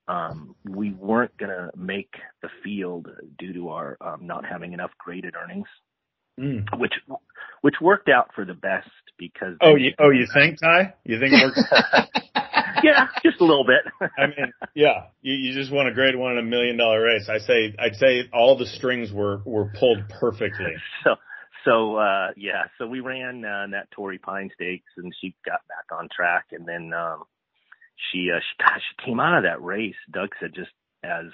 um, 0.09 0.55
we 0.69 0.93
weren't 0.93 1.37
going 1.37 1.51
to 1.51 1.71
make 1.77 2.13
the 2.43 2.49
field 2.65 3.09
due 3.39 3.53
to 3.53 3.69
our 3.69 3.97
um, 4.01 4.27
not 4.27 4.45
having 4.45 4.73
enough 4.73 4.91
graded 4.99 5.35
earnings, 5.37 5.69
mm. 6.39 6.65
which 6.79 6.95
which 7.63 7.75
worked 7.81 8.09
out 8.09 8.31
for 8.35 8.45
the 8.45 8.55
best 8.55 8.89
because. 9.19 9.57
Oh, 9.61 9.77
you, 9.77 9.93
oh, 9.99 10.11
you 10.11 10.27
think, 10.33 10.59
Ty? 10.61 10.95
You 11.05 11.21
think 11.21 11.35
it 11.35 11.45
worked? 11.45 11.61
yeah, 12.85 13.07
just 13.23 13.41
a 13.41 13.45
little 13.45 13.67
bit. 13.67 14.11
I 14.19 14.27
mean, 14.27 14.53
yeah, 14.75 15.07
you, 15.21 15.35
you 15.35 15.55
just 15.55 15.73
won 15.73 15.87
a 15.87 15.95
grade 15.95 16.17
one 16.17 16.33
in 16.33 16.39
a 16.39 16.43
million 16.43 16.77
dollar 16.77 17.03
race. 17.03 17.29
I 17.29 17.39
say, 17.39 17.75
I'd 17.79 17.97
say 17.97 18.29
all 18.33 18.57
the 18.57 18.67
strings 18.67 19.13
were 19.13 19.43
were 19.45 19.73
pulled 19.79 20.09
perfectly. 20.09 20.75
So 21.05 21.17
so 21.65 21.97
uh 21.97 22.29
yeah, 22.37 22.65
so 22.79 22.87
we 22.87 23.01
ran 23.01 23.45
uh, 23.45 23.67
that 23.73 23.91
Torrey 23.91 24.19
Pine 24.19 24.51
Stakes, 24.55 24.91
and 24.97 25.13
she 25.21 25.35
got 25.45 25.61
back 25.69 25.97
on 25.97 26.09
track, 26.15 26.47
and 26.53 26.67
then 26.67 26.93
um 26.95 27.25
she 28.11 28.31
uh 28.35 28.41
she, 28.41 28.65
gosh, 28.65 28.81
she 28.81 29.07
came 29.07 29.21
out 29.21 29.39
of 29.39 29.45
that 29.45 29.63
race. 29.63 29.97
Doug 30.11 30.31
said 30.41 30.55
just 30.55 30.71
as 31.05 31.27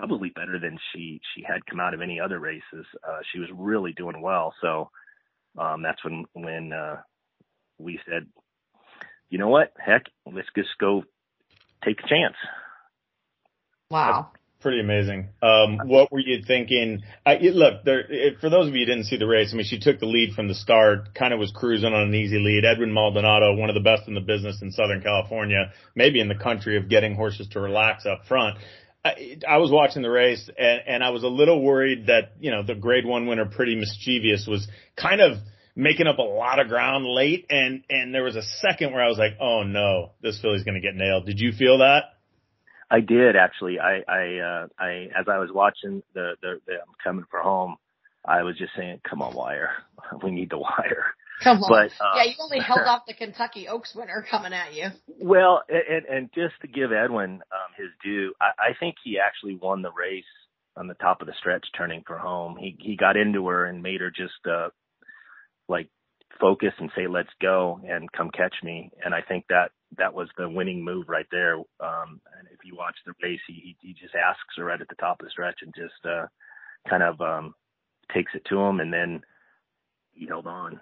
probably 0.00 0.30
better 0.30 0.58
than 0.58 0.78
she 0.92 1.20
she 1.34 1.44
had 1.46 1.66
come 1.66 1.78
out 1.78 1.92
of 1.92 2.00
any 2.00 2.18
other 2.18 2.38
races. 2.38 2.86
Uh 3.06 3.18
she 3.30 3.38
was 3.38 3.48
really 3.54 3.92
doing 3.92 4.22
well. 4.22 4.54
So 4.62 4.90
um 5.58 5.82
that's 5.82 6.02
when 6.02 6.24
when 6.32 6.72
uh 6.72 6.96
we 7.78 8.00
said, 8.08 8.26
you 9.28 9.38
know 9.38 9.48
what, 9.48 9.72
heck, 9.78 10.04
let's 10.26 10.48
just 10.56 10.70
go 10.80 11.04
take 11.84 11.98
a 12.02 12.08
chance. 12.08 12.36
Wow 13.90 14.30
pretty 14.60 14.80
amazing. 14.80 15.28
Um, 15.42 15.78
what 15.86 16.12
were 16.12 16.20
you 16.20 16.42
thinking? 16.46 17.02
I, 17.24 17.38
look, 17.38 17.82
there, 17.84 18.04
for 18.40 18.50
those 18.50 18.68
of 18.68 18.74
you 18.74 18.80
who 18.80 18.92
didn't 18.92 19.04
see 19.04 19.16
the 19.16 19.26
race, 19.26 19.50
I 19.52 19.56
mean, 19.56 19.64
she 19.64 19.80
took 19.80 19.98
the 19.98 20.06
lead 20.06 20.34
from 20.34 20.48
the 20.48 20.54
start, 20.54 21.14
kind 21.14 21.32
of 21.32 21.40
was 21.40 21.50
cruising 21.50 21.92
on 21.92 22.08
an 22.08 22.14
easy 22.14 22.38
lead. 22.38 22.64
Edwin 22.64 22.92
Maldonado, 22.92 23.54
one 23.54 23.70
of 23.70 23.74
the 23.74 23.80
best 23.80 24.06
in 24.06 24.14
the 24.14 24.20
business 24.20 24.60
in 24.62 24.70
Southern 24.70 25.02
California, 25.02 25.72
maybe 25.94 26.20
in 26.20 26.28
the 26.28 26.34
country 26.34 26.76
of 26.76 26.88
getting 26.88 27.14
horses 27.14 27.48
to 27.52 27.60
relax 27.60 28.06
up 28.06 28.26
front. 28.26 28.58
I, 29.04 29.38
I 29.48 29.56
was 29.58 29.70
watching 29.70 30.02
the 30.02 30.10
race 30.10 30.48
and, 30.58 30.80
and 30.86 31.04
I 31.04 31.10
was 31.10 31.22
a 31.22 31.28
little 31.28 31.62
worried 31.62 32.06
that, 32.06 32.32
you 32.38 32.50
know, 32.50 32.62
the 32.62 32.74
grade 32.74 33.06
one 33.06 33.26
winner, 33.26 33.46
pretty 33.46 33.74
mischievous, 33.76 34.46
was 34.46 34.68
kind 34.96 35.20
of 35.20 35.38
making 35.74 36.06
up 36.06 36.18
a 36.18 36.22
lot 36.22 36.60
of 36.60 36.68
ground 36.68 37.06
late. 37.06 37.46
And, 37.48 37.82
and 37.88 38.14
there 38.14 38.22
was 38.22 38.36
a 38.36 38.42
second 38.42 38.92
where 38.92 39.02
I 39.02 39.08
was 39.08 39.18
like, 39.18 39.38
oh 39.40 39.62
no, 39.62 40.12
this 40.20 40.40
filly's 40.40 40.64
going 40.64 40.74
to 40.74 40.80
get 40.80 40.94
nailed. 40.94 41.26
Did 41.26 41.40
you 41.40 41.52
feel 41.52 41.78
that? 41.78 42.04
I 42.90 43.00
did 43.00 43.36
actually. 43.36 43.78
I, 43.78 44.00
I, 44.06 44.38
uh, 44.38 44.66
I, 44.78 45.08
as 45.18 45.26
I 45.28 45.38
was 45.38 45.50
watching 45.52 46.02
the, 46.12 46.34
the, 46.42 46.60
the 46.66 46.72
I'm 46.74 46.94
coming 47.02 47.24
for 47.30 47.40
home, 47.40 47.76
I 48.24 48.42
was 48.42 48.58
just 48.58 48.72
saying, 48.76 49.00
come 49.08 49.22
on, 49.22 49.34
wire. 49.34 49.70
We 50.22 50.30
need 50.32 50.50
the 50.50 50.58
wire. 50.58 51.14
Come 51.42 51.62
on. 51.62 51.70
But, 51.70 52.04
uh, 52.04 52.12
yeah, 52.16 52.24
you 52.24 52.34
only 52.38 52.60
held 52.60 52.80
off 52.86 53.02
the 53.06 53.14
Kentucky 53.14 53.66
Oaks 53.68 53.94
winner 53.94 54.24
coming 54.30 54.52
at 54.52 54.74
you. 54.74 54.88
Well, 55.20 55.62
and, 55.68 56.04
and 56.06 56.30
just 56.34 56.54
to 56.62 56.68
give 56.68 56.92
Edwin, 56.92 57.40
um, 57.52 57.72
his 57.76 57.88
due, 58.04 58.34
I, 58.40 58.70
I 58.70 58.72
think 58.78 58.96
he 59.02 59.18
actually 59.18 59.56
won 59.56 59.82
the 59.82 59.92
race 59.92 60.24
on 60.76 60.86
the 60.86 60.94
top 60.94 61.20
of 61.20 61.26
the 61.26 61.34
stretch 61.38 61.66
turning 61.76 62.02
for 62.06 62.18
home. 62.18 62.56
He, 62.58 62.76
he 62.78 62.96
got 62.96 63.16
into 63.16 63.48
her 63.48 63.64
and 63.64 63.82
made 63.82 64.00
her 64.00 64.10
just, 64.10 64.46
uh, 64.48 64.68
like 65.68 65.88
focus 66.40 66.72
and 66.78 66.90
say, 66.94 67.06
let's 67.06 67.32
go 67.40 67.80
and 67.86 68.10
come 68.12 68.30
catch 68.30 68.54
me. 68.62 68.90
And 69.04 69.14
I 69.14 69.22
think 69.22 69.46
that 69.48 69.72
that 69.98 70.14
was 70.14 70.28
the 70.36 70.48
winning 70.48 70.84
move 70.84 71.08
right 71.08 71.26
there. 71.30 71.56
Um, 71.56 72.20
and 72.38 72.48
if 72.52 72.58
you 72.64 72.76
watch 72.76 72.96
the 73.04 73.12
race, 73.22 73.40
he, 73.46 73.76
he 73.80 73.94
just 73.94 74.14
asks 74.14 74.56
her 74.56 74.64
right 74.64 74.80
at 74.80 74.88
the 74.88 74.94
top 74.96 75.20
of 75.20 75.26
the 75.26 75.30
stretch 75.30 75.58
and 75.62 75.74
just, 75.74 76.04
uh, 76.04 76.26
kind 76.88 77.02
of, 77.02 77.20
um, 77.20 77.54
takes 78.14 78.32
it 78.34 78.44
to 78.48 78.58
him 78.58 78.80
and 78.80 78.92
then 78.92 79.22
he 80.12 80.26
held 80.26 80.46
on. 80.46 80.80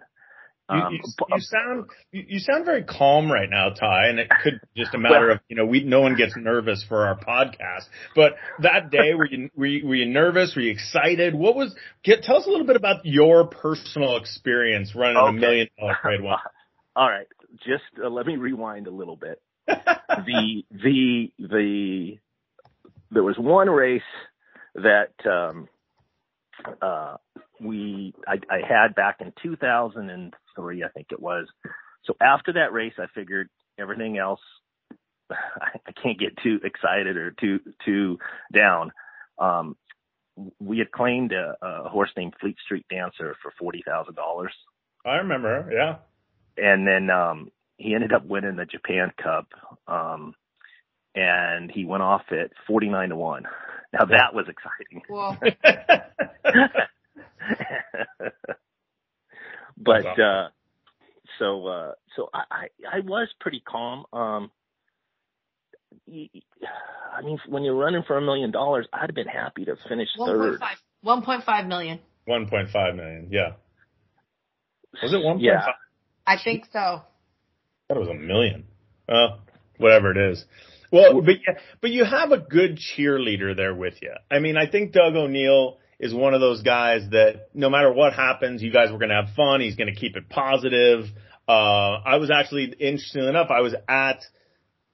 You, 0.71 0.77
um, 0.77 0.93
you, 0.93 1.01
you 1.01 1.41
sound 1.41 1.87
you, 2.13 2.25
you 2.29 2.39
sound 2.41 2.67
very 2.67 2.85
calm 2.85 3.33
right 3.33 3.49
now, 3.49 3.71
Ty, 3.71 4.09
and 4.09 4.19
it 4.19 4.29
could 4.43 4.61
just 4.77 4.95
a 4.95 4.99
matter 4.99 5.31
of 5.31 5.41
you 5.49 5.57
know 5.57 5.65
we 5.65 5.83
no 5.83 6.03
one 6.03 6.15
gets 6.15 6.35
nervous 6.37 6.85
for 6.87 7.07
our 7.07 7.19
podcast. 7.19 7.85
But 8.15 8.33
that 8.61 8.91
day, 8.91 9.15
were 9.15 9.27
you 9.27 9.49
were 9.57 9.67
you, 9.67 9.87
were 9.87 9.95
you 9.95 10.07
nervous? 10.07 10.55
Were 10.55 10.63
you 10.63 10.71
excited? 10.71 11.35
What 11.35 11.57
was? 11.57 11.75
Get 12.05 12.23
tell 12.23 12.37
us 12.37 12.47
a 12.47 12.51
little 12.51 12.67
bit 12.67 12.77
about 12.77 13.07
your 13.07 13.47
personal 13.47 14.17
experience 14.19 14.95
running 14.95 15.17
okay. 15.17 15.37
a 15.37 15.41
million 15.41 15.69
dollar 15.79 15.97
grade 16.03 16.23
one. 16.23 16.39
All 16.97 17.09
right, 17.09 17.29
just 17.65 17.85
uh, 18.03 18.09
let 18.09 18.27
me 18.27 18.37
rewind 18.37 18.89
a 18.89 18.93
little 18.93 19.17
bit. 19.17 19.41
the 19.67 20.63
the 20.71 21.33
the 21.39 22.19
there 23.11 23.23
was 23.23 23.37
one 23.39 23.71
race 23.71 24.03
that 24.75 25.13
um, 25.25 25.69
uh, 26.83 27.17
we 27.61 28.15
I, 28.27 28.35
I 28.51 28.59
had 28.69 28.95
back 28.95 29.21
in 29.21 29.33
2003, 30.59 30.85
I 30.85 30.89
think 30.89 31.09
it 31.11 31.21
was. 31.21 31.47
So 32.05 32.15
after 32.21 32.53
that 32.55 32.73
race, 32.73 32.95
I 32.99 33.07
figured 33.15 33.49
everything 33.79 34.19
else 34.19 34.41
I, 35.31 35.35
I 35.87 35.93
can't 36.03 36.19
get 36.19 36.37
too 36.43 36.61
excited 36.63 37.17
or 37.17 37.33
too 37.33 37.61
too 37.85 38.19
down. 38.53 38.93
Um, 39.39 39.77
we 40.61 40.79
had 40.79 40.93
claimed 40.93 41.33
a, 41.33 41.57
a 41.63 41.89
horse 41.89 42.11
named 42.17 42.35
Fleet 42.41 42.57
Street 42.65 42.87
Dancer 42.91 43.37
for 43.43 43.53
forty 43.59 43.83
thousand 43.87 44.15
dollars. 44.15 44.53
I 45.05 45.17
remember, 45.17 45.71
yeah. 45.73 45.97
And 46.57 46.87
then 46.87 47.11
um, 47.11 47.51
he 47.77 47.95
ended 47.95 48.13
up 48.13 48.27
winning 48.27 48.57
the 48.57 48.65
Japan 48.65 49.13
Cup, 49.23 49.49
um, 49.87 50.35
and 51.15 51.71
he 51.71 51.85
went 51.85 52.03
off 52.03 52.23
at 52.31 52.51
forty 52.67 52.89
nine 52.89 53.11
to 53.11 53.17
one. 53.17 53.45
Now 53.93 54.05
that 54.07 54.35
was 54.35 54.47
exciting. 54.49 55.03
but 59.81 60.19
uh 60.19 60.49
so 61.39 61.67
uh 61.67 61.93
so 62.17 62.29
I, 62.33 62.69
I 62.91 63.01
was 63.01 63.29
pretty 63.41 63.61
calm. 63.67 64.05
Um 64.13 64.51
I 66.09 67.23
mean 67.23 67.39
when 67.49 67.63
you're 67.65 67.77
running 67.77 68.03
for 68.07 68.17
a 68.17 68.23
million 68.23 68.51
dollars, 68.51 68.87
I'd 68.93 69.11
have 69.11 69.15
been 69.15 69.27
happy 69.27 69.65
to 69.65 69.77
finish 69.89 70.09
1. 70.17 70.29
third. 70.29 70.61
1.5 71.05 71.69
million. 71.69 72.01
1.5 72.29 72.97
million, 72.97 73.29
yeah. 73.31 73.53
Was 75.03 75.13
it 75.13 75.17
1.5? 75.17 75.37
Yeah. 75.41 75.67
I 76.27 76.37
think 76.43 76.65
so. 76.73 76.79
I 76.79 77.03
thought 77.89 77.97
it 77.97 78.01
was 78.01 78.09
a 78.09 78.15
million. 78.15 78.65
Well, 79.09 79.41
whatever 79.79 80.11
it 80.11 80.33
is. 80.33 80.45
Well, 80.91 81.21
but 81.21 81.35
yeah, 81.47 81.59
but 81.81 81.91
you 81.91 82.05
have 82.05 82.33
a 82.33 82.39
good 82.39 82.79
cheerleader 82.79 83.55
there 83.57 83.75
with 83.75 83.95
you. 84.03 84.13
I 84.31 84.39
mean, 84.39 84.57
I 84.57 84.67
think 84.71 84.93
Doug 84.93 85.15
O'Neill 85.17 85.79
is 85.99 86.15
one 86.15 86.35
of 86.35 86.41
those 86.41 86.63
guys 86.63 87.09
that 87.11 87.49
no 87.55 87.71
matter 87.71 87.93
what 87.93 88.13
happens, 88.13 88.63
you 88.63 88.73
guys 88.73 88.93
were 88.93 88.99
going 88.99 89.11
to 89.11 89.23
have 89.23 89.35
fun. 89.35 89.61
He's 89.61 89.77
going 89.77 89.93
to 89.93 89.99
keep 89.99 90.17
it 90.17 90.29
positive. 90.29 91.07
Uh, 91.49 92.01
I 92.05 92.17
was 92.17 92.31
actually, 92.31 92.65
interestingly 92.79 93.29
enough, 93.29 93.51
I 93.51 93.61
was 93.61 93.75
at 93.89 94.21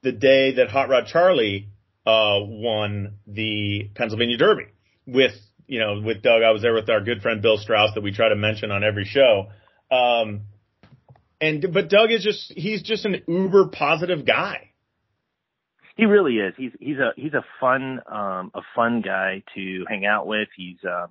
the 0.03 0.13
day 0.13 0.55
that 0.55 0.69
Hot 0.71 0.89
Rod 0.89 1.07
Charlie, 1.07 1.69
uh, 2.07 2.41
won 2.41 3.15
the 3.27 3.91
Pennsylvania 3.95 4.37
Derby 4.37 4.67
with, 5.07 5.33
you 5.67 5.81
know, 5.81 6.01
with 6.05 6.23
Doug. 6.23 6.43
I 6.43 6.51
was 6.51 6.63
there 6.63 6.75
with 6.75 6.89
our 6.91 7.01
good 7.01 7.23
friend 7.23 7.41
Bill 7.41 7.57
Strauss 7.57 7.95
that 7.95 8.03
we 8.03 8.13
try 8.13 8.29
to 8.29 8.37
mention 8.37 8.71
on 8.71 8.85
every 8.85 9.05
show. 9.05 9.47
Um, 9.91 10.43
and, 11.41 11.67
but 11.73 11.89
Doug 11.89 12.11
is 12.11 12.23
just, 12.23 12.53
he's 12.55 12.83
just 12.83 13.05
an 13.05 13.23
uber 13.27 13.69
positive 13.69 14.27
guy. 14.27 14.71
He 15.97 16.07
really 16.07 16.39
is. 16.39 16.55
He's 16.57 16.73
he's 16.81 16.99
a 16.99 17.13
he's 17.17 17.35
a 17.35 17.45
fun 17.61 18.01
um 18.11 18.51
a 18.55 18.63
fun 18.75 19.01
guy 19.01 19.43
to 19.55 19.85
hang 19.89 20.07
out 20.07 20.27
with. 20.27 20.49
He's 20.57 20.79
um 20.85 21.09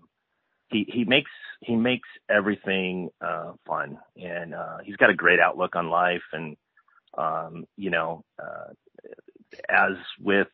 he 0.70 0.86
he 0.90 1.06
makes 1.06 1.32
he 1.62 1.76
makes 1.76 2.10
everything 2.30 3.10
uh 3.22 3.54
fun 3.68 4.00
and 4.18 4.54
uh 4.54 4.80
he's 4.84 4.98
got 4.98 5.10
a 5.10 5.16
great 5.16 5.40
outlook 5.40 5.76
on 5.76 5.90
life 5.90 6.24
and 6.34 6.58
um 7.18 7.66
you 7.78 7.92
know 7.92 8.24
uh 8.42 8.74
as 9.70 9.94
with 10.20 10.48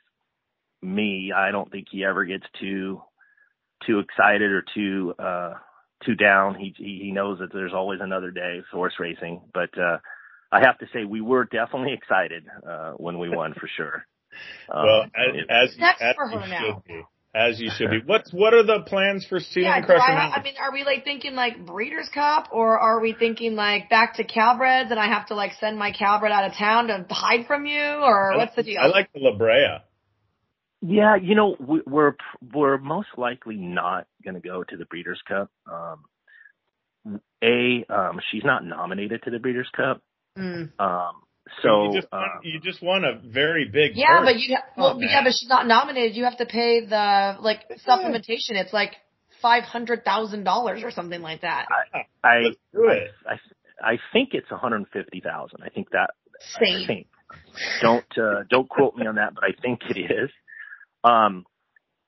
me, 0.82 1.32
I 1.36 1.52
don't 1.52 1.72
think 1.72 1.88
he 1.92 2.04
ever 2.06 2.26
gets 2.26 2.46
too 2.60 3.02
too 3.88 4.00
excited 4.00 4.52
or 4.52 4.64
too 4.76 5.14
uh 5.20 5.56
too 6.06 6.16
down. 6.16 6.56
He 6.56 6.74
he 6.78 7.12
knows 7.12 7.40
that 7.40 7.54
there's 7.54 7.74
always 7.74 8.00
another 8.02 8.32
day 8.32 8.60
of 8.60 8.66
horse 8.72 8.96
racing, 9.00 9.42
but 9.54 9.76
uh 9.78 9.98
I 10.52 10.62
have 10.62 10.78
to 10.80 10.88
say 10.94 11.06
we 11.06 11.22
were 11.22 11.46
definitely 11.46 11.94
excited 12.00 12.46
uh 12.68 12.94
when 12.94 13.20
we 13.20 13.30
won 13.30 13.54
for 13.56 13.70
sure. 13.76 14.06
Well, 14.68 15.02
um, 15.02 15.12
as, 15.50 15.76
as, 15.80 16.00
as 16.02 16.16
you 16.32 16.40
now. 16.40 16.60
should 16.60 16.84
be. 16.86 17.04
As 17.34 17.60
you 17.60 17.70
should 17.78 17.92
be. 17.92 18.00
What's 18.04 18.34
what 18.34 18.56
are 18.56 18.64
the 18.64 18.82
plans 18.88 19.24
for 19.24 19.40
Stephen 19.40 19.70
yeah, 19.70 19.82
Crusher 19.82 20.02
I, 20.02 20.32
I 20.38 20.44
mean, 20.44 20.56
are 20.60 20.74
we 20.74 20.84
like 20.84 21.04
thinking 21.04 21.36
like 21.36 21.64
Breeders' 21.64 22.10
Cup, 22.12 22.48
or 22.52 22.80
are 22.80 23.00
we 23.00 23.14
thinking 23.14 23.54
like 23.54 23.88
back 23.88 24.16
to 24.16 24.24
Calbreds, 24.24 24.90
and 24.90 25.00
I 25.00 25.08
have 25.08 25.28
to 25.28 25.36
like 25.36 25.54
send 25.60 25.78
my 25.78 25.92
Calbred 25.92 26.32
out 26.32 26.46
of 26.46 26.58
town 26.58 26.88
to 26.88 27.06
hide 27.12 27.46
from 27.46 27.68
you, 27.68 27.80
or 27.80 28.34
I, 28.34 28.38
what's 28.38 28.56
the 28.56 28.64
deal? 28.64 28.82
I 28.82 28.88
like 28.88 29.14
the 29.14 29.20
La 29.20 29.38
Brea. 29.38 29.78
Yeah, 30.82 31.18
you 31.22 31.36
know, 31.36 31.56
we, 31.60 31.82
we're 31.86 32.14
we're 32.54 32.80
most 32.80 33.10
likely 33.16 33.58
not 33.58 34.08
going 34.24 34.36
to 34.36 34.42
go 34.42 34.64
to 34.64 34.78
the 34.78 34.86
Breeders' 34.86 35.22
Cup. 35.28 35.52
Um, 35.72 37.20
a, 37.44 37.86
um, 37.90 38.20
she's 38.32 38.44
not 38.44 38.66
nominated 38.66 39.24
to 39.24 39.30
the 39.30 39.40
Breeders' 39.40 39.70
Cup. 39.76 40.02
Mm. 40.38 40.72
Um, 40.80 41.22
so 41.62 41.86
you 41.86 42.02
just, 42.02 42.12
won, 42.12 42.22
uh, 42.22 42.40
you 42.44 42.60
just 42.60 42.82
won 42.82 43.04
a 43.04 43.20
very 43.28 43.66
big. 43.66 43.92
Yeah, 43.96 44.20
purse. 44.20 44.26
but 44.26 44.40
you 44.40 44.58
well, 44.78 44.96
oh, 44.98 45.00
yeah, 45.02 45.24
but 45.24 45.34
she's 45.34 45.50
not 45.50 45.68
nominated. 45.68 46.16
You 46.16 46.26
have 46.26 46.38
to 46.38 46.46
pay 46.46 46.86
the 46.86 47.38
like 47.40 47.62
supplementation. 47.88 48.52
It's 48.52 48.74
like 48.74 48.96
five 49.42 49.64
hundred 49.64 50.04
thousand 50.04 50.44
dollars 50.44 50.84
or 50.84 50.92
something 50.92 51.22
like 51.22 51.42
that. 51.42 51.68
I 51.94 52.28
I, 52.28 52.30
I, 52.30 53.34
I, 53.84 53.92
I 53.94 53.98
think 54.14 54.30
it's 54.34 54.50
one 54.50 54.60
hundred 54.60 54.86
fifty 54.92 55.22
thousand. 55.22 55.60
I 55.64 55.70
think 55.70 55.92
that. 55.92 56.12
Same. 56.62 56.84
I 56.84 56.88
think. 56.88 57.08
Don't 57.82 58.18
uh, 58.18 58.44
don't 58.50 58.70
quote 58.70 58.96
me 58.96 59.06
on 59.06 59.16
that, 59.16 59.36
but 59.36 59.44
I 59.44 59.52
think 59.62 59.82
it 59.90 60.00
is. 60.00 60.30
Um, 61.04 61.46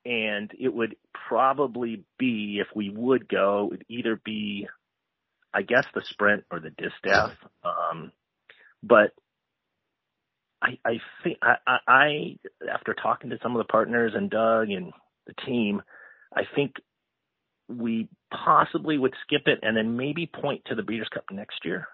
and 0.05 0.51
it 0.59 0.73
would 0.73 0.95
probably 1.27 2.03
be 2.17 2.59
if 2.59 2.75
we 2.75 2.89
would 2.89 3.27
go, 3.29 3.69
it'd 3.71 3.85
either 3.87 4.19
be, 4.23 4.67
I 5.53 5.61
guess, 5.61 5.85
the 5.93 6.01
sprint 6.05 6.43
or 6.51 6.59
the 6.59 6.71
distaff. 6.71 7.31
Um, 7.63 8.11
but 8.81 9.13
I, 10.61 10.77
I 10.85 10.99
think 11.23 11.37
I, 11.41 11.77
I, 11.87 12.37
after 12.71 12.93
talking 12.93 13.31
to 13.31 13.39
some 13.41 13.55
of 13.55 13.59
the 13.59 13.71
partners 13.71 14.13
and 14.15 14.29
Doug 14.29 14.69
and 14.69 14.93
the 15.25 15.33
team, 15.45 15.81
I 16.35 16.41
think 16.55 16.75
we 17.67 18.09
possibly 18.31 18.97
would 18.97 19.13
skip 19.25 19.43
it 19.47 19.59
and 19.61 19.75
then 19.75 19.97
maybe 19.97 20.27
point 20.27 20.63
to 20.67 20.75
the 20.75 20.83
Breeders' 20.83 21.09
Cup 21.13 21.25
next 21.31 21.65
year. 21.65 21.87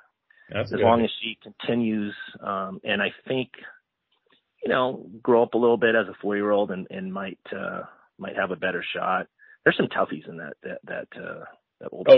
That's 0.49 0.71
as 0.71 0.77
good. 0.77 0.85
long 0.85 1.03
as 1.03 1.09
she 1.21 1.37
continues, 1.41 2.15
um, 2.41 2.79
and 2.83 3.01
I 3.01 3.09
think, 3.27 3.49
you 4.63 4.69
know, 4.69 5.05
grow 5.21 5.43
up 5.43 5.53
a 5.53 5.57
little 5.57 5.77
bit 5.77 5.95
as 5.95 6.07
a 6.07 6.15
four 6.21 6.35
year 6.35 6.51
old 6.51 6.71
and, 6.71 6.87
and 6.89 7.13
might, 7.13 7.39
uh, 7.51 7.81
might 8.17 8.35
have 8.35 8.51
a 8.51 8.55
better 8.55 8.83
shot. 8.95 9.27
There's 9.63 9.77
some 9.77 9.87
toughies 9.87 10.27
in 10.27 10.37
that, 10.37 10.53
that, 10.63 10.79
that, 10.85 11.07
uh, 11.21 11.43
that 11.81 11.89
old 11.91 12.07
oh, 12.09 12.17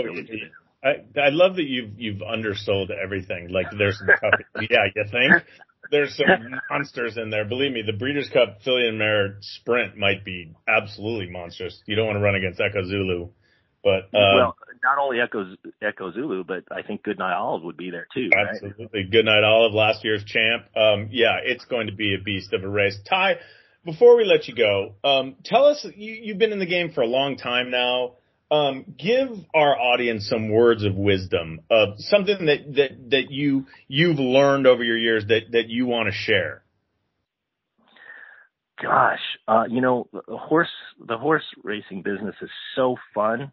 I, 0.82 1.20
I 1.20 1.28
love 1.30 1.56
that 1.56 1.66
you've, 1.66 1.98
you've 1.98 2.22
undersold 2.22 2.90
everything. 2.90 3.48
Like 3.50 3.66
there's 3.76 3.98
some 3.98 4.08
toughies. 4.08 4.66
yeah, 4.70 4.86
you 4.94 5.04
think? 5.10 5.44
There's 5.90 6.16
some 6.16 6.26
monsters 6.70 7.16
in 7.16 7.30
there. 7.30 7.44
Believe 7.44 7.72
me, 7.72 7.82
the 7.84 7.92
Breeders' 7.92 8.28
Cup 8.32 8.58
filly 8.64 8.86
and 8.86 8.98
mare 8.98 9.38
sprint 9.40 9.96
might 9.96 10.24
be 10.24 10.54
absolutely 10.68 11.30
monstrous. 11.30 11.82
You 11.86 11.96
don't 11.96 12.06
want 12.06 12.16
to 12.16 12.22
run 12.22 12.34
against 12.34 12.60
Echo 12.60 12.84
Zulu, 12.84 13.28
but 13.82 14.04
um, 14.14 14.36
well, 14.36 14.56
not 14.82 14.98
only 14.98 15.20
Echo 15.20 15.46
Echo 15.82 16.12
Zulu, 16.12 16.44
but 16.44 16.64
I 16.70 16.82
think 16.82 17.02
Goodnight 17.02 17.34
Olive 17.34 17.62
would 17.64 17.76
be 17.76 17.90
there 17.90 18.06
too. 18.14 18.30
Absolutely, 18.36 18.88
right? 18.92 19.10
Goodnight 19.10 19.44
Olive, 19.44 19.72
last 19.72 20.04
year's 20.04 20.24
champ. 20.24 20.64
Um, 20.76 21.08
yeah, 21.10 21.38
it's 21.42 21.64
going 21.64 21.86
to 21.86 21.94
be 21.94 22.14
a 22.14 22.22
beast 22.22 22.52
of 22.52 22.62
a 22.62 22.68
race. 22.68 22.98
Ty, 23.08 23.36
before 23.84 24.16
we 24.16 24.24
let 24.24 24.48
you 24.48 24.54
go, 24.54 24.94
um, 25.02 25.36
tell 25.44 25.66
us 25.66 25.86
you, 25.96 26.12
you've 26.12 26.38
been 26.38 26.52
in 26.52 26.58
the 26.58 26.66
game 26.66 26.92
for 26.92 27.00
a 27.00 27.06
long 27.06 27.36
time 27.36 27.70
now 27.70 28.16
um, 28.50 28.84
give 28.98 29.28
our 29.54 29.78
audience 29.78 30.28
some 30.28 30.50
words 30.50 30.84
of 30.84 30.94
wisdom, 30.94 31.60
uh, 31.70 31.94
something 31.98 32.46
that, 32.46 32.74
that, 32.74 33.10
that 33.10 33.30
you, 33.30 33.66
you've 33.86 34.18
learned 34.18 34.66
over 34.66 34.82
your 34.82 34.98
years 34.98 35.24
that, 35.28 35.52
that 35.52 35.68
you 35.68 35.86
want 35.86 36.08
to 36.08 36.12
share. 36.12 36.62
Gosh, 38.82 39.20
uh, 39.46 39.64
you 39.68 39.80
know, 39.80 40.08
the 40.12 40.36
horse, 40.36 40.70
the 40.98 41.18
horse 41.18 41.44
racing 41.62 42.02
business 42.02 42.34
is 42.40 42.50
so 42.74 42.96
fun. 43.14 43.52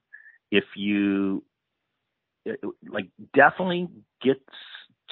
If 0.50 0.64
you, 0.76 1.44
like, 2.90 3.10
definitely 3.36 3.90
get, 4.24 4.42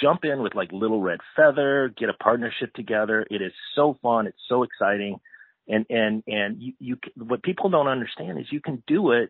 jump 0.02 0.24
in 0.24 0.42
with 0.42 0.56
like 0.56 0.72
Little 0.72 1.02
Red 1.02 1.20
Feather, 1.36 1.94
get 1.96 2.10
a 2.10 2.14
partnership 2.14 2.74
together. 2.74 3.26
It 3.30 3.42
is 3.42 3.52
so 3.76 3.98
fun. 4.02 4.26
It's 4.28 4.38
so 4.48 4.64
exciting. 4.64 5.20
And, 5.68 5.86
and, 5.90 6.24
and 6.28 6.62
you, 6.62 6.74
you, 6.80 6.98
what 7.18 7.44
people 7.44 7.70
don't 7.70 7.88
understand 7.88 8.40
is 8.40 8.46
you 8.52 8.62
can 8.62 8.82
do 8.88 9.12
it 9.12 9.30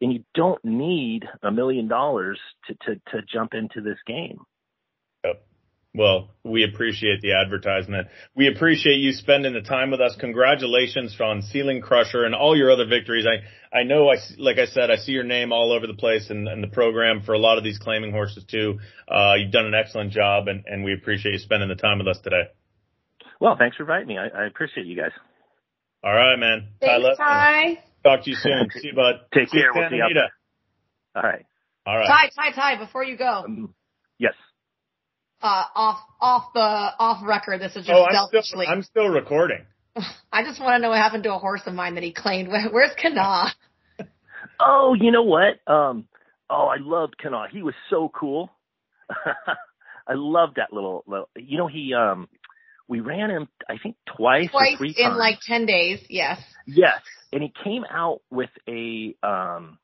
and 0.00 0.12
you 0.12 0.24
don't 0.34 0.64
need 0.64 1.24
a 1.42 1.50
million 1.50 1.88
dollars 1.88 2.38
to 2.66 2.74
to 2.86 3.00
to 3.12 3.22
jump 3.32 3.54
into 3.54 3.80
this 3.80 3.98
game. 4.06 4.38
Yep. 5.24 5.42
Well, 5.96 6.28
we 6.44 6.62
appreciate 6.62 7.22
the 7.22 7.32
advertisement. 7.32 8.08
We 8.34 8.48
appreciate 8.48 8.98
you 8.98 9.12
spending 9.12 9.54
the 9.54 9.62
time 9.62 9.90
with 9.90 10.00
us. 10.02 10.14
Congratulations 10.20 11.16
on 11.18 11.40
Ceiling 11.40 11.80
Crusher 11.80 12.24
and 12.24 12.34
all 12.34 12.54
your 12.54 12.70
other 12.70 12.84
victories. 12.84 13.24
I, 13.26 13.76
I 13.76 13.84
know 13.84 14.10
I, 14.10 14.16
like 14.36 14.58
I 14.58 14.66
said, 14.66 14.90
I 14.90 14.96
see 14.96 15.12
your 15.12 15.24
name 15.24 15.52
all 15.52 15.72
over 15.72 15.86
the 15.86 15.94
place 15.94 16.28
in, 16.28 16.48
in 16.48 16.60
the 16.60 16.66
program 16.66 17.22
for 17.22 17.32
a 17.32 17.38
lot 17.38 17.56
of 17.56 17.64
these 17.64 17.78
claiming 17.78 18.12
horses 18.12 18.44
too. 18.44 18.78
Uh, 19.08 19.34
you've 19.38 19.52
done 19.52 19.64
an 19.64 19.74
excellent 19.74 20.12
job 20.12 20.48
and, 20.48 20.64
and 20.66 20.84
we 20.84 20.92
appreciate 20.92 21.32
you 21.32 21.38
spending 21.38 21.70
the 21.70 21.74
time 21.74 21.96
with 21.96 22.08
us 22.08 22.18
today. 22.22 22.42
Well, 23.40 23.56
thanks 23.58 23.78
for 23.78 23.84
inviting 23.84 24.08
me. 24.08 24.18
I, 24.18 24.42
I 24.42 24.46
appreciate 24.46 24.84
you 24.86 24.96
guys. 24.96 25.12
All 26.04 26.14
right, 26.14 26.36
man. 26.36 26.68
Thanks, 26.78 27.16
Ty. 27.16 27.78
Talk 28.06 28.22
to 28.22 28.30
you 28.30 28.36
soon. 28.36 28.68
See 28.74 28.88
you, 28.88 28.94
bud. 28.94 29.14
Take 29.34 29.48
See 29.48 29.58
care. 29.58 29.72
You, 29.74 29.80
we'll 29.80 29.90
see 29.90 29.96
you. 29.96 30.20
All 31.16 31.22
right. 31.22 31.44
All 31.84 31.96
right. 31.96 32.06
Ty, 32.06 32.50
Ty, 32.50 32.54
Ty, 32.54 32.84
before 32.84 33.02
you 33.02 33.16
go. 33.16 33.42
Um, 33.44 33.74
yes. 34.18 34.34
Uh, 35.42 35.64
off, 35.74 35.98
off 36.20 36.52
the, 36.54 36.60
off 36.60 37.26
record. 37.26 37.60
This 37.60 37.72
is 37.74 37.84
just 37.86 37.90
oh, 37.90 38.04
I'm 38.04 38.12
selfishly. 38.14 38.66
still, 38.66 38.74
I'm 38.74 38.82
still 38.82 39.08
recording. 39.08 39.64
I 40.32 40.44
just 40.44 40.60
want 40.60 40.76
to 40.76 40.82
know 40.82 40.90
what 40.90 40.98
happened 40.98 41.24
to 41.24 41.34
a 41.34 41.38
horse 41.38 41.62
of 41.66 41.74
mine 41.74 41.94
that 41.94 42.04
he 42.04 42.12
claimed. 42.12 42.48
Where's 42.70 42.94
Kana? 43.00 43.52
Oh, 44.60 44.94
you 44.98 45.10
know 45.10 45.24
what? 45.24 45.60
Um, 45.66 46.06
oh, 46.48 46.66
I 46.66 46.76
loved 46.80 47.18
Kana. 47.18 47.46
He 47.50 47.62
was 47.62 47.74
so 47.90 48.08
cool. 48.14 48.50
I 50.08 50.14
loved 50.14 50.56
that 50.56 50.72
little, 50.72 51.02
little, 51.08 51.28
you 51.36 51.58
know, 51.58 51.66
he, 51.66 51.92
um, 51.92 52.28
we 52.88 53.00
ran 53.00 53.30
him, 53.30 53.48
I 53.68 53.78
think 53.82 53.96
twice, 54.16 54.50
Twice 54.50 54.74
or 54.74 54.78
three 54.78 54.94
in 54.96 55.08
times. 55.08 55.18
like 55.18 55.38
10 55.44 55.66
days. 55.66 56.00
Yes. 56.08 56.40
Yes, 56.66 57.00
and 57.32 57.42
he 57.42 57.52
came 57.64 57.84
out 57.90 58.20
with 58.30 58.50
a 58.68 59.14
um 59.22 59.78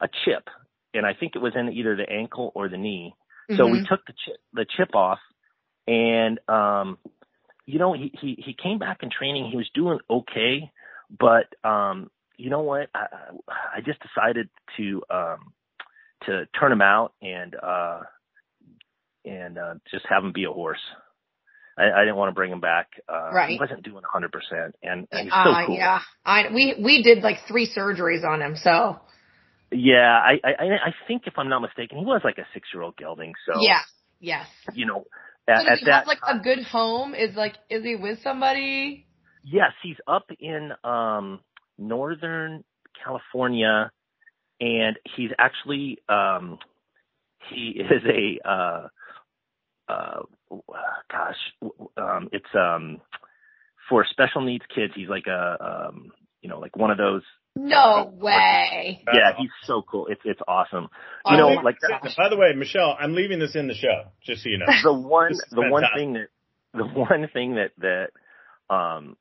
a 0.00 0.08
chip, 0.24 0.48
and 0.94 1.06
I 1.06 1.14
think 1.14 1.36
it 1.36 1.40
was 1.40 1.52
in 1.56 1.70
either 1.72 1.96
the 1.96 2.10
ankle 2.10 2.52
or 2.54 2.68
the 2.68 2.78
knee. 2.78 3.14
So 3.56 3.66
we 3.68 3.80
Mhm. 3.80 3.88
took 3.88 4.04
the 4.06 4.14
chip 4.24 4.36
the 4.52 4.66
chip 4.76 4.94
off, 4.94 5.18
and 5.86 6.38
um, 6.48 6.98
you 7.66 7.78
know 7.78 7.92
he 7.92 8.12
he 8.20 8.42
he 8.44 8.54
came 8.54 8.78
back 8.78 9.02
in 9.02 9.10
training. 9.10 9.50
He 9.50 9.56
was 9.56 9.70
doing 9.74 9.98
okay, 10.10 10.70
but 11.18 11.46
um, 11.68 12.10
you 12.36 12.50
know 12.50 12.62
what? 12.62 12.90
I 12.94 13.06
I 13.76 13.80
just 13.84 14.00
decided 14.00 14.48
to 14.76 15.02
um 15.10 15.52
to 16.26 16.46
turn 16.58 16.72
him 16.72 16.82
out 16.82 17.14
and 17.22 17.54
uh 17.56 18.00
and 19.24 19.58
uh 19.58 19.74
just 19.90 20.06
have 20.08 20.24
him 20.24 20.32
be 20.32 20.44
a 20.44 20.52
horse. 20.52 20.80
I, 21.78 21.90
I 21.90 22.00
didn't 22.00 22.16
want 22.16 22.30
to 22.30 22.34
bring 22.34 22.52
him 22.52 22.60
back. 22.60 22.88
Uh, 23.08 23.46
He 23.48 23.58
wasn't 23.58 23.82
doing 23.82 24.02
100%, 24.02 24.72
and, 24.82 25.08
and 25.10 25.24
he's 25.24 25.32
so 25.32 25.50
Uh, 25.50 25.66
cool. 25.66 25.76
yeah. 25.76 26.00
I, 26.24 26.48
we, 26.52 26.74
we 26.82 27.02
did 27.02 27.22
like 27.22 27.38
three 27.48 27.68
surgeries 27.74 28.24
on 28.24 28.42
him. 28.42 28.56
So 28.56 29.00
Yeah, 29.70 30.18
I, 30.20 30.38
I 30.44 30.64
I 30.88 30.94
think 31.08 31.22
if 31.26 31.34
I'm 31.38 31.48
not 31.48 31.60
mistaken, 31.60 31.98
he 31.98 32.04
was 32.04 32.20
like 32.24 32.38
a 32.38 32.46
six 32.52 32.68
year 32.74 32.82
old 32.82 32.96
gelding. 32.96 33.32
So 33.46 33.60
yeah. 33.62 33.80
Yes. 34.20 34.46
you 34.74 34.86
know, 34.86 35.04
at, 35.48 35.64
does 35.64 35.66
at 35.66 35.78
he 35.80 35.86
that 35.86 35.92
have 36.00 36.06
like 36.06 36.20
a 36.26 36.38
good 36.38 36.62
home? 36.62 37.14
Is 37.14 37.34
like, 37.34 37.54
is 37.70 37.82
he 37.82 37.96
with 37.96 38.18
somebody? 38.22 39.06
yes, 39.44 39.72
he's 39.82 39.96
up 40.06 40.26
in 40.38 40.72
um 40.84 41.40
northern 41.78 42.64
California, 43.02 43.90
and 44.60 44.96
he's 45.16 45.30
actually 45.38 45.98
um 46.08 46.58
he 47.50 47.70
is 47.80 48.02
a 48.06 48.48
uh 48.48 48.88
uh 49.88 50.20
gosh 51.10 51.70
um 51.96 52.28
it's 52.32 52.46
um 52.54 53.00
for 53.88 54.04
special 54.10 54.42
needs 54.42 54.64
kids. 54.74 54.92
He's 54.94 55.08
like 55.08 55.26
a 55.26 55.56
um 55.88 56.12
you 56.40 56.48
know 56.48 56.58
like 56.58 56.76
one 56.76 56.90
of 56.90 56.98
those. 56.98 57.22
No 57.54 58.10
way. 58.14 59.04
Yeah, 59.12 59.32
he's 59.38 59.50
so 59.64 59.82
cool. 59.82 60.06
It's 60.08 60.22
it's 60.24 60.40
awesome. 60.48 60.88
Oh 61.26 61.30
You 61.32 61.36
know, 61.36 61.54
my 61.56 61.62
like 61.62 61.76
gosh. 61.80 62.16
By 62.16 62.28
the 62.30 62.36
way, 62.36 62.52
Michelle, 62.56 62.96
I'm 62.98 63.14
leaving 63.14 63.38
this 63.38 63.54
in 63.54 63.68
the 63.68 63.74
show, 63.74 64.04
just 64.24 64.42
so 64.42 64.48
you 64.48 64.58
know. 64.58 64.66
the 64.82 64.92
one 64.92 65.32
the 65.50 65.60
one 65.62 65.82
fantastic. 65.82 65.98
thing 65.98 66.12
that 66.14 66.28
the 66.74 66.84
one 66.84 67.28
thing 67.32 67.56
that 67.56 67.72
that 67.78 68.74
um 68.74 69.16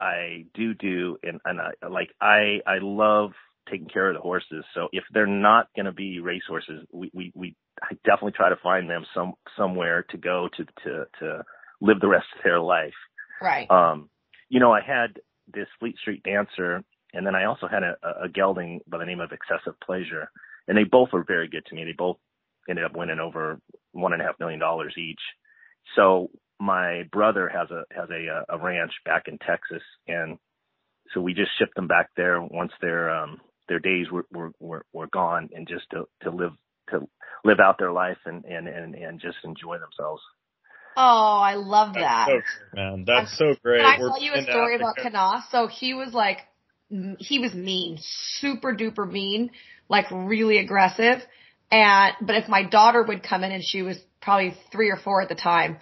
I 0.00 0.46
do 0.54 0.74
do 0.74 1.18
and 1.22 1.40
and 1.44 1.60
I 1.60 1.86
like 1.88 2.10
I 2.20 2.60
I 2.66 2.78
love 2.80 3.30
taking 3.70 3.88
care 3.88 4.08
of 4.08 4.14
the 4.14 4.20
horses. 4.20 4.64
So 4.74 4.88
if 4.92 5.04
they're 5.12 5.26
not 5.26 5.68
going 5.76 5.86
to 5.86 5.92
be 5.92 6.20
race 6.20 6.42
horses, 6.46 6.84
we 6.92 7.10
we 7.14 7.32
we 7.34 7.56
I 7.82 7.94
definitely 8.04 8.32
try 8.32 8.48
to 8.48 8.56
find 8.62 8.88
them 8.88 9.04
some 9.14 9.34
somewhere 9.56 10.04
to 10.10 10.16
go 10.16 10.48
to 10.56 10.64
to 10.84 11.04
to 11.20 11.42
live 11.80 12.00
the 12.00 12.08
rest 12.08 12.26
of 12.36 12.44
their 12.44 12.60
life. 12.60 12.94
Right. 13.40 13.70
Um 13.70 14.08
you 14.48 14.60
know, 14.60 14.72
I 14.72 14.80
had 14.82 15.18
this 15.52 15.68
Fleet 15.80 15.96
Street 15.98 16.22
dancer 16.22 16.84
and 17.12 17.26
then 17.26 17.34
I 17.34 17.44
also 17.44 17.68
had 17.68 17.82
a, 17.82 17.96
a 18.24 18.28
gelding 18.28 18.80
by 18.86 18.98
the 18.98 19.04
name 19.04 19.20
of 19.20 19.32
Excessive 19.32 19.78
Pleasure. 19.84 20.30
And 20.66 20.76
they 20.76 20.84
both 20.84 21.10
were 21.12 21.24
very 21.26 21.48
good 21.48 21.66
to 21.66 21.74
me. 21.74 21.84
They 21.84 21.92
both 21.92 22.16
ended 22.68 22.84
up 22.84 22.96
winning 22.96 23.18
over 23.18 23.60
one 23.92 24.12
and 24.12 24.22
a 24.22 24.24
half 24.24 24.38
million 24.38 24.60
dollars 24.60 24.94
each. 24.96 25.20
So 25.96 26.30
my 26.60 27.02
brother 27.10 27.50
has 27.52 27.70
a 27.70 27.82
has 27.92 28.08
a 28.10 28.54
a 28.54 28.58
ranch 28.58 28.92
back 29.04 29.24
in 29.26 29.38
Texas, 29.38 29.82
and 30.06 30.38
so 31.12 31.20
we 31.20 31.34
just 31.34 31.50
shipped 31.58 31.74
them 31.74 31.88
back 31.88 32.10
there 32.16 32.40
once 32.40 32.72
their 32.80 33.10
um 33.10 33.40
their 33.72 33.78
days 33.78 34.10
were 34.10 34.26
were 34.30 34.52
were, 34.60 34.84
were 34.92 35.06
gone, 35.06 35.48
and 35.54 35.66
just 35.66 35.88
to 35.92 36.06
to 36.22 36.30
live 36.30 36.52
to 36.90 37.08
live 37.42 37.58
out 37.58 37.78
their 37.78 37.90
life 37.90 38.18
and 38.26 38.44
and 38.44 38.68
and 38.68 38.94
and 38.94 39.18
just 39.18 39.38
enjoy 39.44 39.78
themselves. 39.78 40.20
Oh, 40.94 41.40
I 41.40 41.54
love 41.54 41.94
That's 41.94 42.28
that. 42.28 42.28
so 42.28 42.76
man. 42.76 43.04
That's 43.06 43.38
so 43.38 43.54
great. 43.62 43.80
Can 43.80 43.86
I 43.86 43.98
We're 43.98 44.08
tell 44.10 44.22
you 44.22 44.32
a 44.34 44.42
story 44.42 44.76
about 44.76 44.98
Africa. 44.98 45.10
Kana? 45.10 45.44
So 45.50 45.68
he 45.68 45.94
was 45.94 46.12
like, 46.12 46.40
he 47.18 47.38
was 47.38 47.54
mean, 47.54 47.98
super 48.40 48.74
duper 48.74 49.10
mean, 49.10 49.52
like 49.88 50.04
really 50.10 50.58
aggressive. 50.58 51.22
And, 51.70 52.12
but 52.20 52.36
if 52.36 52.46
my 52.46 52.64
daughter 52.64 53.02
would 53.02 53.22
come 53.22 53.42
in 53.42 53.52
and 53.52 53.64
she 53.64 53.80
was 53.80 53.98
probably 54.20 54.54
three 54.70 54.90
or 54.90 54.98
four 54.98 55.22
at 55.22 55.30
the 55.30 55.34
time, 55.34 55.78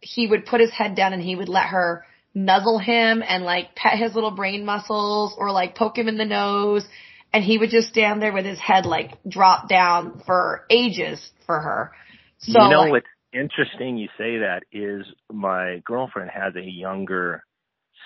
he 0.00 0.28
would 0.28 0.46
put 0.46 0.60
his 0.60 0.70
head 0.70 0.94
down 0.94 1.12
and 1.12 1.20
he 1.20 1.34
would 1.34 1.48
let 1.48 1.66
her 1.66 2.04
nuzzle 2.34 2.78
him 2.78 3.20
and 3.26 3.42
like 3.42 3.74
pet 3.74 3.98
his 3.98 4.14
little 4.14 4.30
brain 4.30 4.64
muscles 4.64 5.34
or 5.36 5.50
like 5.50 5.74
poke 5.74 5.98
him 5.98 6.06
in 6.06 6.18
the 6.18 6.24
nose. 6.24 6.86
And 7.32 7.42
he 7.42 7.58
would 7.58 7.70
just 7.70 7.88
stand 7.88 8.20
there 8.20 8.32
with 8.32 8.44
his 8.44 8.58
head 8.58 8.84
like 8.86 9.18
dropped 9.26 9.68
down 9.68 10.22
for 10.26 10.66
ages 10.68 11.30
for 11.46 11.58
her. 11.58 11.92
So 12.38 12.62
you 12.62 12.68
know 12.70 12.80
like, 12.82 12.90
what's 12.90 13.06
interesting 13.32 13.96
you 13.96 14.08
say 14.18 14.38
that 14.38 14.62
is 14.72 15.06
my 15.32 15.80
girlfriend 15.84 16.30
has 16.30 16.54
a 16.56 16.62
younger 16.62 17.44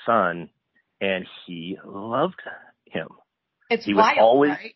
son, 0.04 0.50
and 1.00 1.26
he 1.46 1.78
loved 1.84 2.40
him. 2.86 3.08
it's 3.70 3.84
he 3.84 3.94
was 3.94 4.02
wild, 4.02 4.18
always- 4.18 4.50
right? 4.50 4.74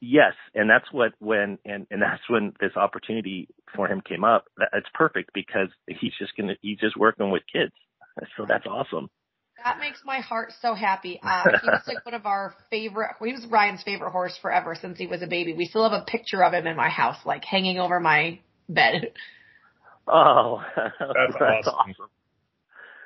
Yes, 0.00 0.34
and 0.54 0.70
that's 0.70 0.86
what 0.92 1.12
when 1.18 1.58
and 1.64 1.88
and 1.90 2.00
that's 2.00 2.22
when 2.28 2.52
this 2.60 2.76
opportunity 2.76 3.48
for 3.74 3.88
him 3.88 4.00
came 4.00 4.22
up. 4.22 4.44
That, 4.56 4.68
it's 4.72 4.86
perfect 4.94 5.30
because 5.34 5.70
he's 5.88 6.12
just 6.20 6.36
gonna 6.36 6.54
he's 6.62 6.78
just 6.78 6.96
working 6.96 7.32
with 7.32 7.42
kids, 7.52 7.72
so 8.36 8.46
that's 8.46 8.64
awesome. 8.64 9.10
That 9.64 9.78
makes 9.80 10.00
my 10.04 10.20
heart 10.20 10.52
so 10.62 10.74
happy. 10.74 11.18
Uh, 11.22 11.44
he 11.62 11.68
was 11.68 11.82
like 11.86 12.04
one 12.04 12.14
of 12.14 12.26
our 12.26 12.54
favorite, 12.70 13.10
he 13.22 13.32
was 13.32 13.44
Ryan's 13.46 13.82
favorite 13.82 14.10
horse 14.12 14.36
forever 14.40 14.76
since 14.80 14.98
he 14.98 15.06
was 15.06 15.20
a 15.22 15.26
baby. 15.26 15.52
We 15.52 15.66
still 15.66 15.88
have 15.88 16.00
a 16.00 16.04
picture 16.04 16.42
of 16.44 16.52
him 16.54 16.66
in 16.66 16.76
my 16.76 16.88
house, 16.88 17.16
like 17.26 17.44
hanging 17.44 17.78
over 17.78 17.98
my 18.00 18.38
bed. 18.68 19.12
Oh, 20.06 20.62
That's 20.76 21.66
awesome. 21.66 21.94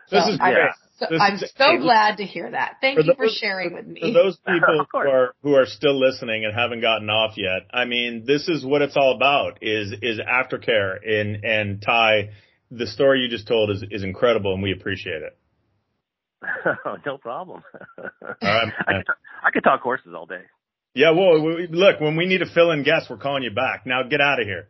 So 0.09 0.17
This 0.17 0.27
is 0.35 0.39
I'm, 0.43 0.53
great. 0.55 0.71
so, 0.99 1.07
This 1.11 1.21
I'm 1.21 1.35
is- 1.35 1.53
so 1.57 1.79
glad 1.79 2.19
to 2.19 2.25
hear 2.25 2.51
that. 2.51 2.77
Thank 2.81 2.99
For 2.99 3.05
you 3.05 3.15
for 3.15 3.27
those- 3.27 3.37
sharing 3.37 3.73
with 3.73 3.85
For 3.87 3.91
me. 3.91 4.13
those 4.13 4.37
people 4.47 4.87
who 4.93 4.99
are 4.99 5.35
who 5.43 5.55
are 5.55 5.67
still 5.67 5.99
listening 5.99 6.45
and 6.45 6.55
haven't 6.55 6.81
gotten 6.83 7.09
off 7.09 7.37
yet, 7.39 7.63
I 7.73 7.87
mean, 7.87 8.25
this 8.27 8.47
is 8.49 8.65
what 8.65 8.83
it's 8.83 8.97
all 8.97 9.15
about 9.17 9.59
is 9.63 9.93
is 10.03 10.19
aftercare 10.21 10.97
and 11.05 11.45
and 11.45 11.81
Ty, 11.83 12.31
the 12.71 12.87
story 12.87 13.21
you 13.21 13.29
just 13.29 13.49
told 13.49 13.71
is 13.71 13.83
is 13.91 14.05
incredible 14.05 14.53
and 14.55 14.63
we 14.63 14.73
appreciate 14.73 15.23
it. 15.23 15.37
no 17.07 17.19
problem. 17.19 17.63
right, 17.99 18.11
I, 18.43 18.93
could, 18.97 19.07
talk- 19.07 19.17
I 19.47 19.51
could 19.53 19.65
talk 19.65 19.81
horses 19.81 20.13
all 20.17 20.27
day. 20.27 20.43
Yeah, 20.95 21.11
well, 21.13 21.41
we, 21.43 21.55
we- 21.55 21.69
look, 21.71 22.01
when 22.01 22.17
we 22.17 22.27
need 22.27 22.43
a 22.43 22.47
fill-in 22.53 22.83
guest, 22.83 23.07
we're 23.11 23.17
calling 23.17 23.43
you 23.43 23.51
back. 23.55 23.87
Now 23.87 24.03
get 24.09 24.21
out 24.21 24.41
of 24.41 24.47
here. 24.47 24.69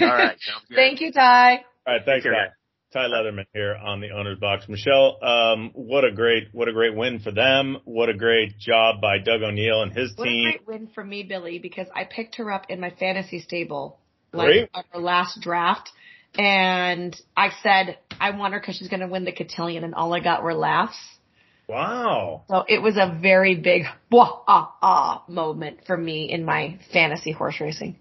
All 0.00 0.08
right. 0.08 0.38
Thank 0.74 1.00
you, 1.00 1.12
Ty. 1.12 1.56
All 1.86 1.94
right, 1.94 2.02
thanks, 2.04 2.24
Take 2.24 2.32
care, 2.32 2.46
guys. 2.46 2.52
Ty 2.92 3.00
Leatherman 3.08 3.44
here 3.52 3.74
on 3.76 4.00
the 4.00 4.10
owner's 4.12 4.38
box. 4.38 4.66
Michelle, 4.66 5.18
um, 5.22 5.70
what 5.74 6.04
a 6.04 6.10
great, 6.10 6.44
what 6.52 6.68
a 6.68 6.72
great 6.72 6.94
win 6.96 7.18
for 7.20 7.30
them. 7.30 7.76
What 7.84 8.08
a 8.08 8.14
great 8.14 8.58
job 8.58 9.02
by 9.02 9.18
Doug 9.18 9.42
O'Neill 9.42 9.82
and 9.82 9.92
his 9.92 10.12
What 10.16 10.26
a 10.26 10.30
team. 10.30 10.44
great 10.44 10.66
win 10.66 10.88
for 10.94 11.04
me, 11.04 11.22
Billy, 11.22 11.58
because 11.58 11.86
I 11.94 12.04
picked 12.04 12.36
her 12.36 12.50
up 12.50 12.64
in 12.70 12.80
my 12.80 12.90
fantasy 12.98 13.40
stable, 13.40 13.98
like 14.32 14.46
Great. 14.46 14.70
on 14.72 14.84
her 14.92 15.00
last 15.00 15.40
draft. 15.42 15.90
And 16.36 17.14
I 17.36 17.50
said, 17.62 17.98
I 18.20 18.30
want 18.30 18.54
her 18.54 18.60
because 18.60 18.76
she's 18.76 18.88
going 18.88 19.00
to 19.00 19.06
win 19.06 19.24
the 19.24 19.32
cotillion, 19.32 19.84
and 19.84 19.94
all 19.94 20.12
I 20.14 20.20
got 20.20 20.42
were 20.42 20.54
laughs. 20.54 20.98
Wow. 21.68 22.44
So 22.48 22.64
it 22.66 22.80
was 22.80 22.96
a 22.96 23.18
very 23.20 23.54
big 23.54 23.82
wah 24.10 24.40
ah 24.48 24.74
ah 24.80 25.24
moment 25.28 25.80
for 25.86 25.96
me 25.96 26.30
in 26.30 26.44
my 26.44 26.78
fantasy 26.92 27.30
horse 27.30 27.60
racing. 27.60 27.98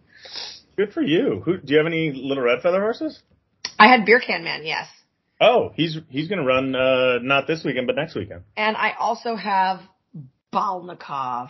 Good 0.78 0.94
for 0.94 1.02
you. 1.02 1.42
Who, 1.44 1.58
do 1.58 1.74
you 1.74 1.78
have 1.78 1.88
any 1.88 2.14
little 2.14 2.44
red 2.44 2.62
feather 2.62 2.80
horses? 2.80 3.22
I 3.78 3.88
had 3.88 4.06
Beer 4.06 4.22
Can 4.22 4.44
Man, 4.44 4.66
yes. 4.66 4.88
Oh, 5.42 5.72
he's, 5.76 5.98
he's 6.10 6.30
going 6.30 6.40
to 6.40 6.46
run, 6.46 6.76
uh, 6.76 7.20
not 7.22 7.46
this 7.46 7.64
weekend, 7.64 7.88
but 7.88 7.96
next 7.96 8.16
weekend. 8.16 8.44
And 8.56 8.76
I 8.78 8.94
also 8.98 9.36
have 9.36 9.82
Balnikov. 10.54 11.50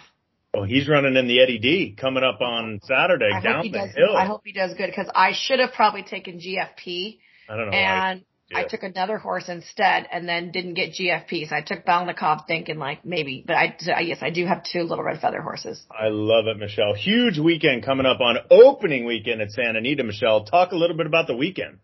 Oh, 0.53 0.63
he's 0.63 0.89
running 0.89 1.15
in 1.15 1.27
the 1.27 1.41
Eddie 1.41 1.59
D 1.59 1.95
coming 1.99 2.23
up 2.23 2.41
on 2.41 2.79
Saturday 2.83 3.29
I 3.31 3.35
hope 3.35 3.43
down 3.43 3.63
he 3.63 3.71
the 3.71 3.77
does. 3.77 3.95
hill. 3.95 4.17
I 4.17 4.25
hope 4.25 4.41
he 4.43 4.53
does 4.53 4.73
good 4.73 4.87
because 4.87 5.09
I 5.13 5.33
should 5.33 5.59
have 5.59 5.73
probably 5.73 6.03
taken 6.03 6.39
GFP 6.39 7.19
I 7.49 7.55
don't 7.55 7.71
know 7.71 7.77
why. 7.77 8.23
I 8.53 8.63
took 8.63 8.83
another 8.83 9.17
horse 9.17 9.49
instead 9.49 10.07
and 10.11 10.27
then 10.27 10.51
didn't 10.51 10.75
get 10.75 10.93
GFP. 10.93 11.49
So 11.49 11.55
I 11.55 11.61
took 11.61 11.85
Balnikov 11.85 12.47
thinking 12.47 12.77
like 12.77 13.03
maybe, 13.03 13.43
but 13.45 13.55
I, 13.55 13.75
so 13.79 13.91
yes, 13.99 14.19
I 14.21 14.29
do 14.29 14.45
have 14.45 14.63
two 14.63 14.83
little 14.83 15.03
red 15.03 15.19
feather 15.19 15.41
horses. 15.41 15.83
I 15.91 16.07
love 16.09 16.47
it, 16.47 16.57
Michelle. 16.57 16.93
Huge 16.93 17.39
weekend 17.39 17.83
coming 17.83 18.05
up 18.05 18.21
on 18.21 18.37
opening 18.49 19.05
weekend 19.05 19.41
at 19.41 19.51
Santa 19.51 19.79
Anita, 19.79 20.03
Michelle. 20.03 20.45
Talk 20.45 20.71
a 20.71 20.75
little 20.75 20.95
bit 20.95 21.07
about 21.07 21.27
the 21.27 21.35
weekend. 21.35 21.79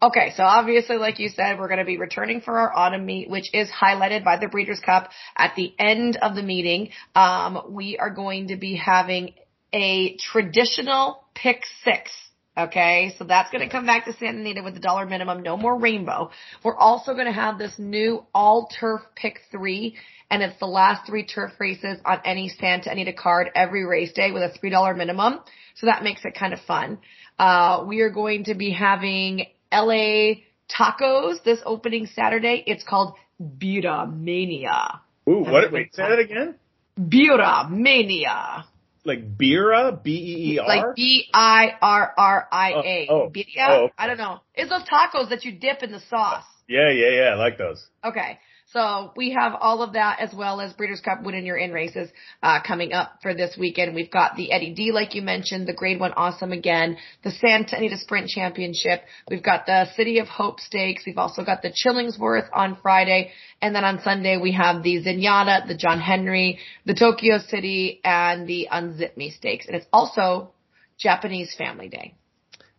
Okay, 0.00 0.32
so 0.36 0.44
obviously, 0.44 0.96
like 0.96 1.18
you 1.18 1.28
said, 1.28 1.58
we're 1.58 1.68
going 1.68 1.78
to 1.78 1.84
be 1.84 1.98
returning 1.98 2.40
for 2.40 2.58
our 2.58 2.74
autumn 2.74 3.04
meet, 3.04 3.28
which 3.28 3.52
is 3.52 3.68
highlighted 3.68 4.24
by 4.24 4.38
the 4.38 4.48
Breeders' 4.48 4.80
Cup. 4.80 5.10
At 5.36 5.56
the 5.56 5.74
end 5.78 6.16
of 6.16 6.36
the 6.36 6.42
meeting, 6.42 6.90
um, 7.14 7.60
we 7.70 7.98
are 7.98 8.10
going 8.10 8.48
to 8.48 8.56
be 8.56 8.76
having 8.76 9.34
a 9.72 10.16
traditional 10.16 11.24
pick 11.34 11.62
six. 11.82 12.10
Okay, 12.56 13.12
so 13.18 13.24
that's 13.24 13.50
going 13.50 13.64
to 13.64 13.70
come 13.70 13.84
back 13.84 14.04
to 14.04 14.12
Santa 14.12 14.38
Anita 14.38 14.62
with 14.62 14.74
the 14.74 14.80
dollar 14.80 15.06
minimum, 15.06 15.42
no 15.42 15.56
more 15.56 15.76
rainbow. 15.76 16.30
We're 16.62 16.76
also 16.76 17.12
going 17.12 17.26
to 17.26 17.32
have 17.32 17.58
this 17.58 17.72
new 17.78 18.24
all 18.32 18.68
turf 18.68 19.00
pick 19.16 19.40
three, 19.50 19.96
and 20.30 20.40
it's 20.40 20.58
the 20.60 20.66
last 20.66 21.04
three 21.04 21.26
turf 21.26 21.50
races 21.58 21.98
on 22.04 22.20
any 22.24 22.48
Santa 22.48 22.92
Anita 22.92 23.12
card 23.12 23.50
every 23.56 23.84
race 23.84 24.12
day 24.12 24.30
with 24.30 24.44
a 24.44 24.56
three 24.56 24.70
dollar 24.70 24.94
minimum. 24.94 25.40
So 25.74 25.86
that 25.86 26.04
makes 26.04 26.24
it 26.24 26.36
kind 26.38 26.52
of 26.52 26.60
fun. 26.60 26.98
Uh, 27.40 27.84
we 27.88 28.02
are 28.02 28.10
going 28.10 28.44
to 28.44 28.54
be 28.54 28.70
having 28.70 29.46
LA 29.72 30.34
tacos 30.70 31.42
this 31.44 31.58
opening 31.66 32.06
Saturday. 32.06 32.62
It's 32.68 32.84
called 32.84 33.14
Bira 33.42 34.06
Mania. 34.16 35.00
Ooh, 35.28 35.40
what? 35.40 35.72
Wait, 35.72 35.92
say 35.92 36.08
that 36.08 36.20
again. 36.20 36.54
Bira 36.96 37.68
Mania. 37.68 38.66
Like 39.04 39.36
Bira, 39.36 40.02
B 40.02 40.10
E 40.12 40.54
E 40.54 40.58
R. 40.58 40.66
Like 40.66 40.96
B 40.96 41.26
I 41.32 41.72
R 41.80 42.14
R 42.16 42.48
I 42.50 42.70
A. 42.72 43.06
Oh, 43.10 43.14
oh. 43.14 43.22
oh 43.24 43.30
Birria? 43.30 43.68
Oh, 43.68 43.84
okay. 43.84 43.94
I 43.98 44.06
don't 44.06 44.18
know. 44.18 44.40
It's 44.54 44.70
those 44.70 44.82
tacos 44.82 45.28
that 45.30 45.44
you 45.44 45.52
dip 45.52 45.82
in 45.82 45.92
the 45.92 46.00
sauce. 46.08 46.44
Yeah, 46.66 46.90
yeah, 46.90 47.10
yeah. 47.10 47.28
I 47.30 47.34
like 47.34 47.58
those. 47.58 47.86
Okay. 48.02 48.38
So 48.74 49.12
we 49.14 49.30
have 49.30 49.52
all 49.60 49.82
of 49.82 49.92
that 49.92 50.18
as 50.18 50.34
well 50.34 50.60
as 50.60 50.72
Breeders' 50.72 51.00
Cup 51.00 51.22
winning 51.22 51.46
your 51.46 51.56
in 51.56 51.70
races 51.70 52.10
uh, 52.42 52.58
coming 52.60 52.92
up 52.92 53.20
for 53.22 53.32
this 53.32 53.56
weekend. 53.56 53.94
We've 53.94 54.10
got 54.10 54.34
the 54.34 54.50
Eddie 54.50 54.74
D, 54.74 54.90
like 54.90 55.14
you 55.14 55.22
mentioned, 55.22 55.68
the 55.68 55.72
Grade 55.72 56.00
One 56.00 56.12
Awesome 56.12 56.50
again, 56.50 56.96
the 57.22 57.30
Santa 57.30 57.76
Anita 57.76 57.96
Sprint 57.98 58.28
Championship. 58.30 59.02
We've 59.30 59.44
got 59.44 59.66
the 59.66 59.86
City 59.94 60.18
of 60.18 60.26
Hope 60.26 60.58
Stakes. 60.58 61.04
We've 61.06 61.18
also 61.18 61.44
got 61.44 61.62
the 61.62 61.70
Chillingworth 61.70 62.48
on 62.52 62.76
Friday, 62.82 63.30
and 63.62 63.76
then 63.76 63.84
on 63.84 64.02
Sunday 64.02 64.38
we 64.38 64.50
have 64.54 64.82
the 64.82 65.04
Zenyatta, 65.04 65.68
the 65.68 65.76
John 65.76 66.00
Henry, 66.00 66.58
the 66.84 66.94
Tokyo 66.94 67.38
City, 67.38 68.00
and 68.02 68.48
the 68.48 68.66
Unzip 68.72 69.16
Me 69.16 69.30
Stakes. 69.30 69.66
And 69.68 69.76
it's 69.76 69.86
also 69.92 70.50
Japanese 70.98 71.54
Family 71.56 71.88
Day. 71.88 72.14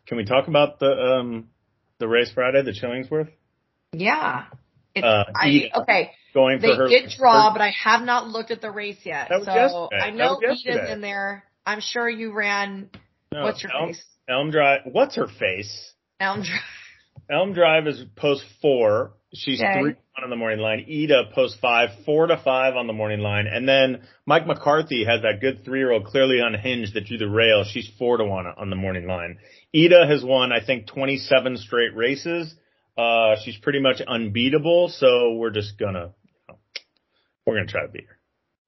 Can 0.07 0.17
we 0.17 0.25
talk 0.25 0.49
about 0.49 0.79
the 0.79 0.91
um 0.91 1.47
the 1.99 2.09
race 2.09 2.31
Friday, 2.33 2.63
the 2.63 2.73
Chillingworth? 2.73 3.29
Yeah. 3.93 4.47
Uh, 5.03 5.25
I, 5.35 5.69
okay. 5.81 6.11
Going 6.33 6.59
for 6.59 6.67
They 6.67 6.75
her. 6.75 6.87
did 6.87 7.09
draw, 7.17 7.49
her- 7.49 7.53
but 7.53 7.61
I 7.61 7.71
have 7.83 8.01
not 8.01 8.27
looked 8.27 8.51
at 8.51 8.61
the 8.61 8.71
race 8.71 8.99
yet. 9.03 9.27
So 9.29 9.37
yesterday. 9.39 10.01
I 10.01 10.09
know 10.11 10.39
Eda's 10.43 10.65
in 10.89 11.01
there. 11.01 11.43
I'm 11.65 11.79
sure 11.81 12.09
you 12.09 12.33
ran. 12.33 12.89
no, 13.31 13.43
what's 13.43 13.63
your 13.63 13.71
Elm, 13.75 13.87
face? 13.89 14.03
Elm 14.29 14.51
Drive. 14.51 14.81
What's 14.85 15.15
her 15.15 15.27
face? 15.27 15.93
Elm 16.19 16.41
Drive. 16.43 16.59
Elm 17.29 17.53
Drive 17.53 17.87
is 17.87 18.03
post 18.15 18.43
four. 18.61 19.13
She's 19.33 19.59
Okay. 19.61 19.73
three 19.81 19.95
one 20.15 20.23
on 20.23 20.29
the 20.29 20.35
morning 20.35 20.59
line. 20.59 20.85
Ida 20.89 21.31
post 21.33 21.57
five, 21.59 21.89
four 22.05 22.27
to 22.27 22.37
five 22.37 22.75
on 22.75 22.87
the 22.87 22.93
morning 22.93 23.19
line, 23.19 23.47
and 23.47 23.67
then 23.67 24.01
Mike 24.25 24.45
McCarthy 24.47 25.03
has 25.05 25.23
that 25.23 25.41
good 25.41 25.65
three 25.65 25.79
year 25.79 25.91
old 25.91 26.05
clearly 26.05 26.39
unhinged 26.39 26.93
that 26.93 27.05
drew 27.05 27.17
the 27.17 27.27
rail. 27.27 27.63
She's 27.65 27.89
four 27.97 28.17
to 28.17 28.23
one 28.25 28.45
on 28.45 28.69
the 28.69 28.75
morning 28.77 29.07
line. 29.07 29.39
Ida 29.75 30.05
has 30.07 30.23
won 30.23 30.51
I 30.53 30.63
think 30.65 30.87
twenty 30.87 31.17
seven 31.17 31.57
straight 31.57 31.95
races. 31.95 32.53
Uh, 32.97 33.35
she's 33.43 33.57
pretty 33.57 33.79
much 33.79 34.01
unbeatable. 34.05 34.89
So 34.89 35.33
we're 35.33 35.51
just 35.51 35.77
gonna, 35.77 36.13
you 36.23 36.33
know, 36.47 36.57
we're 37.45 37.55
gonna 37.55 37.67
try 37.67 37.85
to 37.85 37.91
beat 37.91 38.05
her. 38.07 38.17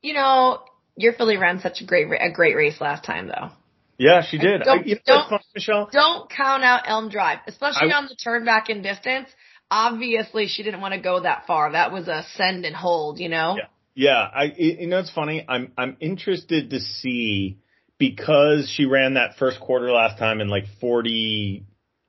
You 0.02 0.14
know, 0.14 0.64
your 0.96 1.14
filly 1.14 1.38
ran 1.38 1.60
such 1.60 1.82
a 1.82 1.86
great 1.86 2.08
a 2.20 2.32
great 2.32 2.56
race 2.56 2.80
last 2.82 3.04
time, 3.04 3.28
though. 3.28 3.50
Yeah, 3.98 4.22
she 4.24 4.38
did. 4.38 4.62
Don't- 4.62 4.80
I, 4.80 4.84
you 4.84 4.96
know 5.08 5.26
don't- 5.30 5.42
Michelle? 5.56 5.90
Don't 5.92 6.30
count 6.30 6.64
out 6.64 6.84
Elm 6.86 7.10
Drive, 7.10 7.40
especially 7.48 7.92
I- 7.92 7.98
on 7.98 8.06
the 8.08 8.16
turn 8.16 8.46
back 8.46 8.70
in 8.70 8.82
distance. 8.82 9.30
Obviously, 9.70 10.48
she 10.48 10.64
didn't 10.64 10.80
want 10.82 10.94
to 10.94 11.00
go 11.00 11.20
that 11.22 11.46
far. 11.46 11.72
That 11.72 11.92
was 11.92 12.08
a 12.08 12.24
send 12.36 12.66
and 12.66 12.76
hold, 12.76 13.20
you 13.20 13.28
know. 13.30 13.58
Yeah. 13.58 13.66
Yeah, 14.00 14.30
I 14.32 14.44
you 14.56 14.86
know 14.86 15.00
it's 15.00 15.10
funny. 15.10 15.44
I'm 15.50 15.72
I'm 15.76 15.98
interested 16.00 16.70
to 16.70 16.80
see 16.80 17.58
because 17.98 18.70
she 18.70 18.86
ran 18.86 19.16
that 19.16 19.38
first 19.38 19.60
quarter 19.60 19.92
last 19.92 20.20
time 20.20 20.40
in 20.40 20.50
like 20.50 20.66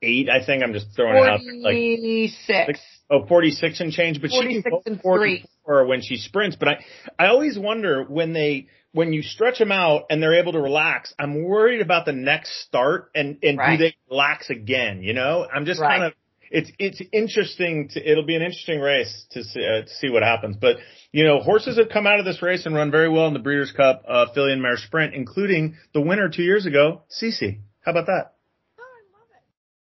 48. 0.01 0.29
I 0.29 0.45
think 0.45 0.63
I'm 0.63 0.73
just 0.73 0.87
throwing 0.95 1.17
it 1.17 1.27
out 1.29 1.39
there, 1.43 1.55
like 1.55 1.73
Forty 1.73 2.33
six. 2.45 2.79
oh 3.09 3.25
46 3.25 3.79
and 3.81 3.91
change, 3.91 4.21
but 4.21 4.31
she 4.31 4.37
46 4.37 4.63
can 4.63 4.71
go 4.71 4.81
and 4.85 5.01
44 5.01 5.85
when 5.85 6.01
she 6.01 6.17
sprints. 6.17 6.55
But 6.57 6.69
I 6.69 6.85
I 7.17 7.27
always 7.27 7.57
wonder 7.57 8.03
when 8.03 8.33
they 8.33 8.67
when 8.91 9.13
you 9.13 9.21
stretch 9.21 9.59
them 9.59 9.71
out 9.71 10.05
and 10.09 10.21
they're 10.21 10.39
able 10.39 10.53
to 10.53 10.61
relax. 10.61 11.13
I'm 11.19 11.43
worried 11.43 11.81
about 11.81 12.05
the 12.05 12.13
next 12.13 12.63
start 12.65 13.11
and 13.15 13.37
and 13.43 13.57
Right. 13.57 13.77
do 13.77 13.83
they 13.85 13.95
relax 14.09 14.49
again? 14.49 15.03
You 15.03 15.13
know, 15.13 15.45
I'm 15.51 15.65
just 15.65 15.79
Right. 15.81 15.89
kind 15.99 16.03
of 16.05 16.13
it's 16.51 16.71
it's 16.79 17.01
interesting 17.11 17.89
to 17.89 18.11
it'll 18.11 18.25
be 18.25 18.35
an 18.35 18.41
interesting 18.41 18.79
race 18.79 19.27
to 19.31 19.43
see, 19.43 19.63
uh, 19.63 19.81
to 19.83 19.87
see 19.87 20.09
what 20.09 20.23
happens. 20.23 20.55
But 20.57 20.77
you 21.11 21.23
know, 21.23 21.39
horses 21.39 21.77
have 21.77 21.89
come 21.89 22.07
out 22.07 22.19
of 22.19 22.25
this 22.25 22.41
race 22.41 22.65
and 22.65 22.73
run 22.73 22.89
very 22.91 23.09
well 23.09 23.27
in 23.27 23.33
the 23.33 23.39
Breeders' 23.39 23.71
Cup 23.71 24.03
uh, 24.07 24.27
filly 24.33 24.53
and 24.53 24.61
mare 24.61 24.77
sprint, 24.77 25.13
including 25.13 25.75
the 25.93 26.01
winner 26.01 26.29
two 26.29 26.43
years 26.43 26.65
ago, 26.65 27.03
Ce 27.09 27.31
Ce. 27.31 27.55
How 27.81 27.91
about 27.91 28.07
that? 28.07 28.33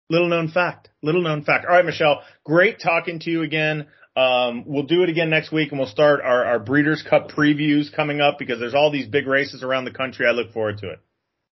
Little 0.09 0.29
known 0.29 0.49
fact. 0.49 0.89
Little 1.01 1.21
known 1.21 1.43
fact. 1.43 1.65
All 1.65 1.75
right, 1.75 1.85
Michelle. 1.85 2.21
Great 2.43 2.79
talking 2.79 3.19
to 3.19 3.31
you 3.31 3.41
again. 3.41 3.87
Um, 4.15 4.65
we'll 4.67 4.83
do 4.83 5.01
it 5.01 5.09
again 5.09 5.29
next 5.29 5.51
week 5.51 5.71
and 5.71 5.79
we'll 5.79 5.87
start 5.87 6.21
our, 6.21 6.45
our 6.45 6.59
Breeders' 6.59 7.03
Cup 7.07 7.31
previews 7.31 7.91
coming 7.91 8.21
up 8.21 8.37
because 8.37 8.59
there's 8.59 8.75
all 8.75 8.91
these 8.91 9.07
big 9.07 9.25
races 9.25 9.63
around 9.63 9.85
the 9.85 9.91
country. 9.91 10.27
I 10.27 10.31
look 10.31 10.53
forward 10.53 10.77
to 10.79 10.91
it. 10.91 10.99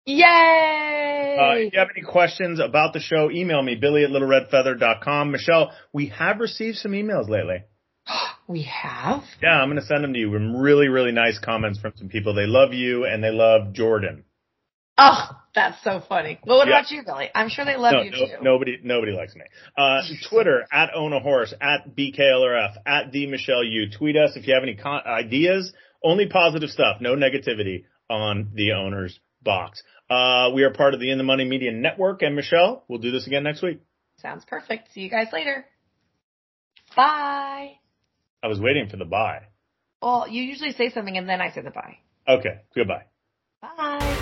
Yay! 0.06 1.38
Uh, 1.40 1.54
if 1.54 1.74
you 1.74 1.80
have 1.80 1.90
any 1.96 2.06
questions 2.06 2.60
about 2.60 2.94
the 2.94 3.00
show, 3.00 3.30
email 3.32 3.62
me, 3.62 3.76
billy 3.76 4.04
at 4.04 4.10
littleredfeather.com. 4.10 5.32
Michelle, 5.32 5.72
we 5.94 6.08
have 6.08 6.40
received 6.40 6.78
some 6.78 6.92
emails 6.92 7.30
lately. 7.30 7.64
we 8.48 8.64
have. 8.64 9.24
Yeah, 9.42 9.62
I'm 9.62 9.70
going 9.70 9.80
to 9.80 9.86
send 9.86 10.04
them 10.04 10.14
to 10.14 10.20
you. 10.20 10.34
Some 10.34 10.58
really, 10.58 10.88
really 10.88 11.12
nice 11.12 11.40
comments 11.40 11.80
from 11.80 11.94
some 11.96 12.10
people. 12.10 12.34
They 12.34 12.48
love 12.48 12.74
you 12.74 13.06
and 13.06 13.24
they 13.24 13.32
love 13.32 13.74
Jordan. 13.74 14.26
Oh, 15.02 15.30
that's 15.56 15.82
so 15.84 16.02
funny. 16.08 16.40
Well, 16.46 16.58
what 16.58 16.68
Yeah. 16.68 16.80
about 16.80 16.92
you, 16.92 17.04
Billy? 17.06 17.30
I'm 17.34 17.48
sure 17.50 17.64
they 17.64 17.78
love 17.78 17.94
no, 17.94 18.02
you 18.02 18.12
no- 18.12 18.18
too. 18.18 18.34
nobody, 18.42 18.80
nobody 18.84 19.14
likes 19.14 19.34
me. 19.36 19.44
Uh, 19.78 20.02
Twitter 20.30 20.66
at 20.72 20.90
own 20.94 21.14
a 21.14 21.20
horse 21.20 21.54
at 21.62 21.96
BKLRF 21.96 22.76
at 22.86 23.12
the 23.12 23.28
Michelle 23.28 23.64
Yu. 23.64 23.90
Tweet 23.98 24.18
us 24.18 24.32
if 24.36 24.46
you 24.48 24.54
have 24.54 24.64
any 24.64 24.76
con- 24.76 25.02
ideas. 25.06 25.72
Only 26.04 26.28
positive 26.28 26.70
stuff. 26.70 27.02
No 27.02 27.16
negativity 27.16 27.86
on 28.10 28.52
the 28.54 28.74
owner's 28.74 29.20
box. 29.42 29.82
Uh, 30.10 30.50
we 30.54 30.64
are 30.64 30.72
part 30.72 30.94
of 30.94 31.00
the 31.00 31.12
In 31.12 31.18
the 31.18 31.24
Money 31.24 31.46
Media 31.46 31.72
Network 31.72 32.22
and 32.24 32.36
Michelle, 32.36 32.84
we'll 32.88 33.00
do 33.00 33.12
this 33.12 33.26
again 33.28 33.44
next 33.44 33.62
week. 33.62 33.80
Sounds 34.22 34.44
perfect. 34.46 34.92
See 34.94 35.02
you 35.02 35.10
guys 35.10 35.28
later. 35.32 35.66
Bye. 36.96 37.74
I 38.44 38.48
was 38.48 38.60
waiting 38.60 38.90
for 38.90 38.98
the 38.98 39.06
bye. 39.06 39.44
Well, 40.02 40.28
you 40.28 40.42
usually 40.44 40.72
say 40.74 40.90
something 40.90 41.18
and 41.18 41.28
then 41.30 41.42
I 41.42 41.52
say 41.52 41.62
the 41.62 41.72
bye. 41.72 41.98
Okay. 42.28 42.62
Goodbye. 42.76 43.04
Bye. 43.62 44.16